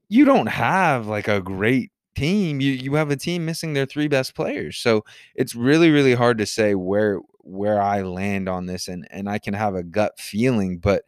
you 0.10 0.26
don't 0.26 0.48
have 0.48 1.08
like 1.08 1.28
a 1.28 1.42
great 1.42 1.92
team. 2.16 2.60
You 2.60 2.72
you 2.72 2.96
have 2.96 3.12
a 3.12 3.16
team 3.16 3.46
missing 3.46 3.74
their 3.74 3.86
three 3.86 4.08
best 4.08 4.36
players. 4.36 4.78
So 4.78 5.04
it's 5.36 5.56
really 5.56 5.92
really 5.92 6.16
hard 6.16 6.38
to 6.40 6.46
say 6.46 6.76
where 6.76 7.20
where 7.40 7.82
I 7.82 8.02
land 8.02 8.50
on 8.50 8.66
this 8.66 8.88
and 8.88 9.08
and 9.12 9.30
I 9.30 9.40
can 9.40 9.54
have 9.54 9.76
a 9.76 9.84
gut 9.84 10.20
feeling, 10.20 10.80
but 10.80 11.04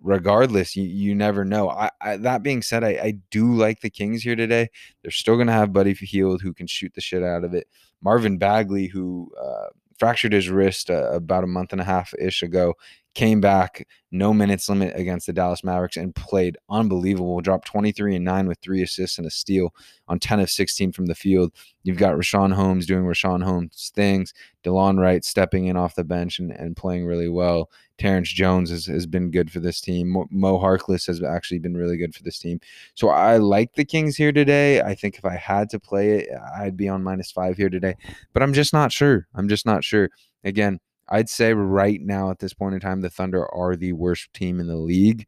regardless, 0.00 0.76
you, 0.76 0.84
you 0.84 1.14
never 1.14 1.44
know. 1.44 1.70
I, 1.70 1.90
I 2.00 2.16
that 2.18 2.42
being 2.42 2.62
said, 2.62 2.84
I, 2.84 2.90
I 2.90 3.14
do 3.30 3.54
like 3.54 3.80
the 3.80 3.90
Kings 3.90 4.22
here 4.22 4.36
today. 4.36 4.70
They're 5.02 5.10
still 5.10 5.36
gonna 5.36 5.52
have 5.52 5.72
Buddy 5.72 5.94
Hield 5.94 6.42
who 6.42 6.54
can 6.54 6.66
shoot 6.66 6.94
the 6.94 7.00
shit 7.00 7.22
out 7.22 7.44
of 7.44 7.54
it. 7.54 7.66
Marvin 8.02 8.38
Bagley, 8.38 8.86
who 8.86 9.32
uh, 9.40 9.68
fractured 9.98 10.32
his 10.32 10.50
wrist 10.50 10.90
uh, 10.90 11.10
about 11.12 11.44
a 11.44 11.48
month 11.48 11.72
and 11.72 11.80
a 11.80 11.84
half 11.84 12.12
ish 12.18 12.42
ago, 12.42 12.74
came 13.14 13.40
back, 13.40 13.86
no 14.10 14.34
minutes 14.34 14.68
limit 14.68 14.92
against 14.96 15.26
the 15.26 15.32
Dallas 15.32 15.64
Mavericks, 15.64 15.96
and 15.96 16.14
played 16.14 16.58
unbelievable. 16.68 17.40
Dropped 17.40 17.66
23 17.66 18.16
and 18.16 18.24
9 18.24 18.48
with 18.48 18.58
three 18.60 18.82
assists 18.82 19.18
and 19.18 19.26
a 19.26 19.30
steal 19.30 19.74
on 20.08 20.18
10 20.18 20.40
of 20.40 20.50
16 20.50 20.92
from 20.92 21.06
the 21.06 21.14
field. 21.14 21.52
You've 21.84 21.96
got 21.96 22.14
Richaun 22.14 22.52
Holmes 22.52 22.86
doing 22.86 23.04
Richaun 23.04 23.42
Holmes 23.42 23.92
things, 23.94 24.34
DeLon 24.64 24.98
Wright 24.98 25.24
stepping 25.24 25.66
in 25.66 25.76
off 25.76 25.94
the 25.94 26.04
bench 26.04 26.38
and, 26.38 26.50
and 26.50 26.76
playing 26.76 27.06
really 27.06 27.28
well. 27.28 27.70
Terrence 27.96 28.32
Jones 28.32 28.70
has, 28.70 28.86
has 28.86 29.06
been 29.06 29.30
good 29.30 29.50
for 29.50 29.60
this 29.60 29.80
team. 29.80 30.10
Mo, 30.10 30.26
Mo 30.30 30.58
Harkless 30.58 31.06
has 31.06 31.22
actually 31.22 31.60
been 31.60 31.76
really 31.76 31.96
good 31.96 32.14
for 32.14 32.24
this 32.24 32.38
team. 32.38 32.60
So 32.94 33.08
I 33.08 33.36
like 33.36 33.74
the 33.74 33.84
Kings 33.84 34.16
here 34.16 34.32
today. 34.32 34.80
I 34.80 34.94
think 34.94 35.16
if 35.16 35.24
I 35.24 35.36
had 35.36 35.70
to 35.70 35.78
play 35.78 36.18
it, 36.18 36.28
I'd 36.58 36.76
be 36.76 36.88
on 36.88 37.04
minus 37.04 37.30
five 37.30 37.56
here 37.56 37.70
today, 37.70 37.94
but 38.32 38.42
I'm 38.42 38.52
just 38.52 38.72
not 38.72 38.90
sure. 38.90 39.28
I'm 39.34 39.48
just 39.48 39.64
not 39.64 39.84
sure. 39.84 40.10
Again, 40.42 40.80
I'd 41.08 41.28
say 41.28 41.52
right 41.52 42.00
now 42.00 42.30
at 42.30 42.38
this 42.38 42.54
point 42.54 42.74
in 42.74 42.80
time, 42.80 43.00
the 43.00 43.10
Thunder 43.10 43.46
are 43.54 43.76
the 43.76 43.92
worst 43.92 44.32
team 44.32 44.60
in 44.60 44.66
the 44.66 44.76
league. 44.76 45.26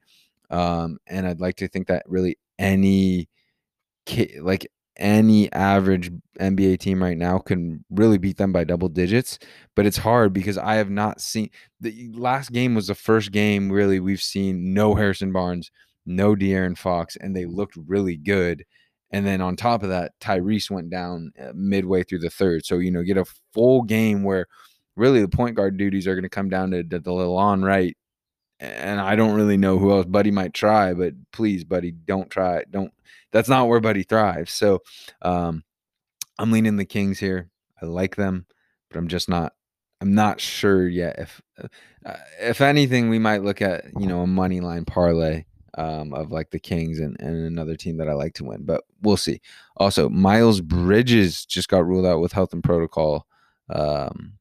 Um, 0.51 0.99
and 1.07 1.27
I'd 1.27 1.41
like 1.41 1.57
to 1.57 1.69
think 1.69 1.89
that 1.89 2.05
really 2.07 2.39
any 2.59 3.29
like 4.41 4.67
any 4.97 5.53
average 5.53 6.11
NBA 6.41 6.79
team 6.79 7.03
right 7.03 7.19
now 7.19 7.39
can 7.39 7.85
really 7.91 8.19
beat 8.19 8.39
them 8.39 8.53
by 8.53 8.65
double 8.65 8.89
digits, 8.89 9.39
but 9.75 9.85
it's 9.87 9.99
hard 9.99 10.33
because 10.33 10.57
I 10.57 10.77
have 10.77 10.91
not 10.91 11.21
seen 11.21 11.51
the 11.81 12.11
last 12.15 12.53
game 12.53 12.75
was 12.75 12.87
the 12.87 12.95
first 12.95 13.33
game 13.33 13.71
really 13.71 14.01
we've 14.01 14.23
seen 14.23 14.73
no 14.73 14.95
Harrison 14.95 15.33
Barnes, 15.33 15.71
no 16.07 16.35
De'Aaron 16.35 16.79
Fox, 16.79 17.17
and 17.17 17.37
they 17.37 17.45
looked 17.45 17.77
really 17.87 18.17
good. 18.17 18.65
And 19.11 19.27
then 19.27 19.41
on 19.41 19.57
top 19.57 19.83
of 19.83 19.89
that, 19.91 20.13
Tyrese 20.21 20.71
went 20.71 20.91
down 20.91 21.33
uh, 21.41 21.53
midway 21.55 22.03
through 22.03 22.19
the 22.21 22.31
third. 22.31 22.65
So, 22.65 22.79
you 22.79 22.91
know, 22.91 23.03
get 23.03 23.17
a 23.17 23.25
full 23.53 23.83
game 23.83 24.25
where 24.25 24.47
really 24.97 25.21
the 25.21 25.29
point 25.29 25.57
guard 25.57 25.77
duties 25.77 26.07
are 26.07 26.15
going 26.15 26.23
to 26.23 26.29
come 26.29 26.49
down 26.49 26.71
to, 26.73 26.83
to 26.83 26.99
the 26.99 27.11
DeLon 27.11 27.65
Wright. 27.65 27.97
and 28.59 29.01
I 29.01 29.17
don't 29.17 29.35
really 29.35 29.57
know 29.57 29.79
who 29.79 29.93
else. 29.93 30.07
Buddy 30.07 30.31
might 30.31 30.55
try, 30.55 30.95
but 30.95 31.13
please, 31.33 31.65
Buddy, 31.65 31.93
don't 31.93 32.31
try. 32.31 32.65
Don't. 32.71 32.93
That's 33.33 33.49
not 33.49 33.69
where 33.69 33.81
Buddy 33.81 34.03
thrives. 34.03 34.53
So, 34.53 34.81
um, 35.23 35.63
I'm 36.39 36.53
leaning 36.53 36.77
the 36.77 36.85
Kings 36.85 37.19
here. 37.19 37.51
I 37.81 37.87
like 37.87 38.17
them, 38.17 38.47
but 38.91 38.99
I'm 38.99 39.09
just 39.09 39.29
not. 39.29 39.53
I'm 40.01 40.15
not 40.15 40.41
sure 40.41 40.87
yet 40.87 41.19
if, 41.19 41.41
uh, 42.05 42.17
if 42.39 42.61
anything, 42.61 43.09
we 43.09 43.19
might 43.19 43.43
look 43.43 43.63
at 43.63 43.85
you 43.99 44.07
know 44.07 44.23
a 44.23 44.27
money 44.27 44.61
line 44.61 44.85
parlay 44.85 45.45
um, 45.77 46.13
of 46.15 46.33
like 46.33 46.51
the 46.51 46.59
Kings 46.59 47.01
and, 47.01 47.17
and 47.21 47.47
another 47.47 47.77
team 47.77 47.99
that 47.99 48.09
I 48.09 48.13
like 48.13 48.35
to 48.35 48.45
win, 48.45 48.65
but 48.65 48.85
we'll 49.03 49.17
see. 49.17 49.41
Also, 49.77 50.09
Miles 50.09 50.61
Bridges 50.61 51.45
just 51.45 51.69
got 51.69 51.87
ruled 51.87 52.07
out 52.07 52.21
with 52.21 52.33
health 52.33 52.53
and 52.53 52.65
protocol. 52.65 53.27
Um, 53.69 54.35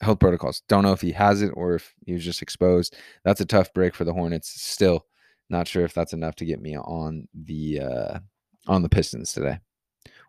health 0.00 0.20
protocols. 0.20 0.62
Don't 0.68 0.84
know 0.84 0.92
if 0.92 1.00
he 1.00 1.12
has 1.12 1.42
it 1.42 1.50
or 1.54 1.74
if 1.74 1.94
he 2.06 2.12
was 2.12 2.24
just 2.24 2.42
exposed. 2.42 2.96
That's 3.24 3.40
a 3.40 3.46
tough 3.46 3.72
break 3.72 3.94
for 3.94 4.04
the 4.04 4.12
Hornets. 4.12 4.48
Still, 4.60 5.06
not 5.50 5.68
sure 5.68 5.84
if 5.84 5.94
that's 5.94 6.12
enough 6.12 6.36
to 6.36 6.44
get 6.44 6.60
me 6.60 6.76
on 6.76 7.28
the 7.34 7.80
uh, 7.80 8.18
on 8.66 8.82
the 8.82 8.88
Pistons 8.88 9.32
today. 9.32 9.58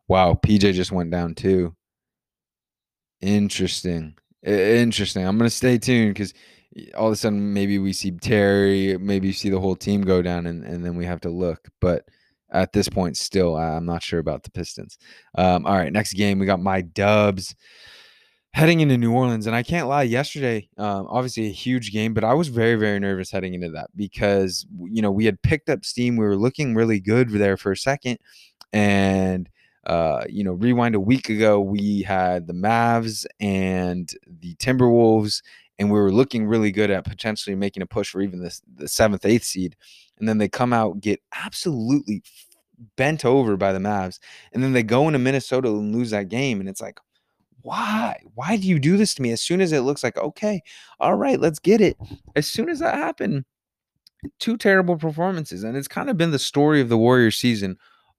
Wow, 0.08 0.34
PJ 0.34 0.74
just 0.74 0.92
went 0.92 1.12
down 1.12 1.36
too. 1.36 1.76
Interesting. 3.22 4.16
Interesting. 4.44 5.26
I'm 5.26 5.38
gonna 5.38 5.50
stay 5.50 5.78
tuned 5.78 6.14
because 6.14 6.34
all 6.96 7.08
of 7.08 7.14
a 7.14 7.16
sudden 7.16 7.54
maybe 7.54 7.80
we 7.80 7.94
see 7.94 8.12
Terry, 8.12 8.98
maybe 8.98 9.28
you 9.28 9.34
see 9.34 9.50
the 9.50 9.60
whole 9.60 9.76
team 9.76 10.02
go 10.02 10.22
down, 10.22 10.46
and, 10.48 10.64
and 10.64 10.86
then 10.86 10.96
we 10.96 11.06
have 11.06 11.22
to 11.22 11.30
look. 11.30 11.68
But 11.82 12.06
at 12.52 12.74
this 12.74 12.90
point, 12.90 13.18
still, 13.18 13.56
I'm 13.56 13.86
not 13.86 14.02
sure 14.02 14.20
about 14.20 14.44
the 14.44 14.52
Pistons. 14.52 14.98
Um, 15.38 15.66
all 15.66 15.78
right, 15.78 15.94
next 15.94 16.14
game 16.14 16.40
we 16.40 16.46
got 16.46 16.60
my 16.60 16.82
Dubs 16.82 17.56
heading 18.54 18.80
into 18.80 18.98
New 18.98 19.14
Orleans, 19.14 19.48
and 19.48 19.56
I 19.56 19.64
can't 19.64 19.88
lie. 19.88 20.04
Yesterday, 20.04 20.70
um, 20.78 21.08
obviously 21.10 21.48
a 21.48 21.52
huge 21.52 21.92
game, 21.92 22.14
but 22.14 22.24
I 22.24 22.34
was 22.34 22.48
very, 22.48 22.76
very 22.76 23.00
nervous 23.00 23.32
heading 23.32 23.54
into 23.54 23.70
that 23.72 23.90
because 23.96 24.66
you 24.86 25.02
know 25.02 25.12
we 25.12 25.26
had 25.26 25.42
picked 25.42 25.70
up 25.70 25.86
steam. 25.86 26.18
We 26.18 26.26
were 26.26 26.38
looking 26.38 26.76
really 26.76 27.00
good 27.00 27.30
there 27.30 27.58
for 27.58 27.72
a 27.72 27.78
second, 27.78 28.20
and 28.74 29.50
uh, 29.86 30.24
you 30.30 30.44
know, 30.44 30.54
rewind 30.54 30.94
a 30.94 31.00
week 31.00 31.30
ago, 31.30 31.60
we 31.60 32.04
had 32.04 32.48
the 32.48 32.54
Mavs 32.54 33.26
and 33.40 34.12
the 34.28 34.54
Timberwolves, 34.56 35.42
and 35.80 35.90
we 35.90 36.00
were 36.00 36.12
looking 36.12 36.46
really 36.46 36.72
good 36.72 36.92
at 36.92 37.06
potentially 37.06 37.56
making 37.56 37.82
a 37.82 37.88
push 37.88 38.12
for 38.12 38.22
even 38.22 38.40
the, 38.40 38.60
the 38.76 38.88
seventh, 38.88 39.26
eighth 39.26 39.46
seed. 39.46 39.76
And 40.20 40.28
then 40.28 40.38
they 40.38 40.50
come 40.50 40.74
out, 40.74 41.00
get 41.00 41.22
absolutely 41.34 42.22
bent 42.98 43.26
over 43.26 43.58
by 43.58 43.74
the 43.74 43.80
Mavs, 43.80 44.20
and 44.54 44.62
then 44.62 44.74
they 44.74 44.84
go 44.84 45.08
into 45.08 45.20
Minnesota 45.20 45.70
and 45.70 45.96
lose 45.96 46.12
that 46.12 46.30
game. 46.30 46.60
And 46.60 46.70
it's 46.70 46.82
like, 46.82 47.00
why? 47.62 48.22
Why 48.36 48.58
do 48.58 48.68
you 48.68 48.80
do 48.80 48.98
this 48.98 49.14
to 49.16 49.22
me? 49.22 49.32
As 49.32 49.42
soon 49.42 49.62
as 49.62 49.72
it 49.72 49.82
looks 49.82 50.04
like, 50.04 50.18
okay, 50.18 50.62
all 51.00 51.16
right, 51.16 51.40
let's 51.40 51.60
get 51.60 51.82
it. 51.82 51.98
As 52.36 52.48
soon 52.48 52.70
as 52.70 52.80
that 52.80 52.96
happened, 52.96 53.46
two 54.40 54.58
terrible 54.58 54.98
performances. 54.98 55.64
And 55.64 55.78
it's 55.78 55.88
kind 55.88 56.10
of 56.10 56.18
been 56.18 56.32
the 56.32 56.40
story 56.40 56.82
of 56.82 56.90
the 56.90 56.98
Warriors 56.98 57.38
season 57.38 57.78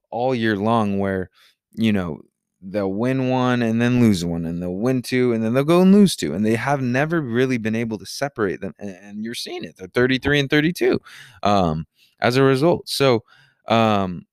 all 0.09 0.35
year 0.35 0.55
long 0.57 0.99
where 0.99 1.29
you 1.73 1.93
know, 1.93 2.21
they'll 2.61 2.93
win 2.93 3.29
one 3.29 3.61
and 3.61 3.81
then 3.81 3.99
lose 3.99 4.23
one, 4.23 4.45
and 4.45 4.61
they'll 4.61 4.73
win 4.75 5.01
two 5.01 5.33
and 5.33 5.43
then 5.43 5.53
they'll 5.53 5.63
go 5.63 5.81
and 5.81 5.93
lose 5.93 6.15
two, 6.15 6.33
and 6.33 6.45
they 6.45 6.55
have 6.55 6.81
never 6.81 7.21
really 7.21 7.57
been 7.57 7.75
able 7.75 7.97
to 7.97 8.05
separate 8.05 8.61
them. 8.61 8.73
And, 8.77 9.23
you're 9.23 9.35
seeing 9.35 9.63
it; 9.63 9.77
they're 9.77 9.87
33 9.87 10.41
and 10.41 10.49
32 10.49 10.99
um, 11.43 11.85
as 12.19 12.37
a 12.37 12.43
result. 12.43 12.87
So, 12.87 13.23
um, 13.67 14.25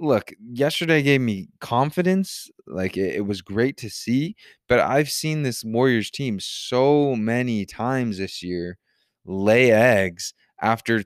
look, 0.00 0.32
yesterday 0.40 1.02
gave 1.02 1.20
me 1.20 1.48
confidence. 1.60 2.50
Like 2.66 2.96
it, 2.96 3.16
it 3.16 3.26
was 3.26 3.42
great 3.42 3.76
to 3.78 3.90
see, 3.90 4.36
but 4.68 4.80
I've 4.80 5.10
seen 5.10 5.42
this 5.42 5.64
Warriors 5.64 6.10
team 6.10 6.40
so 6.40 7.14
many 7.16 7.66
times 7.66 8.18
this 8.18 8.42
year 8.42 8.78
lay 9.24 9.70
eggs 9.72 10.34
after 10.60 11.04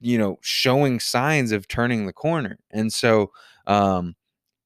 you 0.00 0.18
know 0.18 0.38
showing 0.42 1.00
signs 1.00 1.52
of 1.52 1.68
turning 1.68 2.06
the 2.06 2.12
corner 2.12 2.58
and 2.70 2.92
so 2.92 3.30
um 3.66 4.14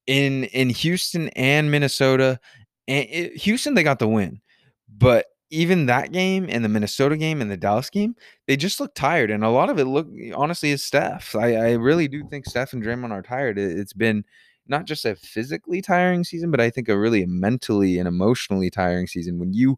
in 0.07 0.45
in 0.45 0.69
Houston 0.69 1.29
and 1.29 1.71
Minnesota. 1.71 2.39
And 2.87 3.07
it, 3.09 3.37
Houston, 3.37 3.73
they 3.73 3.83
got 3.83 3.99
the 3.99 4.07
win, 4.07 4.41
but 4.89 5.25
even 5.49 5.85
that 5.85 6.11
game 6.11 6.47
and 6.49 6.63
the 6.63 6.69
Minnesota 6.69 7.17
game 7.17 7.41
and 7.41 7.51
the 7.51 7.57
Dallas 7.57 7.89
game, 7.89 8.15
they 8.47 8.57
just 8.57 8.79
look 8.79 8.93
tired, 8.95 9.31
and 9.31 9.43
a 9.43 9.49
lot 9.49 9.69
of 9.69 9.79
it 9.79 9.85
look 9.85 10.07
honestly 10.35 10.71
is 10.71 10.83
Steph. 10.83 11.35
I, 11.35 11.55
I 11.55 11.71
really 11.73 12.07
do 12.07 12.23
think 12.27 12.45
Steph 12.45 12.73
and 12.73 12.83
Draymond 12.83 13.11
are 13.11 13.21
tired. 13.21 13.57
It, 13.57 13.77
it's 13.77 13.93
been 13.93 14.25
not 14.67 14.85
just 14.85 15.05
a 15.05 15.15
physically 15.15 15.81
tiring 15.81 16.23
season, 16.23 16.51
but 16.51 16.59
I 16.59 16.69
think 16.69 16.89
a 16.89 16.97
really 16.97 17.25
mentally 17.25 17.99
and 17.99 18.07
emotionally 18.07 18.69
tiring 18.69 19.07
season. 19.07 19.37
When 19.37 19.53
you 19.53 19.77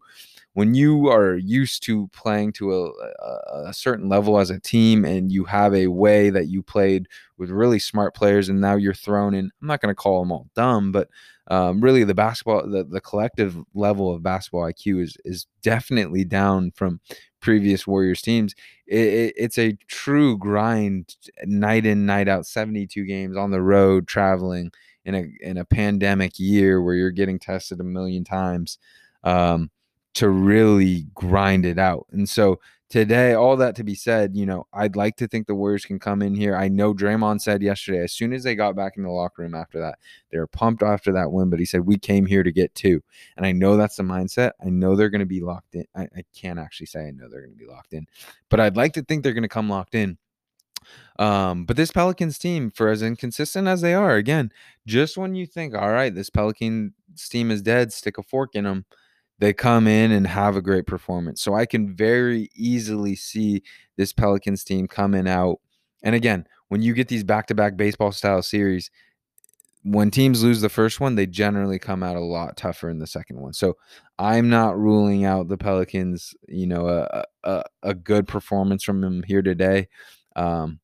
when 0.58 0.74
you 0.74 1.08
are 1.08 1.36
used 1.36 1.84
to 1.84 2.08
playing 2.08 2.52
to 2.52 2.74
a, 2.74 3.68
a, 3.68 3.72
certain 3.72 4.10
level 4.10 4.40
as 4.40 4.50
a 4.50 4.60
team 4.60 5.06
and 5.06 5.32
you 5.32 5.44
have 5.44 5.72
a 5.76 5.86
way 5.86 6.32
that 6.32 6.48
you 6.48 6.64
played 6.64 7.08
with 7.38 7.52
really 7.52 7.78
smart 7.78 8.16
players 8.16 8.50
and 8.50 8.60
now 8.60 8.76
you're 8.76 8.92
thrown 8.92 9.36
in 9.36 9.52
i'm 9.62 9.68
not 9.68 9.82
going 9.82 9.92
to 9.92 9.96
call 9.96 10.20
them 10.20 10.32
all 10.32 10.48
dumb 10.56 10.92
but 10.92 11.10
um, 11.50 11.80
really 11.80 12.04
the 12.04 12.16
basketball 12.16 12.68
the, 12.68 12.84
the 12.84 13.00
collective 13.00 13.56
level 13.76 14.12
of 14.12 14.24
basketball 14.24 14.64
iq 14.64 15.02
is 15.02 15.16
is 15.24 15.46
definitely 15.62 16.24
down 16.24 16.72
from 16.72 17.00
previous 17.40 17.86
warriors 17.88 18.22
teams. 18.22 18.54
It, 18.88 19.08
it, 19.08 19.34
it's 19.38 19.58
a 19.58 19.78
true 19.88 20.38
grind 20.38 21.16
night 21.46 21.86
in 21.86 22.06
night 22.06 22.28
out 22.28 22.46
72 22.46 23.06
games 23.06 23.38
on 23.38 23.52
the 23.52 23.62
road 23.62 24.08
traveling 24.08 24.72
in 25.06 25.16
a 25.16 25.26
in 25.40 25.58
a 25.58 25.66
pandemic 25.66 26.40
year 26.40 26.82
where 26.82 26.96
you're 26.96 27.12
getting 27.12 27.40
tested 27.40 27.80
a 27.80 27.86
million 27.86 28.24
times. 28.24 28.78
Um, 29.24 29.72
to 30.18 30.30
really 30.30 31.06
grind 31.14 31.64
it 31.64 31.78
out. 31.78 32.08
And 32.12 32.28
so 32.28 32.60
today, 32.90 33.34
all 33.34 33.56
that 33.58 33.76
to 33.76 33.84
be 33.84 33.94
said, 33.94 34.36
you 34.36 34.48
know, 34.48 34.66
I'd 34.74 34.96
like 34.96 35.16
to 35.18 35.28
think 35.28 35.46
the 35.46 35.54
Warriors 35.54 35.86
can 35.86 36.00
come 36.00 36.24
in 36.24 36.34
here. 36.34 36.56
I 36.56 36.70
know 36.70 36.92
Draymond 36.92 37.40
said 37.40 37.62
yesterday, 37.62 38.00
as 38.00 38.14
soon 38.14 38.34
as 38.34 38.42
they 38.42 38.56
got 38.56 38.76
back 38.76 38.98
in 38.98 39.04
the 39.04 39.12
locker 39.12 39.44
room 39.44 39.54
after 39.54 39.80
that, 39.80 40.00
they 40.32 40.40
were 40.40 40.48
pumped 40.48 40.82
after 40.82 41.12
that 41.12 41.32
win, 41.32 41.52
but 41.52 41.60
he 41.60 41.66
said, 41.66 41.82
We 41.82 42.00
came 42.00 42.26
here 42.26 42.42
to 42.42 42.52
get 42.52 42.74
two. 42.74 43.04
And 43.36 43.46
I 43.46 43.52
know 43.52 43.78
that's 43.78 43.98
the 43.98 44.04
mindset. 44.04 44.54
I 44.66 44.70
know 44.70 44.96
they're 44.96 45.12
going 45.12 45.20
to 45.20 45.28
be 45.28 45.40
locked 45.40 45.76
in. 45.76 45.86
I, 45.96 46.04
I 46.16 46.24
can't 46.36 46.58
actually 46.58 46.88
say 46.88 47.08
I 47.08 47.12
know 47.12 47.30
they're 47.30 47.46
going 47.46 47.58
to 47.58 47.64
be 47.64 47.72
locked 47.72 47.94
in, 47.94 48.08
but 48.50 48.60
I'd 48.60 48.76
like 48.76 48.94
to 48.94 49.04
think 49.04 49.24
they're 49.24 49.34
going 49.34 49.44
to 49.44 49.50
come 49.50 49.70
locked 49.70 49.94
in. 49.94 50.18
Um, 51.20 51.66
but 51.66 51.76
this 51.76 51.92
Pelicans 51.92 52.40
team, 52.40 52.72
for 52.72 52.88
as 52.88 53.04
inconsistent 53.04 53.68
as 53.68 53.82
they 53.82 53.94
are, 53.94 54.16
again, 54.16 54.52
just 54.88 55.16
when 55.16 55.36
you 55.36 55.46
think, 55.46 55.76
all 55.76 55.92
right, 55.92 56.16
this 56.16 56.32
Pelicans 56.32 56.94
team 57.30 57.52
is 57.52 57.62
dead, 57.62 57.94
stick 57.94 58.18
a 58.18 58.24
fork 58.24 58.56
in 58.56 58.64
them 58.64 58.86
they 59.40 59.54
come 59.54 59.88
in 59.88 60.12
and 60.12 60.26
have 60.26 60.56
a 60.56 60.62
great 60.62 60.88
performance. 60.88 61.42
So 61.42 61.54
I 61.54 61.66
can 61.66 61.96
very 61.96 62.50
easily 62.56 63.16
see 63.16 63.64
this 63.96 64.14
Pelicans 64.14 64.64
team 64.64 64.88
coming 64.88 65.28
out. 65.28 65.60
And 66.04 66.16
again, 66.16 66.48
when 66.70 66.82
you 66.82 66.94
get 66.94 67.08
these 67.08 67.24
back 67.24 67.48
to 67.48 67.56
back 67.56 67.78
baseball 67.78 68.12
style 68.12 68.42
series, 68.42 68.90
when 69.84 70.12
teams 70.12 70.44
lose 70.44 70.60
the 70.60 70.70
first 70.70 71.00
one, 71.00 71.16
they 71.16 71.26
generally 71.26 71.80
come 71.80 72.04
out 72.04 72.16
a 72.16 72.22
lot 72.22 72.58
tougher 72.58 72.90
in 72.90 73.00
the 73.00 73.08
second 73.08 73.40
one. 73.40 73.54
So 73.54 73.78
I'm 74.20 74.50
not 74.50 74.78
ruling 74.78 75.24
out 75.24 75.48
the 75.48 75.58
Pelicans, 75.58 76.34
you 76.48 76.68
know, 76.68 76.88
a, 76.88 77.24
a, 77.44 77.64
a 77.84 77.94
good 77.94 78.28
performance 78.28 78.84
from 78.84 79.02
them 79.02 79.24
here 79.24 79.42
today. 79.42 79.88
Um, 80.36 80.80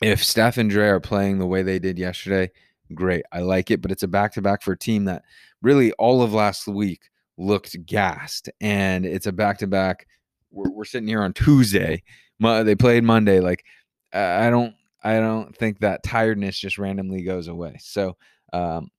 if 0.00 0.24
Steph 0.24 0.56
and 0.56 0.70
Dre 0.70 0.88
are 0.88 1.00
playing 1.00 1.38
the 1.38 1.46
way 1.46 1.62
they 1.62 1.78
did 1.78 1.98
yesterday, 1.98 2.50
great. 2.94 3.24
I 3.32 3.40
like 3.40 3.70
it, 3.70 3.80
but 3.80 3.92
it's 3.92 4.02
a 4.02 4.08
back 4.08 4.32
to 4.32 4.42
back 4.42 4.62
for 4.62 4.72
a 4.72 4.78
team 4.78 5.04
that 5.04 5.22
really 5.62 5.92
all 5.92 6.22
of 6.22 6.32
last 6.32 6.66
week 6.66 7.10
looked 7.40 7.84
gassed, 7.86 8.50
and 8.60 9.06
it's 9.06 9.26
a 9.26 9.32
back 9.32 9.58
to 9.58 9.66
back. 9.66 10.06
We're 10.50 10.84
sitting 10.84 11.08
here 11.08 11.22
on 11.22 11.32
Tuesday. 11.32 12.02
They 12.40 12.74
played 12.74 13.04
Monday. 13.04 13.40
Like 13.40 13.64
I 14.12 14.50
don't, 14.50 14.74
I 15.02 15.14
don't 15.14 15.56
think 15.56 15.80
that 15.80 16.02
tiredness 16.02 16.58
just 16.58 16.78
randomly 16.78 17.22
goes 17.22 17.48
away. 17.48 17.76
So, 17.80 18.16
um, 18.52 18.90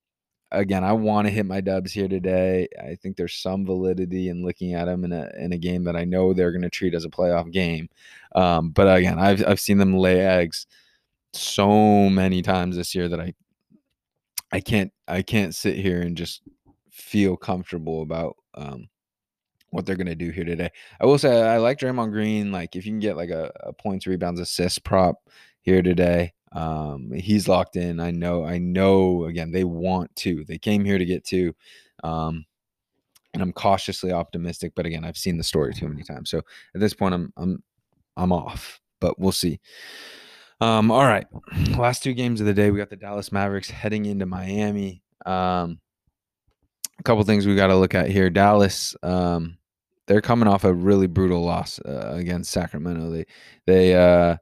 again, 0.50 0.84
I 0.84 0.92
want 0.92 1.26
to 1.26 1.32
hit 1.32 1.46
my 1.46 1.60
dubs 1.60 1.92
here 1.92 2.08
today. 2.08 2.68
I 2.80 2.94
think 2.96 3.16
there's 3.16 3.34
some 3.34 3.64
validity 3.66 4.28
in 4.28 4.44
looking 4.44 4.74
at 4.74 4.86
them 4.86 5.04
in 5.04 5.12
a 5.12 5.30
in 5.38 5.52
a 5.52 5.58
game 5.58 5.84
that 5.84 5.96
I 5.96 6.04
know 6.04 6.32
they're 6.32 6.52
going 6.52 6.62
to 6.62 6.70
treat 6.70 6.94
as 6.94 7.04
a 7.04 7.10
playoff 7.10 7.50
game. 7.52 7.88
Um, 8.34 8.70
but 8.70 8.84
again, 8.96 9.18
I've 9.18 9.46
I've 9.46 9.60
seen 9.60 9.78
them 9.78 9.94
lay 9.96 10.20
eggs 10.20 10.66
so 11.34 12.10
many 12.10 12.42
times 12.42 12.76
this 12.76 12.94
year 12.94 13.08
that 13.08 13.20
I 13.20 13.34
I 14.50 14.60
can't 14.60 14.92
I 15.08 15.22
can't 15.22 15.54
sit 15.54 15.76
here 15.76 16.02
and 16.02 16.16
just 16.16 16.42
feel 16.92 17.36
comfortable 17.36 18.02
about 18.02 18.36
um, 18.54 18.88
what 19.70 19.86
they're 19.86 19.96
gonna 19.96 20.14
do 20.14 20.30
here 20.30 20.44
today. 20.44 20.70
I 21.00 21.06
will 21.06 21.18
say 21.18 21.42
I 21.42 21.56
like 21.56 21.78
Draymond 21.78 22.12
Green. 22.12 22.52
Like 22.52 22.76
if 22.76 22.86
you 22.86 22.92
can 22.92 23.00
get 23.00 23.16
like 23.16 23.30
a, 23.30 23.50
a 23.60 23.72
points, 23.72 24.06
rebounds, 24.06 24.38
assist 24.38 24.84
prop 24.84 25.16
here 25.62 25.82
today, 25.82 26.32
um, 26.52 27.10
he's 27.12 27.48
locked 27.48 27.76
in. 27.76 27.98
I 27.98 28.10
know. 28.10 28.44
I 28.44 28.58
know. 28.58 29.24
Again, 29.24 29.50
they 29.50 29.64
want 29.64 30.14
to. 30.16 30.44
They 30.44 30.58
came 30.58 30.84
here 30.84 30.98
to 30.98 31.04
get 31.04 31.24
to. 31.26 31.54
Um, 32.04 32.44
and 33.34 33.42
I'm 33.42 33.52
cautiously 33.52 34.12
optimistic, 34.12 34.72
but 34.76 34.84
again, 34.84 35.04
I've 35.04 35.16
seen 35.16 35.38
the 35.38 35.44
story 35.44 35.72
too 35.72 35.88
many 35.88 36.02
times. 36.02 36.28
So 36.28 36.42
at 36.74 36.80
this 36.80 36.92
point, 36.92 37.14
I'm 37.14 37.32
I'm 37.36 37.62
I'm 38.16 38.32
off, 38.32 38.80
but 39.00 39.18
we'll 39.18 39.32
see. 39.32 39.58
Um, 40.60 40.90
all 40.90 41.04
right, 41.04 41.26
last 41.76 42.02
two 42.02 42.12
games 42.12 42.40
of 42.40 42.46
the 42.46 42.54
day, 42.54 42.70
we 42.70 42.78
got 42.78 42.90
the 42.90 42.96
Dallas 42.96 43.32
Mavericks 43.32 43.70
heading 43.70 44.04
into 44.04 44.26
Miami. 44.26 45.02
Um, 45.24 45.80
a 46.98 47.02
couple 47.02 47.22
things 47.24 47.46
we 47.46 47.56
got 47.56 47.68
to 47.68 47.76
look 47.76 47.94
at 47.94 48.10
here. 48.10 48.30
Dallas, 48.30 48.96
um, 49.02 49.58
they're 50.06 50.20
coming 50.20 50.48
off 50.48 50.64
a 50.64 50.72
really 50.72 51.06
brutal 51.06 51.42
loss 51.42 51.80
uh, 51.80 52.12
against 52.14 52.50
Sacramento. 52.50 53.10
They 53.10 53.26
they 53.66 53.94
uh, 53.94 54.36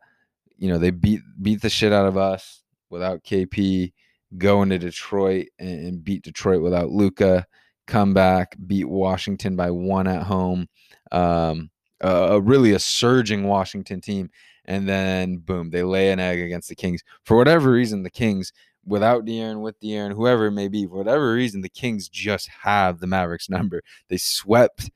you 0.56 0.68
know 0.68 0.78
they 0.78 0.90
beat 0.90 1.20
beat 1.40 1.62
the 1.62 1.70
shit 1.70 1.92
out 1.92 2.06
of 2.06 2.16
us 2.16 2.62
without 2.90 3.24
KP. 3.24 3.92
Go 4.38 4.62
into 4.62 4.78
Detroit 4.78 5.48
and, 5.58 5.86
and 5.86 6.04
beat 6.04 6.22
Detroit 6.22 6.62
without 6.62 6.90
Luka. 6.90 7.46
Come 7.86 8.14
back, 8.14 8.56
beat 8.66 8.88
Washington 8.88 9.56
by 9.56 9.70
one 9.70 10.06
at 10.06 10.22
home. 10.22 10.68
Um, 11.10 11.70
uh, 12.02 12.40
really 12.42 12.72
a 12.72 12.78
surging 12.78 13.44
Washington 13.44 14.00
team, 14.00 14.30
and 14.64 14.88
then 14.88 15.38
boom, 15.38 15.70
they 15.70 15.82
lay 15.82 16.12
an 16.12 16.20
egg 16.20 16.40
against 16.40 16.68
the 16.68 16.76
Kings. 16.76 17.02
For 17.24 17.36
whatever 17.36 17.70
reason, 17.70 18.02
the 18.02 18.10
Kings 18.10 18.52
without 18.90 19.24
De'Aaron, 19.24 19.60
with 19.60 19.78
De'Aaron, 19.80 20.12
whoever 20.12 20.46
it 20.46 20.52
may 20.52 20.68
be, 20.68 20.84
for 20.84 20.96
whatever 20.96 21.32
reason, 21.32 21.62
the 21.62 21.68
Kings 21.68 22.08
just 22.08 22.48
have 22.62 22.98
the 22.98 23.06
Mavericks 23.06 23.48
number. 23.48 23.82
They 24.08 24.18
swept 24.18 24.90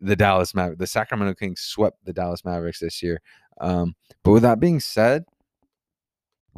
the 0.00 0.16
Dallas 0.16 0.54
Mavericks. 0.54 0.78
The 0.78 0.86
Sacramento 0.86 1.34
Kings 1.34 1.60
swept 1.60 2.04
the 2.04 2.12
Dallas 2.12 2.44
Mavericks 2.44 2.78
this 2.78 3.02
year. 3.02 3.20
Um, 3.60 3.94
but 4.22 4.32
with 4.32 4.42
that 4.42 4.60
being 4.60 4.80
said, 4.80 5.24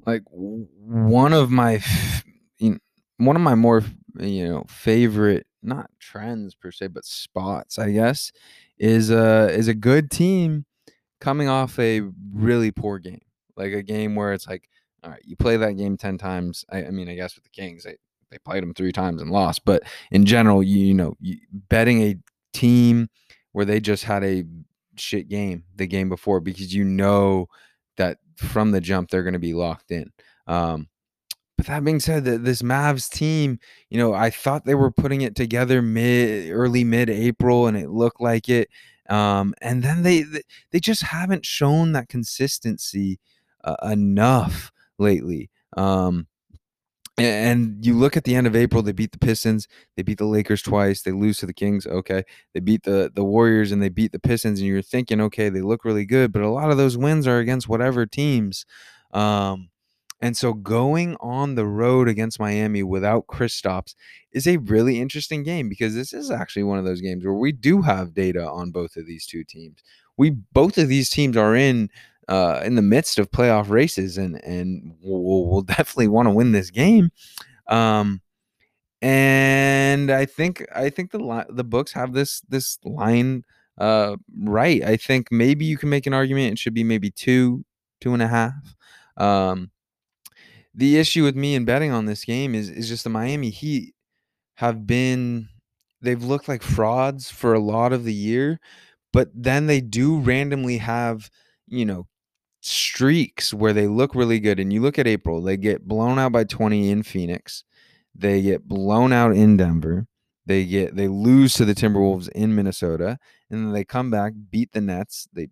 like 0.07 0.23
one 0.31 1.33
of 1.33 1.51
my, 1.51 1.83
you 2.59 2.73
know, 2.73 2.79
one 3.17 3.37
of 3.37 3.43
my 3.43 3.55
more 3.55 3.83
you 4.19 4.49
know 4.49 4.65
favorite 4.69 5.47
not 5.63 5.91
trends 5.99 6.55
per 6.55 6.71
se, 6.71 6.89
but 6.89 7.05
spots, 7.05 7.79
I 7.79 7.93
guess, 7.93 8.31
is 8.79 9.11
a 9.11 9.49
is 9.51 9.69
a 9.69 9.75
good 9.75 10.11
team 10.11 10.67
coming 11.21 11.49
off 11.49 11.79
a 11.79 12.03
really 12.33 12.71
poor 12.71 12.99
game, 12.99 13.23
like 13.57 13.73
a 13.73 13.83
game 13.83 14.15
where 14.15 14.33
it's 14.33 14.47
like 14.47 14.69
all 15.05 15.11
right, 15.11 15.23
you 15.25 15.37
play 15.37 15.57
that 15.57 15.77
game 15.77 15.97
10 15.97 16.19
times. 16.19 16.65
I, 16.71 16.87
I 16.87 16.91
mean, 16.91 17.09
I 17.09 17.15
guess 17.15 17.35
with 17.35 17.45
the 17.45 17.51
Kings, 17.51 17.85
they, 17.85 17.97
they 18.31 18.39
played 18.39 18.63
them 18.63 18.75
three 18.75 18.93
times 18.93 19.21
and 19.21 19.31
lost. 19.31 19.65
But 19.65 19.83
in 20.11 20.25
general, 20.25 20.63
you, 20.63 20.87
you 20.87 20.95
know, 20.95 21.15
you, 21.21 21.37
betting 21.53 22.03
a 22.03 22.17
team 22.53 23.09
where 23.53 23.65
they 23.65 23.81
just 23.81 24.05
had 24.05 24.25
a 24.25 24.45
shit 24.97 25.29
game 25.29 25.65
the 25.75 25.87
game 25.87 26.09
before 26.09 26.41
because 26.41 26.73
you 26.73 26.85
know 26.85 27.49
that 27.97 28.19
from 28.37 28.71
the 28.71 28.81
jump 28.81 29.11
they're 29.11 29.23
going 29.23 29.35
to 29.35 29.39
be 29.39 29.55
locked 29.55 29.91
in. 29.91 30.11
Um, 30.47 30.89
but 31.57 31.67
that 31.67 31.85
being 31.85 32.01
said, 32.01 32.25
this 32.25 32.63
Mavs 32.63 33.09
team, 33.09 33.61
you 33.89 33.99
know, 33.99 34.13
I 34.13 34.31
thought 34.31 34.65
they 34.65 34.75
were 34.75 34.91
putting 34.91 35.21
it 35.21 35.37
together 35.37 35.83
mid, 35.83 36.51
early 36.51 36.83
mid 36.83 37.09
April, 37.09 37.67
and 37.69 37.77
it 37.77 37.91
looked 37.91 38.21
like 38.21 38.49
it. 38.49 38.69
Um, 39.09 39.55
and 39.61 39.83
then 39.83 40.03
they 40.03 40.25
they 40.71 40.81
just 40.81 41.03
haven't 41.03 41.45
shown 41.45 41.93
that 41.93 42.09
consistency 42.09 43.21
uh, 43.63 43.77
enough 43.85 44.73
lately. 44.99 45.51
Um, 45.77 46.27
and 47.17 47.85
you 47.87 47.95
look 47.95 48.17
at 48.17 48.25
the 48.25 48.35
end 48.35 48.47
of 48.49 48.57
April, 48.57 48.83
they 48.83 48.93
beat 48.93 49.13
the 49.13 49.19
Pistons, 49.19 49.69
they 49.97 50.03
beat 50.03 50.19
the 50.19 50.25
Lakers 50.25 50.63
twice, 50.63 51.03
they 51.03 51.13
lose 51.13 51.39
to 51.39 51.47
the 51.47 51.55
Kings. 51.55 51.87
Okay, 51.87 52.25
they 52.53 52.61
beat 52.61 52.83
the 52.83 53.11
the 53.15 53.25
Warriors 53.25 53.71
and 53.71 53.81
they 53.81 53.89
beat 53.89 54.11
the 54.11 54.19
Pistons, 54.19 54.59
and 54.59 54.69
you're 54.69 54.83
thinking, 54.83 55.21
okay, 55.21 55.49
they 55.49 55.61
look 55.61 55.85
really 55.85 56.07
good, 56.07 56.33
but 56.33 56.43
a 56.43 56.51
lot 56.51 56.71
of 56.71 56.77
those 56.77 56.99
wins 56.99 57.27
are 57.29 57.39
against 57.39 57.69
whatever 57.69 58.05
teams. 58.05 58.67
Um, 59.13 59.69
and 60.21 60.37
so 60.37 60.55
going 60.55 61.17
on 61.21 61.55
the 61.55 61.67
road 61.67 62.09
against 62.09 62.41
Miami 62.41 62.83
without 62.83 63.27
Kristaps 63.27 63.95
is 64.33 64.47
a 64.47 64.57
really 64.57 65.01
interesting 65.01 65.43
game 65.43 65.69
because 65.69 65.95
this 65.95 66.13
is 66.13 66.31
actually 66.31 66.63
one 66.63 66.79
of 66.79 66.85
those 66.85 67.01
games 67.01 67.25
where 67.25 67.35
we 67.35 67.53
do 67.53 67.83
have 67.83 68.15
data 68.15 68.49
on 68.49 68.71
both 68.71 68.97
of 68.97 69.07
these 69.07 69.27
two 69.27 69.45
teams. 69.45 69.83
We 70.17 70.31
both 70.31 70.79
of 70.79 70.89
these 70.89 71.11
teams 71.11 71.37
are 71.37 71.55
in 71.55 71.91
uh, 72.29 72.61
in 72.65 72.75
the 72.75 72.83
midst 72.83 73.19
of 73.19 73.31
playoff 73.31 73.69
races, 73.69 74.19
and 74.19 74.43
and 74.45 74.97
we'll, 75.03 75.47
we'll 75.47 75.63
definitely 75.77 76.09
want 76.09 76.27
to 76.27 76.35
win 76.35 76.53
this 76.53 76.71
game. 76.71 77.11
Um, 77.69 78.21
and 79.03 80.11
I 80.11 80.25
think 80.25 80.65
I 80.75 80.89
think 80.91 81.11
the 81.11 81.19
li- 81.19 81.47
the 81.49 81.65
books 81.65 81.93
have 81.93 82.13
this 82.13 82.41
this 82.49 82.79
line 82.85 83.45
uh, 83.79 84.17
right. 84.39 84.83
I 84.83 84.97
think 84.97 85.31
maybe 85.31 85.65
you 85.65 85.77
can 85.77 85.91
make 85.91 86.07
an 86.07 86.15
argument 86.15 86.53
it 86.53 86.59
should 86.59 86.75
be 86.75 86.85
maybe 86.85 87.11
two 87.11 87.65
two 88.01 88.15
and 88.15 88.23
a 88.23 88.29
half. 88.29 88.75
Um, 89.17 89.71
the 90.75 90.97
issue 90.99 91.23
with 91.23 91.37
me 91.37 91.55
in 91.55 91.65
betting 91.65 91.93
on 91.93 92.07
this 92.07 92.25
game 92.25 92.55
is 92.55 92.71
is 92.71 92.89
just 92.89 93.05
the 93.05 93.11
Miami 93.11 93.51
Heat 93.51 93.95
have 94.57 94.87
been 94.87 95.49
they've 96.01 96.23
looked 96.23 96.49
like 96.49 96.63
frauds 96.63 97.31
for 97.31 97.55
a 97.55 97.61
lot 97.61 97.93
of 97.93 98.05
the 98.05 98.15
year, 98.15 98.61
but 99.13 99.29
then 99.35 99.67
they 99.67 99.81
do 99.81 100.19
randomly 100.19 100.79
have 100.79 101.31
you 101.67 101.85
know 101.85 102.07
streaks 102.65 103.53
where 103.53 103.73
they 103.73 103.87
look 103.87 104.15
really 104.15 104.41
good. 104.41 104.59
And 104.59 104.73
you 104.73 104.81
look 104.81 104.99
at 104.99 105.07
April, 105.07 105.43
they 105.43 105.57
get 105.57 105.87
blown 105.87 106.19
out 106.19 106.33
by 106.33 106.45
20 106.45 106.91
in 106.91 107.03
Phoenix. 107.03 107.65
They 108.15 108.43
get 108.43 108.67
blown 108.67 109.13
out 109.13 109.33
in 109.33 109.57
Denver. 109.57 110.07
They 110.47 110.65
get 110.65 110.95
they 110.95 111.09
lose 111.09 111.55
to 111.55 111.65
the 111.65 111.75
Timberwolves 111.75 112.29
in 112.29 112.55
Minnesota, 112.55 113.19
and 113.51 113.67
then 113.67 113.73
they 113.73 113.85
come 113.85 114.11
back, 114.11 114.35
beat 114.51 114.73
the 114.73 114.81
Nets. 114.83 115.27
They 115.33 115.49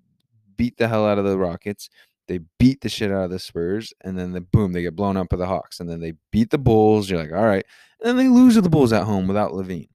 beat 0.57 0.77
the 0.77 0.87
hell 0.87 1.07
out 1.07 1.19
of 1.19 1.25
the 1.25 1.39
Rockets. 1.39 1.89
They 2.29 2.41
beat 2.59 2.83
the 2.83 2.91
shit 2.91 3.11
out 3.11 3.25
of 3.25 3.31
the 3.31 3.39
Spurs, 3.39 3.93
and 4.03 4.19
then 4.19 4.33
the 4.33 4.43
boom, 4.43 4.73
they 4.73 4.83
get 4.83 4.95
blown 4.95 5.17
up 5.17 5.31
by 5.31 5.39
the 5.39 5.47
Hawks, 5.47 5.81
and 5.81 5.89
then 5.89 6.01
they 6.01 6.13
beat 6.31 6.51
the 6.51 6.59
Bulls. 6.59 7.09
You're 7.09 7.21
like, 7.21 7.33
all 7.33 7.47
right, 7.47 7.65
and 8.01 8.09
then 8.09 8.17
they 8.17 8.29
lose 8.29 8.55
to 8.55 8.61
the 8.61 8.69
Bulls 8.69 8.93
at 8.93 9.05
home 9.05 9.27
without 9.27 9.53
LaVine. 9.53 9.89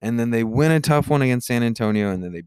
and 0.00 0.18
then 0.20 0.30
they 0.30 0.44
win 0.44 0.70
a 0.70 0.80
tough 0.80 1.08
one 1.08 1.22
against 1.22 1.48
San 1.48 1.62
Antonio, 1.64 2.10
and 2.10 2.22
then 2.22 2.32
they 2.32 2.42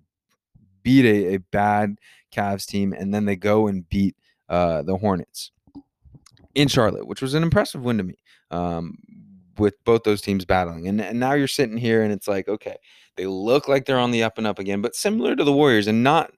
beat 0.87 1.03
a, 1.03 1.33
a 1.33 1.37
bad 1.51 1.97
Cavs 2.33 2.65
team, 2.65 2.93
and 2.93 3.13
then 3.13 3.25
they 3.25 3.35
go 3.35 3.67
and 3.67 3.87
beat 3.89 4.15
uh, 4.47 4.83
the 4.83 4.95
Hornets 4.95 5.51
in 6.55 6.69
Charlotte, 6.69 7.07
which 7.07 7.21
was 7.21 7.33
an 7.33 7.43
impressive 7.43 7.83
win 7.83 7.97
to 7.97 8.03
me. 8.03 8.15
Um, 8.51 8.97
with 9.57 9.73
both 9.83 10.03
those 10.03 10.21
teams 10.21 10.45
battling, 10.45 10.87
and, 10.87 11.01
and 11.01 11.19
now 11.19 11.33
you're 11.33 11.47
sitting 11.47 11.77
here, 11.77 12.03
and 12.03 12.13
it's 12.13 12.27
like, 12.27 12.47
okay, 12.47 12.77
they 13.15 13.25
look 13.25 13.67
like 13.67 13.85
they're 13.85 13.97
on 13.97 14.11
the 14.11 14.21
up 14.23 14.37
and 14.37 14.45
up 14.45 14.59
again, 14.59 14.81
but 14.81 14.95
similar 14.95 15.35
to 15.35 15.43
the 15.43 15.51
Warriors, 15.51 15.87
and 15.87 16.03
not 16.03 16.31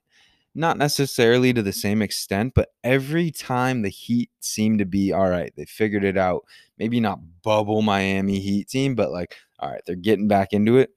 not 0.54 0.78
necessarily 0.78 1.52
to 1.52 1.62
the 1.62 1.72
same 1.72 2.02
extent, 2.02 2.54
but 2.54 2.70
every 2.82 3.30
time 3.30 3.82
the 3.82 3.88
Heat 3.88 4.30
seem 4.40 4.78
to 4.78 4.84
be 4.84 5.12
all 5.12 5.28
right, 5.28 5.52
they 5.56 5.66
figured 5.66 6.02
it 6.02 6.16
out. 6.18 6.42
Maybe 6.78 6.98
not 6.98 7.20
bubble 7.42 7.82
Miami 7.82 8.40
Heat 8.40 8.68
team, 8.68 8.96
but 8.96 9.12
like, 9.12 9.36
all 9.60 9.70
right, 9.70 9.82
they're 9.86 9.94
getting 9.94 10.26
back 10.26 10.52
into 10.52 10.78
it. 10.78 10.90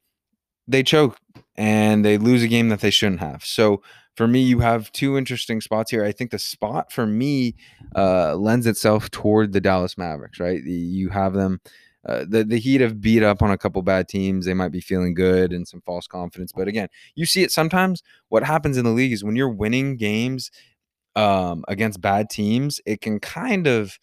They 0.67 0.81
choke 0.81 1.19
and 1.55 2.03
they 2.03 2.17
lose 2.17 2.43
a 2.43 2.47
game 2.47 2.69
that 2.69 2.81
they 2.81 2.89
shouldn't 2.89 3.19
have. 3.19 3.43
So 3.45 3.81
for 4.15 4.27
me, 4.27 4.41
you 4.41 4.59
have 4.59 4.91
two 4.91 5.17
interesting 5.17 5.61
spots 5.61 5.91
here. 5.91 6.03
I 6.03 6.11
think 6.11 6.31
the 6.31 6.39
spot 6.39 6.91
for 6.91 7.05
me 7.05 7.55
uh, 7.95 8.35
lends 8.35 8.67
itself 8.67 9.09
toward 9.11 9.53
the 9.53 9.61
Dallas 9.61 9.97
Mavericks, 9.97 10.39
right? 10.39 10.63
You 10.63 11.09
have 11.09 11.33
them. 11.33 11.61
Uh, 12.05 12.25
the 12.27 12.43
the 12.43 12.59
Heat 12.59 12.81
have 12.81 12.99
beat 12.99 13.23
up 13.23 13.41
on 13.41 13.49
a 13.49 13.57
couple 13.57 13.81
bad 13.81 14.09
teams. 14.09 14.45
They 14.45 14.53
might 14.53 14.73
be 14.73 14.81
feeling 14.81 15.13
good 15.13 15.53
and 15.53 15.65
some 15.67 15.81
false 15.85 16.05
confidence, 16.05 16.51
but 16.51 16.67
again, 16.67 16.89
you 17.15 17.25
see 17.25 17.43
it 17.43 17.51
sometimes. 17.51 18.03
What 18.27 18.43
happens 18.43 18.77
in 18.77 18.83
the 18.83 18.91
league 18.91 19.13
is 19.13 19.23
when 19.23 19.37
you're 19.37 19.47
winning 19.49 19.95
games 19.95 20.51
um, 21.15 21.63
against 21.69 22.01
bad 22.01 22.29
teams, 22.29 22.81
it 22.85 22.99
can 22.99 23.19
kind 23.21 23.67
of 23.67 23.99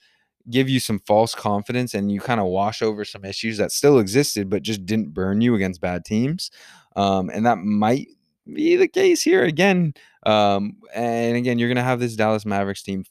give 0.49 0.69
you 0.69 0.81
some 0.81 1.01
false 1.07 1.35
confidence 1.35 1.93
and 1.93 2.11
you 2.11 2.21
kind 2.21 2.41
of 2.41 2.47
wash 2.47 2.81
over 2.81 3.05
some 3.05 3.25
issues 3.25 3.59
that 3.59 3.71
still 3.71 3.99
existed 3.99 4.49
but 4.49 4.63
just 4.63 4.87
didn't 4.87 5.13
burn 5.13 5.41
you 5.41 5.55
against 5.55 5.81
bad 5.81 6.05
teams. 6.05 6.51
Um, 6.97 7.31
and 7.31 7.47
that 7.47 7.59
might 7.59 8.09
be 8.53 8.77
the 8.77 8.89
case 8.89 9.23
here 9.23 9.45
again. 9.45 9.95
Um, 10.25 10.77
and 10.95 11.37
again, 11.37 11.59
you're 11.59 11.69
going 11.69 11.77
to 11.77 11.83
have 11.83 12.01
this 12.01 12.17
Dallas 12.17 12.45
Mavericks 12.45 12.83
team 12.83 13.05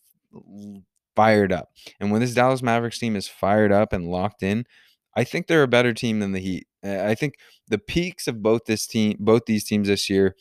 fired 1.15 1.51
up. 1.51 1.69
And 1.99 2.11
when 2.11 2.21
this 2.21 2.33
Dallas 2.33 2.61
Mavericks 2.61 2.99
team 2.99 3.15
is 3.15 3.27
fired 3.27 3.71
up 3.71 3.93
and 3.93 4.07
locked 4.07 4.43
in, 4.43 4.65
I 5.15 5.23
think 5.23 5.47
they're 5.47 5.63
a 5.63 5.67
better 5.67 5.93
team 5.93 6.19
than 6.19 6.31
the 6.31 6.39
Heat. 6.39 6.67
I 6.83 7.15
think 7.15 7.35
the 7.67 7.77
peaks 7.77 8.27
of 8.27 8.41
both 8.41 8.65
this 8.65 8.87
team, 8.87 9.17
both 9.19 9.45
these 9.45 9.63
teams 9.63 9.87
this 9.87 10.09
year, 10.09 10.35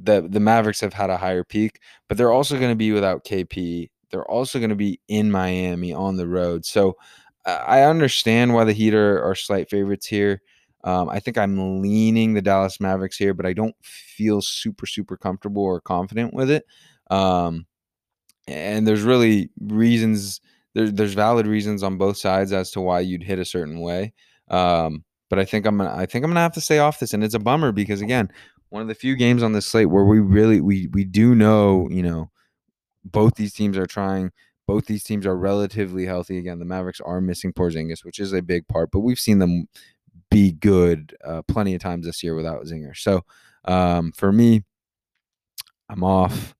the 0.00 0.26
the 0.28 0.40
Mavericks 0.40 0.80
have 0.80 0.94
had 0.94 1.10
a 1.10 1.16
higher 1.16 1.44
peak, 1.44 1.80
but 2.08 2.16
they're 2.16 2.32
also 2.32 2.58
going 2.58 2.70
to 2.70 2.76
be 2.76 2.92
without 2.92 3.24
KP. 3.24 3.90
They're 4.10 4.28
also 4.28 4.58
going 4.58 4.70
to 4.70 4.76
be 4.76 5.00
in 5.08 5.30
Miami 5.30 5.92
on 5.92 6.16
the 6.16 6.26
road. 6.26 6.64
So 6.64 6.96
I 7.44 7.82
understand 7.82 8.54
why 8.54 8.64
the 8.64 8.72
Heat 8.72 8.94
are, 8.94 9.22
are 9.22 9.34
slight 9.34 9.70
favorites 9.70 10.06
here. 10.06 10.42
Um, 10.84 11.08
I 11.08 11.18
think 11.20 11.36
I'm 11.36 11.82
leaning 11.82 12.34
the 12.34 12.42
Dallas 12.42 12.80
Mavericks 12.80 13.16
here, 13.16 13.34
but 13.34 13.46
I 13.46 13.52
don't 13.52 13.74
feel 13.82 14.40
super, 14.40 14.86
super 14.86 15.16
comfortable 15.16 15.62
or 15.62 15.80
confident 15.80 16.32
with 16.32 16.50
it. 16.50 16.64
Um, 17.10 17.66
and 18.46 18.86
there's 18.86 19.02
really 19.02 19.50
reasons, 19.60 20.40
there, 20.74 20.90
there's 20.90 21.14
valid 21.14 21.46
reasons 21.46 21.82
on 21.82 21.98
both 21.98 22.16
sides 22.16 22.52
as 22.52 22.70
to 22.72 22.80
why 22.80 23.00
you'd 23.00 23.22
hit 23.22 23.38
a 23.38 23.44
certain 23.44 23.80
way. 23.80 24.12
Um, 24.48 25.04
but 25.28 25.38
I 25.38 25.44
think 25.44 25.66
I'm 25.66 25.76
gonna, 25.76 25.94
I 25.94 26.06
think 26.06 26.24
I'm 26.24 26.30
gonna 26.30 26.40
have 26.40 26.54
to 26.54 26.60
stay 26.60 26.78
off 26.78 27.00
this, 27.00 27.12
and 27.12 27.22
it's 27.22 27.34
a 27.34 27.38
bummer 27.38 27.72
because 27.72 28.00
again, 28.00 28.30
one 28.70 28.82
of 28.82 28.88
the 28.88 28.94
few 28.94 29.16
games 29.16 29.42
on 29.42 29.52
this 29.52 29.66
slate 29.66 29.90
where 29.90 30.04
we 30.04 30.20
really 30.20 30.60
we 30.60 30.88
we 30.88 31.04
do 31.04 31.34
know, 31.34 31.88
you 31.90 32.02
know, 32.02 32.30
both 33.04 33.34
these 33.34 33.52
teams 33.52 33.76
are 33.76 33.86
trying. 33.86 34.30
Both 34.66 34.86
these 34.86 35.02
teams 35.02 35.26
are 35.26 35.36
relatively 35.36 36.04
healthy. 36.04 36.38
Again, 36.38 36.58
the 36.58 36.64
Mavericks 36.66 37.00
are 37.00 37.20
missing 37.20 37.52
Porzingis, 37.52 38.04
which 38.04 38.18
is 38.18 38.32
a 38.32 38.42
big 38.42 38.68
part, 38.68 38.90
but 38.90 39.00
we've 39.00 39.18
seen 39.18 39.38
them 39.38 39.66
be 40.30 40.52
good 40.52 41.16
uh, 41.24 41.42
plenty 41.48 41.74
of 41.74 41.80
times 41.80 42.06
this 42.06 42.22
year 42.22 42.34
without 42.34 42.64
Zinger. 42.64 42.96
So 42.96 43.24
um, 43.64 44.12
for 44.12 44.32
me, 44.32 44.64
I'm 45.88 46.04
off. 46.04 46.54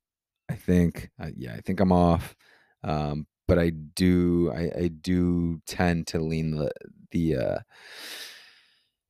I 0.50 0.54
think, 0.54 1.10
uh, 1.20 1.28
yeah, 1.36 1.54
I 1.54 1.60
think 1.60 1.80
I'm 1.80 1.92
off. 1.92 2.34
Um, 2.82 3.26
but 3.46 3.58
I 3.58 3.70
do, 3.70 4.52
I, 4.54 4.70
I, 4.84 4.88
do 4.88 5.60
tend 5.66 6.06
to 6.08 6.20
lean 6.20 6.52
the 6.52 6.70
the 7.10 7.36
uh, 7.36 7.58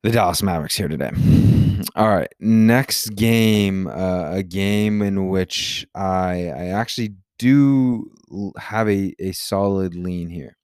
the 0.01 0.11
Dallas 0.11 0.41
Mavericks 0.41 0.77
here 0.77 0.87
today. 0.87 1.11
All 1.95 2.07
right, 2.07 2.33
next 2.39 3.09
game, 3.15 3.87
uh, 3.87 4.31
a 4.31 4.43
game 4.43 5.01
in 5.01 5.27
which 5.27 5.85
I 5.93 6.51
I 6.55 6.65
actually 6.67 7.15
do 7.37 8.09
have 8.57 8.89
a 8.89 9.13
a 9.19 9.33
solid 9.33 9.93
lean 9.93 10.29
here, 10.29 10.57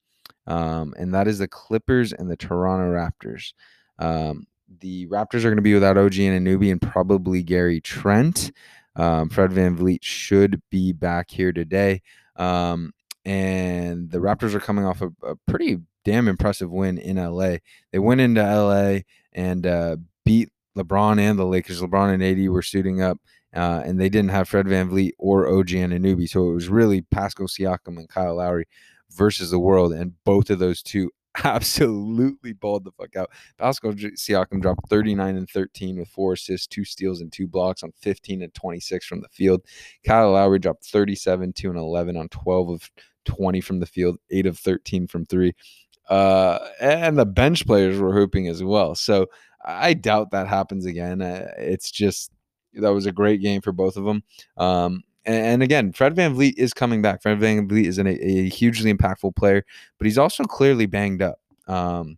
um, 0.47 0.93
and 0.97 1.13
that 1.13 1.27
is 1.27 1.39
the 1.39 1.47
Clippers 1.47 2.13
and 2.13 2.31
the 2.31 2.37
Toronto 2.37 2.91
Raptors. 2.91 3.51
Um, 3.99 4.47
the 4.79 5.07
Raptors 5.07 5.39
are 5.39 5.49
going 5.49 5.55
to 5.57 5.61
be 5.61 5.73
without 5.73 5.97
OG 5.97 6.17
and 6.19 6.47
Anunoby 6.47 6.71
and 6.71 6.81
probably 6.81 7.43
Gary 7.43 7.81
Trent. 7.81 8.51
Um, 8.95 9.29
Fred 9.29 9.51
VanVleet 9.51 10.03
should 10.03 10.61
be 10.69 10.93
back 10.93 11.29
here 11.29 11.51
today. 11.51 12.01
Um, 12.35 12.93
and 13.25 14.09
the 14.09 14.19
Raptors 14.19 14.53
are 14.53 14.59
coming 14.59 14.85
off 14.85 15.01
a, 15.01 15.09
a, 15.23 15.35
pretty 15.47 15.79
damn 16.03 16.27
impressive 16.27 16.71
win 16.71 16.97
in 16.97 17.17
LA. 17.17 17.57
They 17.91 17.99
went 17.99 18.21
into 18.21 18.41
LA 18.41 18.99
and 19.33 19.65
uh, 19.65 19.97
beat 20.23 20.49
LeBron 20.77 21.19
and 21.19 21.39
the 21.39 21.45
Lakers. 21.45 21.81
LeBron 21.81 22.13
and 22.13 22.23
AD 22.23 22.49
were 22.49 22.61
suiting 22.61 23.01
up, 23.01 23.17
uh, 23.53 23.81
and 23.85 23.99
they 23.99 24.09
didn't 24.09 24.29
have 24.29 24.47
Fred 24.47 24.67
Van 24.67 24.89
VanVleet 24.89 25.11
or 25.17 25.47
OG 25.47 25.73
and 25.73 25.93
Anunoby. 25.93 26.29
So 26.29 26.49
it 26.49 26.53
was 26.53 26.69
really 26.69 27.01
Pascal 27.01 27.47
Siakam 27.47 27.97
and 27.97 28.09
Kyle 28.09 28.35
Lowry 28.35 28.67
versus 29.11 29.49
the 29.49 29.59
world. 29.59 29.93
And 29.93 30.13
both 30.23 30.49
of 30.49 30.59
those 30.59 30.83
two 30.83 31.11
absolutely 31.43 32.53
balled 32.53 32.85
the 32.85 32.91
fuck 32.91 33.15
out. 33.15 33.31
Pascal 33.57 33.93
Siakam 33.93 34.61
dropped 34.61 34.89
39 34.89 35.35
and 35.35 35.49
13 35.49 35.99
with 35.99 36.07
four 36.07 36.33
assists, 36.33 36.67
two 36.67 36.85
steals, 36.85 37.21
and 37.21 37.31
two 37.31 37.47
blocks 37.47 37.83
on 37.83 37.91
15 38.01 38.43
and 38.43 38.53
26 38.53 39.05
from 39.05 39.21
the 39.21 39.29
field. 39.29 39.61
Kyle 40.05 40.31
Lowry 40.31 40.59
dropped 40.59 40.85
37, 40.85 41.53
2 41.53 41.69
and 41.69 41.77
11 41.79 42.17
on 42.17 42.29
12 42.29 42.69
of 42.69 42.91
20 43.25 43.61
from 43.61 43.79
the 43.79 43.85
field, 43.85 44.17
8 44.29 44.45
of 44.45 44.57
13 44.57 45.07
from 45.07 45.25
three. 45.25 45.53
Uh, 46.09 46.59
and 46.79 47.17
the 47.17 47.25
bench 47.25 47.65
players 47.65 47.99
were 47.99 48.13
hooping 48.13 48.47
as 48.47 48.63
well. 48.63 48.95
So 48.95 49.27
I 49.65 49.93
doubt 49.93 50.31
that 50.31 50.47
happens 50.47 50.85
again. 50.85 51.21
Uh, 51.21 51.51
it's 51.57 51.89
just 51.89 52.31
that 52.73 52.93
was 52.93 53.05
a 53.05 53.11
great 53.11 53.41
game 53.41 53.61
for 53.61 53.71
both 53.71 53.97
of 53.97 54.05
them. 54.05 54.23
Um, 54.57 55.03
and 55.25 55.63
again, 55.63 55.91
Fred 55.91 56.15
Van 56.15 56.35
VanVleet 56.35 56.53
is 56.57 56.73
coming 56.73 57.01
back. 57.01 57.21
Fred 57.21 57.39
Van 57.39 57.67
VanVleet 57.67 57.85
is 57.85 57.97
an, 57.97 58.07
a, 58.07 58.11
a, 58.11 58.49
hugely 58.49 58.93
impactful 58.93 59.35
player, 59.35 59.65
but 59.97 60.05
he's 60.05 60.17
also 60.17 60.43
clearly 60.43 60.85
banged 60.85 61.21
up. 61.21 61.39
Um, 61.67 62.17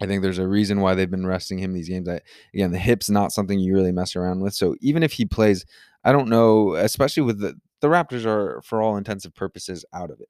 I 0.00 0.06
think 0.06 0.22
there's 0.22 0.38
a 0.38 0.48
reason 0.48 0.80
why 0.80 0.94
they've 0.94 1.10
been 1.10 1.26
resting 1.26 1.58
him 1.58 1.74
these 1.74 1.88
games. 1.88 2.08
I, 2.08 2.20
again, 2.54 2.72
the 2.72 2.78
hip's 2.78 3.10
not 3.10 3.32
something 3.32 3.58
you 3.58 3.74
really 3.74 3.92
mess 3.92 4.16
around 4.16 4.40
with. 4.40 4.54
So 4.54 4.74
even 4.80 5.02
if 5.02 5.12
he 5.12 5.26
plays, 5.26 5.66
I 6.04 6.12
don't 6.12 6.28
know, 6.28 6.74
especially 6.74 7.24
with 7.24 7.40
the 7.40 7.54
the 7.80 7.88
Raptors 7.88 8.26
are 8.26 8.60
for 8.62 8.82
all 8.82 8.96
intensive 8.96 9.34
purposes 9.34 9.84
out 9.92 10.10
of 10.10 10.20
it. 10.20 10.28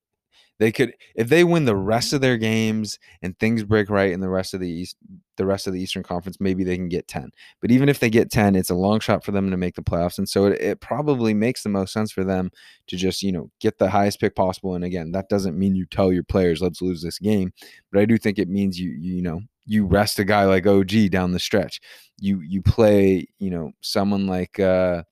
They 0.61 0.71
could 0.73 0.95
if 1.17 1.31
they 1.31 1.43
win 1.43 1.65
the 1.65 1.75
rest 1.75 2.13
of 2.13 2.21
their 2.21 2.37
games 2.37 2.99
and 3.23 3.37
things 3.39 3.65
break 3.65 3.89
right 3.89 4.13
in 4.13 4.21
the 4.21 4.29
rest 4.29 4.53
of 4.53 4.61
the 4.61 4.69
East, 4.69 4.97
the 5.39 5.47
rest 5.47 5.67
of 5.67 5.73
the 5.73 5.81
Eastern 5.81 6.03
Conference, 6.03 6.37
maybe 6.39 6.65
they 6.65 6.77
can 6.77 6.91
get 6.91 7.09
10. 7.09 7.31
But 7.63 7.71
even 7.71 7.89
if 7.89 7.99
they 7.99 8.11
get 8.11 8.31
10, 8.31 8.55
it's 8.55 8.69
a 8.69 8.75
long 8.75 9.01
shot 9.01 9.25
for 9.25 9.33
them 9.33 9.51
to 9.51 9.57
make 9.57 9.75
the 9.75 9.83
playoffs. 9.83 10.19
And 10.19 10.29
so 10.29 10.45
it, 10.45 10.61
it 10.61 10.81
probably 10.83 11.33
makes 11.33 11.63
the 11.63 11.71
most 11.71 11.95
sense 11.95 12.13
for 12.13 12.25
them 12.25 12.51
to 12.89 12.97
just, 12.97 13.23
you 13.23 13.33
know, 13.33 13.51
get 13.59 13.79
the 13.79 13.89
highest 13.89 14.21
pick 14.21 14.37
possible. 14.37 14.75
And 14.75 14.85
again, 14.85 15.13
that 15.13 15.31
doesn't 15.31 15.59
mean 15.59 15.75
you 15.75 15.87
tell 15.87 16.13
your 16.13 16.25
players, 16.25 16.61
let's 16.61 16.83
lose 16.83 17.03
this 17.03 17.19
game. 17.19 17.55
But 17.91 18.03
I 18.03 18.05
do 18.05 18.19
think 18.19 18.39
it 18.39 18.51
means 18.51 18.79
you, 18.79 18.91
you 18.91 19.23
know, 19.23 19.41
you 19.65 19.87
rest 19.87 20.19
a 20.19 20.25
guy 20.25 20.45
like 20.45 20.67
OG 20.67 21.11
down 21.11 21.33
the 21.33 21.39
stretch. 21.39 21.81
You 22.19 22.41
you 22.41 22.61
play, 22.61 23.29
you 23.39 23.51
know, 23.51 23.73
someone 23.81 24.27
like 24.27 24.61
uh 24.61 25.05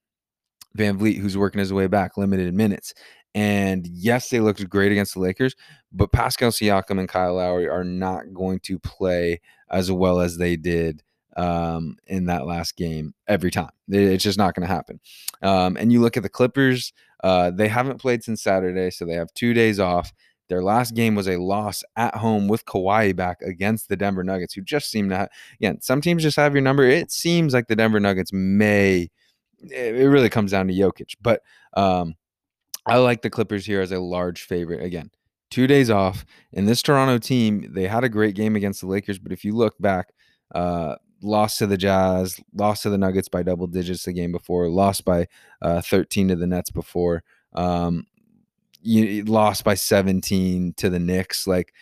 VanVleet, 0.76 1.18
who's 1.18 1.36
working 1.36 1.58
his 1.58 1.72
way 1.72 1.86
back, 1.86 2.16
limited 2.16 2.52
minutes. 2.54 2.94
And 3.34 3.86
yes, 3.86 4.30
they 4.30 4.40
looked 4.40 4.68
great 4.68 4.90
against 4.90 5.14
the 5.14 5.20
Lakers, 5.20 5.54
but 5.92 6.12
Pascal 6.12 6.50
Siakam 6.50 6.98
and 6.98 7.08
Kyle 7.08 7.34
Lowry 7.34 7.68
are 7.68 7.84
not 7.84 8.32
going 8.32 8.58
to 8.60 8.78
play 8.78 9.40
as 9.70 9.92
well 9.92 10.20
as 10.20 10.38
they 10.38 10.56
did 10.56 11.02
um, 11.36 11.96
in 12.06 12.26
that 12.26 12.46
last 12.46 12.76
game 12.76 13.14
every 13.28 13.50
time. 13.50 13.70
It's 13.88 14.24
just 14.24 14.38
not 14.38 14.54
going 14.54 14.66
to 14.66 14.74
happen. 14.74 15.00
Um, 15.42 15.76
and 15.76 15.92
you 15.92 16.00
look 16.00 16.16
at 16.16 16.22
the 16.22 16.28
Clippers, 16.28 16.92
uh, 17.22 17.50
they 17.50 17.68
haven't 17.68 18.00
played 18.00 18.24
since 18.24 18.42
Saturday, 18.42 18.90
so 18.90 19.04
they 19.04 19.14
have 19.14 19.32
two 19.34 19.54
days 19.54 19.78
off. 19.78 20.12
Their 20.48 20.62
last 20.62 20.94
game 20.94 21.14
was 21.14 21.28
a 21.28 21.36
loss 21.36 21.84
at 21.94 22.16
home 22.16 22.48
with 22.48 22.64
Kawhi 22.64 23.14
back 23.14 23.42
against 23.42 23.88
the 23.88 23.96
Denver 23.96 24.24
Nuggets, 24.24 24.54
who 24.54 24.62
just 24.62 24.90
seem 24.90 25.10
to 25.10 25.16
have, 25.16 25.28
again, 25.60 25.80
some 25.82 26.00
teams 26.00 26.22
just 26.22 26.36
have 26.36 26.54
your 26.54 26.62
number. 26.62 26.84
It 26.84 27.12
seems 27.12 27.52
like 27.52 27.68
the 27.68 27.76
Denver 27.76 28.00
Nuggets 28.00 28.32
may, 28.32 29.10
it 29.60 30.08
really 30.08 30.30
comes 30.30 30.52
down 30.52 30.66
to 30.68 30.74
Jokic. 30.74 31.16
But 31.20 31.42
um, 31.74 32.14
I 32.86 32.96
like 32.96 33.22
the 33.22 33.30
Clippers 33.30 33.66
here 33.66 33.80
as 33.80 33.92
a 33.92 34.00
large 34.00 34.42
favorite. 34.42 34.82
Again, 34.82 35.10
two 35.50 35.66
days 35.66 35.90
off. 35.90 36.24
And 36.52 36.68
this 36.68 36.82
Toronto 36.82 37.18
team, 37.18 37.72
they 37.72 37.86
had 37.86 38.04
a 38.04 38.08
great 38.08 38.34
game 38.34 38.56
against 38.56 38.80
the 38.80 38.86
Lakers, 38.86 39.18
but 39.18 39.32
if 39.32 39.44
you 39.44 39.54
look 39.54 39.74
back, 39.78 40.12
uh, 40.54 40.96
lost 41.22 41.58
to 41.58 41.66
the 41.66 41.76
Jazz, 41.76 42.40
lost 42.54 42.82
to 42.84 42.90
the 42.90 42.98
Nuggets 42.98 43.28
by 43.28 43.42
double 43.42 43.66
digits 43.66 44.04
the 44.04 44.12
game 44.12 44.32
before, 44.32 44.68
lost 44.68 45.04
by 45.04 45.26
uh, 45.62 45.80
13 45.80 46.28
to 46.28 46.36
the 46.36 46.46
Nets 46.46 46.70
before, 46.70 47.24
um, 47.54 48.06
you 48.80 49.24
lost 49.24 49.64
by 49.64 49.74
17 49.74 50.74
to 50.76 50.88
the 50.88 51.00
Knicks. 51.00 51.46
Like 51.46 51.74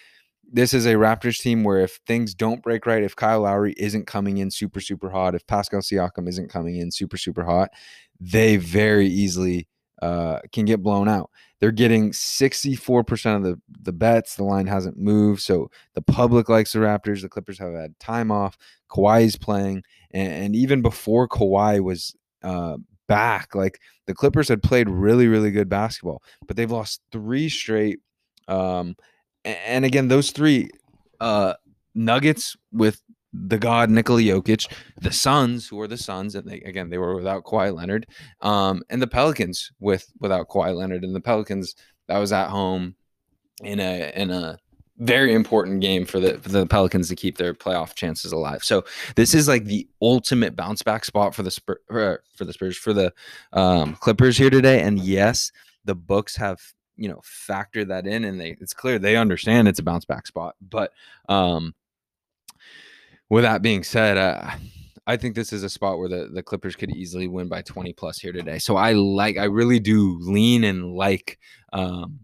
this 0.51 0.73
is 0.73 0.87
a 0.87 0.95
Raptors 0.95 1.41
team 1.41 1.65
where 1.65 1.81
if 1.81 2.01
things 2.07 2.35
don't 2.35 2.63
break 2.63 2.87
right, 2.87 3.03
if 3.03 3.15
Kyle 3.15 3.43
Lowry 3.43 3.75
isn't 3.77 4.07
coming 4.07 4.39
in 4.39 4.51
super 4.51 4.81
super 4.81 5.11
hot, 5.11 5.35
if 5.35 5.47
Pascal 5.47 5.81
Siakam 5.81 6.29
isn't 6.29 6.51
coming 6.51 6.77
in 6.77 6.91
super 6.91 7.19
super 7.19 7.45
hot, 7.45 7.71
they 8.19 8.57
very 8.57 9.09
easily 9.09 9.69
uh, 10.03 10.41
can 10.53 10.65
get 10.65 10.83
blown 10.83 11.09
out. 11.09 11.31
They're 11.59 11.73
getting 11.73 12.13
64% 12.13 13.37
of 13.37 13.43
the, 13.43 13.61
the 13.83 13.93
bets. 13.93 14.37
The 14.37 14.45
line 14.45 14.67
hasn't 14.67 14.99
moved. 14.99 15.41
So 15.41 15.71
the 15.95 16.03
public 16.03 16.49
likes 16.49 16.73
the 16.73 16.81
Raptors. 16.81 17.23
The 17.23 17.29
Clippers 17.29 17.59
have 17.59 17.73
had 17.73 17.99
time 17.99 18.31
off. 18.31 18.59
Kawhi's 18.91 19.37
playing. 19.37 19.83
And, 20.11 20.33
and 20.33 20.57
even 20.57 20.83
before 20.83 21.29
Kawhi 21.29 21.81
was 21.81 22.15
uh, 22.43 22.77
back, 23.07 23.55
like 23.55 23.81
the 24.07 24.15
Clippers 24.15 24.49
had 24.49 24.63
played 24.63 24.91
really, 24.91 25.29
really 25.29 25.51
good 25.51 25.69
basketball, 25.69 26.23
but 26.47 26.57
they've 26.57 26.71
lost 26.71 27.01
three 27.11 27.49
straight. 27.49 28.01
Um, 28.49 28.97
and 29.45 29.85
again, 29.85 30.09
those 30.09 30.31
three 30.31 30.69
uh, 31.21 31.55
Nuggets 31.95 32.57
with 32.73 33.01
the 33.49 33.59
god 33.59 33.91
Nikola 33.91 34.21
Jokic, 34.23 34.71
the 35.01 35.13
Suns, 35.13 35.69
who 35.69 35.81
are 35.81 35.89
the 35.89 35.97
Suns, 35.97 36.35
and 36.35 36.49
they 36.49 36.61
again 36.61 36.91
they 36.91 36.99
were 36.99 37.17
without 37.17 37.45
Kawhi 37.45 37.75
Leonard, 37.75 38.07
um, 38.41 38.83
and 38.91 39.01
the 39.03 39.07
Pelicans 39.07 39.73
with 39.81 40.11
without 40.21 40.49
Kawhi 40.49 40.75
Leonard, 40.75 41.05
and 41.05 41.15
the 41.15 41.21
Pelicans 41.21 41.75
that 42.09 42.19
was 42.19 42.33
at 42.33 42.49
home 42.49 42.95
in 43.63 43.81
a 43.81 44.13
in 44.15 44.31
a 44.31 44.59
very 44.99 45.35
important 45.35 45.81
game 45.81 46.07
for 46.07 46.21
the 46.21 46.39
for 46.39 46.49
the 46.49 46.67
Pelicans 46.67 47.09
to 47.09 47.17
keep 47.17 47.37
their 47.37 47.55
playoff 47.55 47.95
chances 47.95 48.33
alive. 48.33 48.65
So 48.65 48.85
this 49.15 49.35
is 49.35 49.49
like 49.49 49.65
the 49.65 49.89
ultimate 50.01 50.57
bounce 50.57 50.83
back 50.83 51.05
spot 51.05 51.35
for 51.35 51.43
the 51.43 51.51
Spurs, 51.51 51.79
for 51.89 52.45
the 52.45 52.53
Spurs 52.53 52.77
for 52.77 52.93
the 52.93 53.13
um, 53.53 53.95
Clippers 53.97 54.39
here 54.39 54.51
today. 54.51 54.81
And 54.81 54.99
yes, 54.99 55.53
the 55.85 55.95
books 55.95 56.37
have 56.37 56.61
you 56.97 57.09
know 57.09 57.21
factored 57.23 57.89
that 57.89 58.07
in, 58.07 58.25
and 58.25 58.41
they 58.41 58.57
it's 58.61 58.75
clear 58.75 58.99
they 58.99 59.17
understand 59.17 59.69
it's 59.69 59.79
a 59.79 59.83
bounce 59.83 60.05
back 60.05 60.27
spot, 60.27 60.57
but 60.61 60.93
um 61.29 61.75
with 63.29 63.45
that 63.45 63.63
being 63.63 63.83
said, 63.83 64.17
uh, 64.17 64.51
I 65.07 65.17
think 65.17 65.35
this 65.35 65.53
is 65.53 65.63
a 65.63 65.69
spot 65.69 65.99
where 65.99 66.09
the, 66.09 66.29
the 66.33 66.43
Clippers 66.43 66.77
could 66.77 66.95
easily 66.95 67.29
win 67.29 67.49
by 67.49 67.63
20 67.63 67.93
plus 67.93 68.19
here 68.19 68.33
today. 68.33 68.59
So 68.59 68.77
I 68.77 68.93
like, 68.93 69.37
I 69.37 69.45
really 69.45 69.79
do 69.79 70.19
lean 70.21 70.65
and 70.65 70.93
like 70.95 71.39
um, 71.73 72.21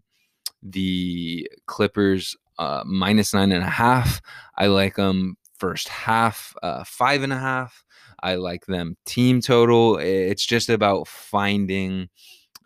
the 0.62 1.48
Clippers 1.66 2.36
uh, 2.58 2.82
minus 2.84 3.34
nine 3.34 3.52
and 3.52 3.62
a 3.62 3.70
half. 3.70 4.20
I 4.56 4.66
like 4.66 4.96
them 4.96 5.36
first 5.58 5.88
half, 5.88 6.54
uh, 6.62 6.84
five 6.84 7.22
and 7.22 7.32
a 7.32 7.38
half. 7.38 7.84
I 8.22 8.36
like 8.36 8.66
them 8.66 8.96
team 9.04 9.40
total. 9.40 9.98
It's 9.98 10.44
just 10.44 10.68
about 10.68 11.08
finding 11.08 12.08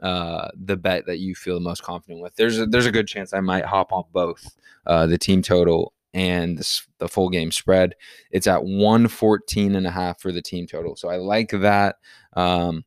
uh, 0.02 0.48
the 0.54 0.76
bet 0.76 1.06
that 1.06 1.18
you 1.18 1.34
feel 1.34 1.54
the 1.54 1.60
most 1.60 1.82
confident 1.82 2.20
with. 2.20 2.36
There's 2.36 2.58
a, 2.58 2.66
there's 2.66 2.86
a 2.86 2.92
good 2.92 3.08
chance 3.08 3.32
I 3.32 3.40
might 3.40 3.64
hop 3.64 3.92
on 3.92 4.04
both 4.12 4.56
uh, 4.86 5.06
the 5.06 5.18
team 5.18 5.42
total 5.42 5.94
and 6.16 6.64
the, 6.98 7.08
full 7.08 7.28
game 7.28 7.52
spread. 7.52 7.94
It's 8.30 8.46
at 8.46 8.64
114 8.64 9.76
and 9.76 9.86
a 9.86 9.90
half 9.90 10.18
for 10.18 10.32
the 10.32 10.40
team 10.40 10.66
total. 10.66 10.96
So 10.96 11.10
I 11.10 11.16
like 11.16 11.50
that. 11.50 11.96
Um, 12.32 12.86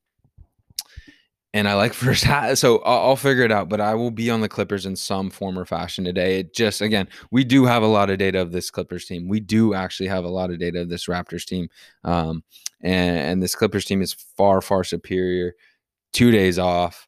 and 1.53 1.67
I 1.67 1.75
like 1.75 1.93
first 1.93 2.23
half. 2.23 2.57
So 2.57 2.79
I'll, 2.79 3.09
I'll, 3.09 3.15
figure 3.15 3.43
it 3.43 3.51
out, 3.51 3.69
but 3.69 3.79
I 3.79 3.93
will 3.93 4.09
be 4.09 4.31
on 4.31 4.41
the 4.41 4.49
Clippers 4.49 4.87
in 4.87 4.95
some 4.95 5.29
form 5.29 5.59
or 5.59 5.65
fashion 5.65 6.03
today. 6.03 6.39
It 6.39 6.55
just, 6.55 6.81
again, 6.81 7.07
we 7.29 7.43
do 7.43 7.65
have 7.65 7.83
a 7.83 7.87
lot 7.87 8.09
of 8.09 8.17
data 8.17 8.41
of 8.41 8.51
this 8.51 8.71
Clippers 8.71 9.05
team. 9.05 9.27
We 9.27 9.39
do 9.39 9.75
actually 9.75 10.09
have 10.09 10.25
a 10.25 10.29
lot 10.29 10.49
of 10.49 10.57
data 10.57 10.81
of 10.81 10.89
this 10.89 11.05
Raptors 11.05 11.45
team. 11.45 11.69
Um, 12.03 12.43
and, 12.81 13.15
and 13.15 13.43
this 13.43 13.53
Clippers 13.53 13.85
team 13.85 14.01
is 14.01 14.13
far, 14.13 14.59
far 14.59 14.83
superior. 14.83 15.53
Two 16.13 16.31
days 16.31 16.57
off 16.57 17.07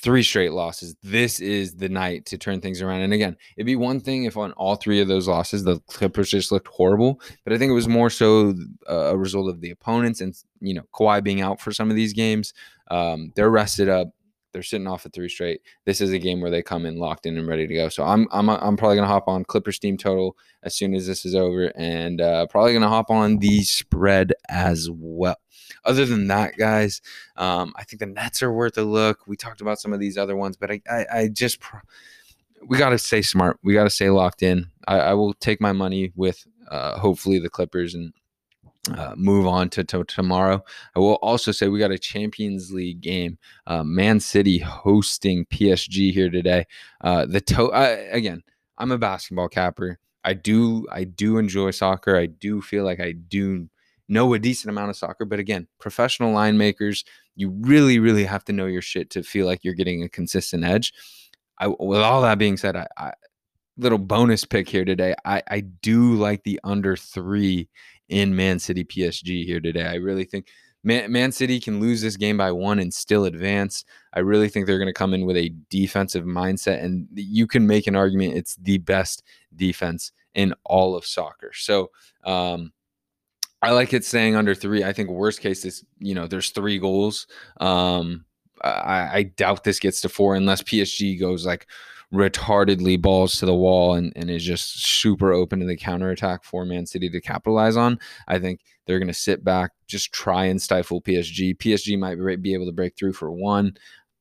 three 0.00 0.22
straight 0.22 0.52
losses. 0.52 0.96
This 1.02 1.40
is 1.40 1.74
the 1.74 1.88
night 1.88 2.26
to 2.26 2.38
turn 2.38 2.60
things 2.60 2.80
around. 2.80 3.00
And 3.00 3.12
again, 3.12 3.36
it'd 3.56 3.66
be 3.66 3.76
one 3.76 4.00
thing 4.00 4.24
if 4.24 4.36
on 4.36 4.52
all 4.52 4.76
three 4.76 5.00
of 5.00 5.08
those 5.08 5.26
losses 5.26 5.64
the 5.64 5.80
Clippers 5.88 6.30
just 6.30 6.52
looked 6.52 6.68
horrible, 6.68 7.20
but 7.44 7.52
I 7.52 7.58
think 7.58 7.70
it 7.70 7.74
was 7.74 7.88
more 7.88 8.10
so 8.10 8.54
a 8.86 9.16
result 9.16 9.48
of 9.48 9.60
the 9.60 9.70
opponents 9.70 10.20
and 10.20 10.34
you 10.60 10.74
know 10.74 10.84
Kawhi 10.94 11.22
being 11.22 11.40
out 11.40 11.60
for 11.60 11.72
some 11.72 11.90
of 11.90 11.96
these 11.96 12.12
games. 12.12 12.54
Um, 12.90 13.32
they're 13.34 13.50
rested 13.50 13.88
up. 13.88 14.08
They're 14.52 14.62
sitting 14.62 14.86
off 14.86 15.04
at 15.04 15.12
three 15.12 15.28
straight. 15.28 15.60
This 15.84 16.00
is 16.00 16.10
a 16.10 16.18
game 16.18 16.40
where 16.40 16.50
they 16.50 16.62
come 16.62 16.86
in 16.86 16.98
locked 16.98 17.26
in 17.26 17.36
and 17.36 17.46
ready 17.46 17.66
to 17.66 17.74
go. 17.74 17.88
So 17.88 18.04
I'm 18.04 18.26
I'm 18.30 18.48
I'm 18.48 18.76
probably 18.76 18.96
gonna 18.96 19.08
hop 19.08 19.28
on 19.28 19.44
Clippers 19.44 19.78
team 19.78 19.96
total 19.96 20.36
as 20.62 20.74
soon 20.74 20.94
as 20.94 21.06
this 21.06 21.26
is 21.26 21.34
over, 21.34 21.72
and 21.76 22.20
uh, 22.20 22.46
probably 22.46 22.72
gonna 22.72 22.88
hop 22.88 23.10
on 23.10 23.38
the 23.38 23.62
spread 23.62 24.32
as 24.48 24.88
well. 24.90 25.36
Other 25.84 26.04
than 26.04 26.28
that, 26.28 26.56
guys, 26.56 27.00
um, 27.36 27.72
I 27.76 27.84
think 27.84 28.00
the 28.00 28.06
Nets 28.06 28.42
are 28.42 28.52
worth 28.52 28.78
a 28.78 28.82
look. 28.82 29.26
We 29.26 29.36
talked 29.36 29.60
about 29.60 29.80
some 29.80 29.92
of 29.92 30.00
these 30.00 30.18
other 30.18 30.36
ones, 30.36 30.56
but 30.56 30.70
I 30.70 30.80
I, 30.90 31.06
I 31.12 31.28
just 31.28 31.58
we 32.66 32.78
got 32.78 32.90
to 32.90 32.98
stay 32.98 33.22
smart. 33.22 33.58
We 33.62 33.74
got 33.74 33.84
to 33.84 33.90
stay 33.90 34.10
locked 34.10 34.42
in. 34.42 34.66
I, 34.86 34.98
I, 34.98 35.14
will 35.14 35.34
take 35.34 35.60
my 35.60 35.72
money 35.72 36.12
with 36.16 36.44
uh, 36.70 36.98
hopefully 36.98 37.38
the 37.38 37.48
Clippers 37.48 37.94
and 37.94 38.12
uh, 38.96 39.14
move 39.16 39.46
on 39.46 39.68
to, 39.70 39.84
to, 39.84 40.04
tomorrow. 40.04 40.64
I 40.96 40.98
will 40.98 41.14
also 41.16 41.52
say 41.52 41.68
we 41.68 41.78
got 41.78 41.90
a 41.90 41.98
Champions 41.98 42.72
League 42.72 43.00
game. 43.00 43.38
Uh, 43.66 43.84
Man 43.84 44.20
City 44.20 44.58
hosting 44.58 45.46
PSG 45.46 46.12
here 46.12 46.30
today. 46.30 46.66
Uh, 47.00 47.26
the 47.26 47.40
to- 47.40 47.70
again, 48.12 48.42
I'm 48.78 48.92
a 48.92 48.98
basketball 48.98 49.48
capper. 49.48 49.98
I 50.24 50.34
do 50.34 50.86
I 50.90 51.04
do 51.04 51.38
enjoy 51.38 51.70
soccer. 51.70 52.16
I 52.16 52.26
do 52.26 52.60
feel 52.60 52.84
like 52.84 53.00
I 53.00 53.12
do 53.12 53.68
know 54.08 54.32
a 54.34 54.38
decent 54.38 54.70
amount 54.70 54.90
of 54.90 54.96
soccer. 54.96 55.24
But 55.24 55.38
again, 55.38 55.66
professional 55.78 56.32
line 56.32 56.58
makers, 56.58 57.04
you 57.36 57.50
really 57.50 57.98
really 57.98 58.24
have 58.24 58.44
to 58.44 58.52
know 58.52 58.66
your 58.66 58.82
shit 58.82 59.10
to 59.10 59.22
feel 59.22 59.46
like 59.46 59.64
you're 59.64 59.74
getting 59.74 60.02
a 60.02 60.08
consistent 60.08 60.64
edge. 60.64 60.92
I, 61.58 61.68
with 61.68 62.00
all 62.00 62.22
that 62.22 62.38
being 62.38 62.56
said, 62.56 62.76
I, 62.76 62.86
I 62.96 63.12
little 63.76 63.98
bonus 63.98 64.44
pick 64.44 64.68
here 64.68 64.84
today. 64.84 65.14
I, 65.24 65.42
I 65.48 65.60
do 65.60 66.14
like 66.14 66.42
the 66.42 66.60
under 66.64 66.96
three 66.96 67.68
in 68.08 68.34
Man 68.34 68.58
City 68.58 68.84
PSG 68.84 69.44
here 69.44 69.60
today. 69.60 69.86
I 69.86 69.94
really 69.94 70.24
think 70.24 70.48
Man, 70.84 71.10
Man 71.10 71.32
City 71.32 71.60
can 71.60 71.80
lose 71.80 72.00
this 72.00 72.16
game 72.16 72.36
by 72.36 72.52
one 72.52 72.78
and 72.78 72.92
still 72.92 73.24
advance. 73.24 73.84
I 74.12 74.20
really 74.20 74.48
think 74.48 74.66
they're 74.66 74.78
going 74.78 74.86
to 74.86 74.92
come 74.92 75.14
in 75.14 75.26
with 75.26 75.36
a 75.36 75.52
defensive 75.70 76.24
mindset, 76.24 76.82
and 76.82 77.08
you 77.14 77.46
can 77.46 77.66
make 77.66 77.86
an 77.86 77.96
argument 77.96 78.36
it's 78.36 78.56
the 78.56 78.78
best 78.78 79.22
defense 79.54 80.12
in 80.34 80.54
all 80.64 80.96
of 80.96 81.04
soccer. 81.04 81.50
So, 81.54 81.90
um, 82.24 82.72
I 83.60 83.72
like 83.72 83.92
it 83.92 84.04
saying 84.04 84.36
under 84.36 84.54
three. 84.54 84.84
I 84.84 84.92
think 84.92 85.10
worst 85.10 85.40
case 85.40 85.64
is 85.64 85.84
you 85.98 86.14
know 86.14 86.26
there's 86.26 86.50
three 86.50 86.78
goals. 86.78 87.26
Um, 87.60 88.24
I, 88.62 89.10
I 89.12 89.22
doubt 89.36 89.64
this 89.64 89.78
gets 89.78 90.00
to 90.02 90.08
four 90.08 90.34
unless 90.34 90.62
PSG 90.62 91.18
goes 91.18 91.46
like 91.46 91.66
retardedly 92.12 93.00
balls 93.00 93.38
to 93.38 93.46
the 93.46 93.54
wall 93.54 93.94
and, 93.94 94.12
and 94.16 94.30
is 94.30 94.44
just 94.44 94.86
super 94.86 95.32
open 95.32 95.60
to 95.60 95.66
the 95.66 95.76
counterattack 95.76 96.42
for 96.42 96.64
Man 96.64 96.86
City 96.86 97.10
to 97.10 97.20
capitalize 97.20 97.76
on. 97.76 97.98
I 98.26 98.38
think 98.38 98.60
they're 98.86 98.98
going 98.98 99.08
to 99.08 99.14
sit 99.14 99.44
back, 99.44 99.72
just 99.86 100.12
try 100.12 100.46
and 100.46 100.60
stifle 100.60 101.02
PSG. 101.02 101.56
PSG 101.58 101.98
might 101.98 102.42
be 102.42 102.54
able 102.54 102.66
to 102.66 102.72
break 102.72 102.96
through 102.96 103.12
for 103.12 103.30
one. 103.30 103.76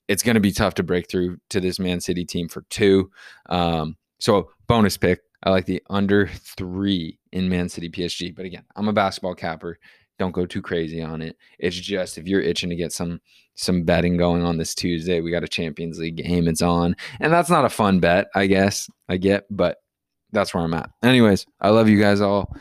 It's 0.08 0.24
going 0.24 0.36
to 0.36 0.42
be 0.42 0.52
tough 0.52 0.76
to 0.76 0.84
break 0.84 1.10
through 1.10 1.38
to 1.50 1.60
this 1.60 1.80
Man 1.80 2.02
City 2.02 2.26
team 2.26 2.50
for 2.50 2.64
two. 2.70 3.10
Um, 3.50 3.98
so, 4.20 4.52
bonus 4.68 4.98
pick. 4.98 5.22
I 5.44 5.52
like 5.52 5.66
the 5.66 5.82
under 5.90 6.28
three 6.28 7.20
in 7.32 7.50
Man 7.50 7.70
City 7.70 7.90
PSG. 7.90 8.36
But 8.36 8.46
again, 8.46 8.64
I'm 8.76 8.88
a 8.88 8.94
basketball 8.94 9.36
capper. 9.36 9.78
Don't 10.20 10.32
go 10.32 10.46
too 10.46 10.62
crazy 10.62 11.02
on 11.02 11.22
it. 11.22 11.38
It's 11.60 11.76
just 11.76 12.18
if 12.18 12.28
you're 12.28 12.42
itching 12.42 12.70
to 12.70 12.76
get 12.76 12.92
some 12.92 13.22
some 13.54 13.84
betting 13.84 14.18
going 14.18 14.44
on 14.44 14.58
this 14.58 14.76
Tuesday, 14.76 15.22
we 15.22 15.32
got 15.32 15.44
a 15.44 15.48
Champions 15.48 16.00
League 16.00 16.18
game. 16.18 16.48
It's 16.48 16.62
on, 16.62 16.96
and 17.20 17.32
that's 17.32 17.50
not 17.50 17.66
a 17.66 17.70
fun 17.70 18.00
bet, 18.00 18.28
I 18.36 18.48
guess. 18.48 18.90
I 19.10 19.18
get, 19.18 19.46
but 19.50 19.78
that's 20.32 20.54
where 20.54 20.64
I'm 20.64 20.74
at. 20.74 20.90
Anyways, 21.04 21.46
I 21.62 21.70
love 21.70 21.88
you 21.88 22.00
guys 22.00 22.22
all. 22.22 22.56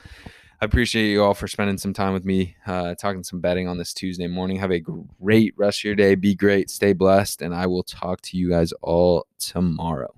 I 0.61 0.64
appreciate 0.64 1.11
you 1.11 1.22
all 1.22 1.35
for 1.35 1.49
spending 1.49 1.77
some 1.77 1.93
time 1.93 2.14
with 2.14 2.24
me, 2.24 2.57
uh, 2.66 2.95
talking 2.95 3.22
some 3.22 3.41
betting 3.41 3.68
on 3.68 3.77
this 3.77 3.93
Tuesday 3.93 4.27
morning. 4.27 4.57
Have 4.57 4.72
a 4.72 4.81
great 4.81 5.53
rest 5.59 5.81
of 5.81 5.85
your 5.85 5.95
day. 5.95 6.14
Be 6.14 6.35
great. 6.35 6.70
Stay 6.70 6.95
blessed. 6.95 7.43
And 7.43 7.55
I 7.55 7.66
will 7.66 7.83
talk 7.83 8.22
to 8.22 8.39
you 8.39 8.49
guys 8.49 8.72
all 8.81 9.27
tomorrow. 9.39 10.16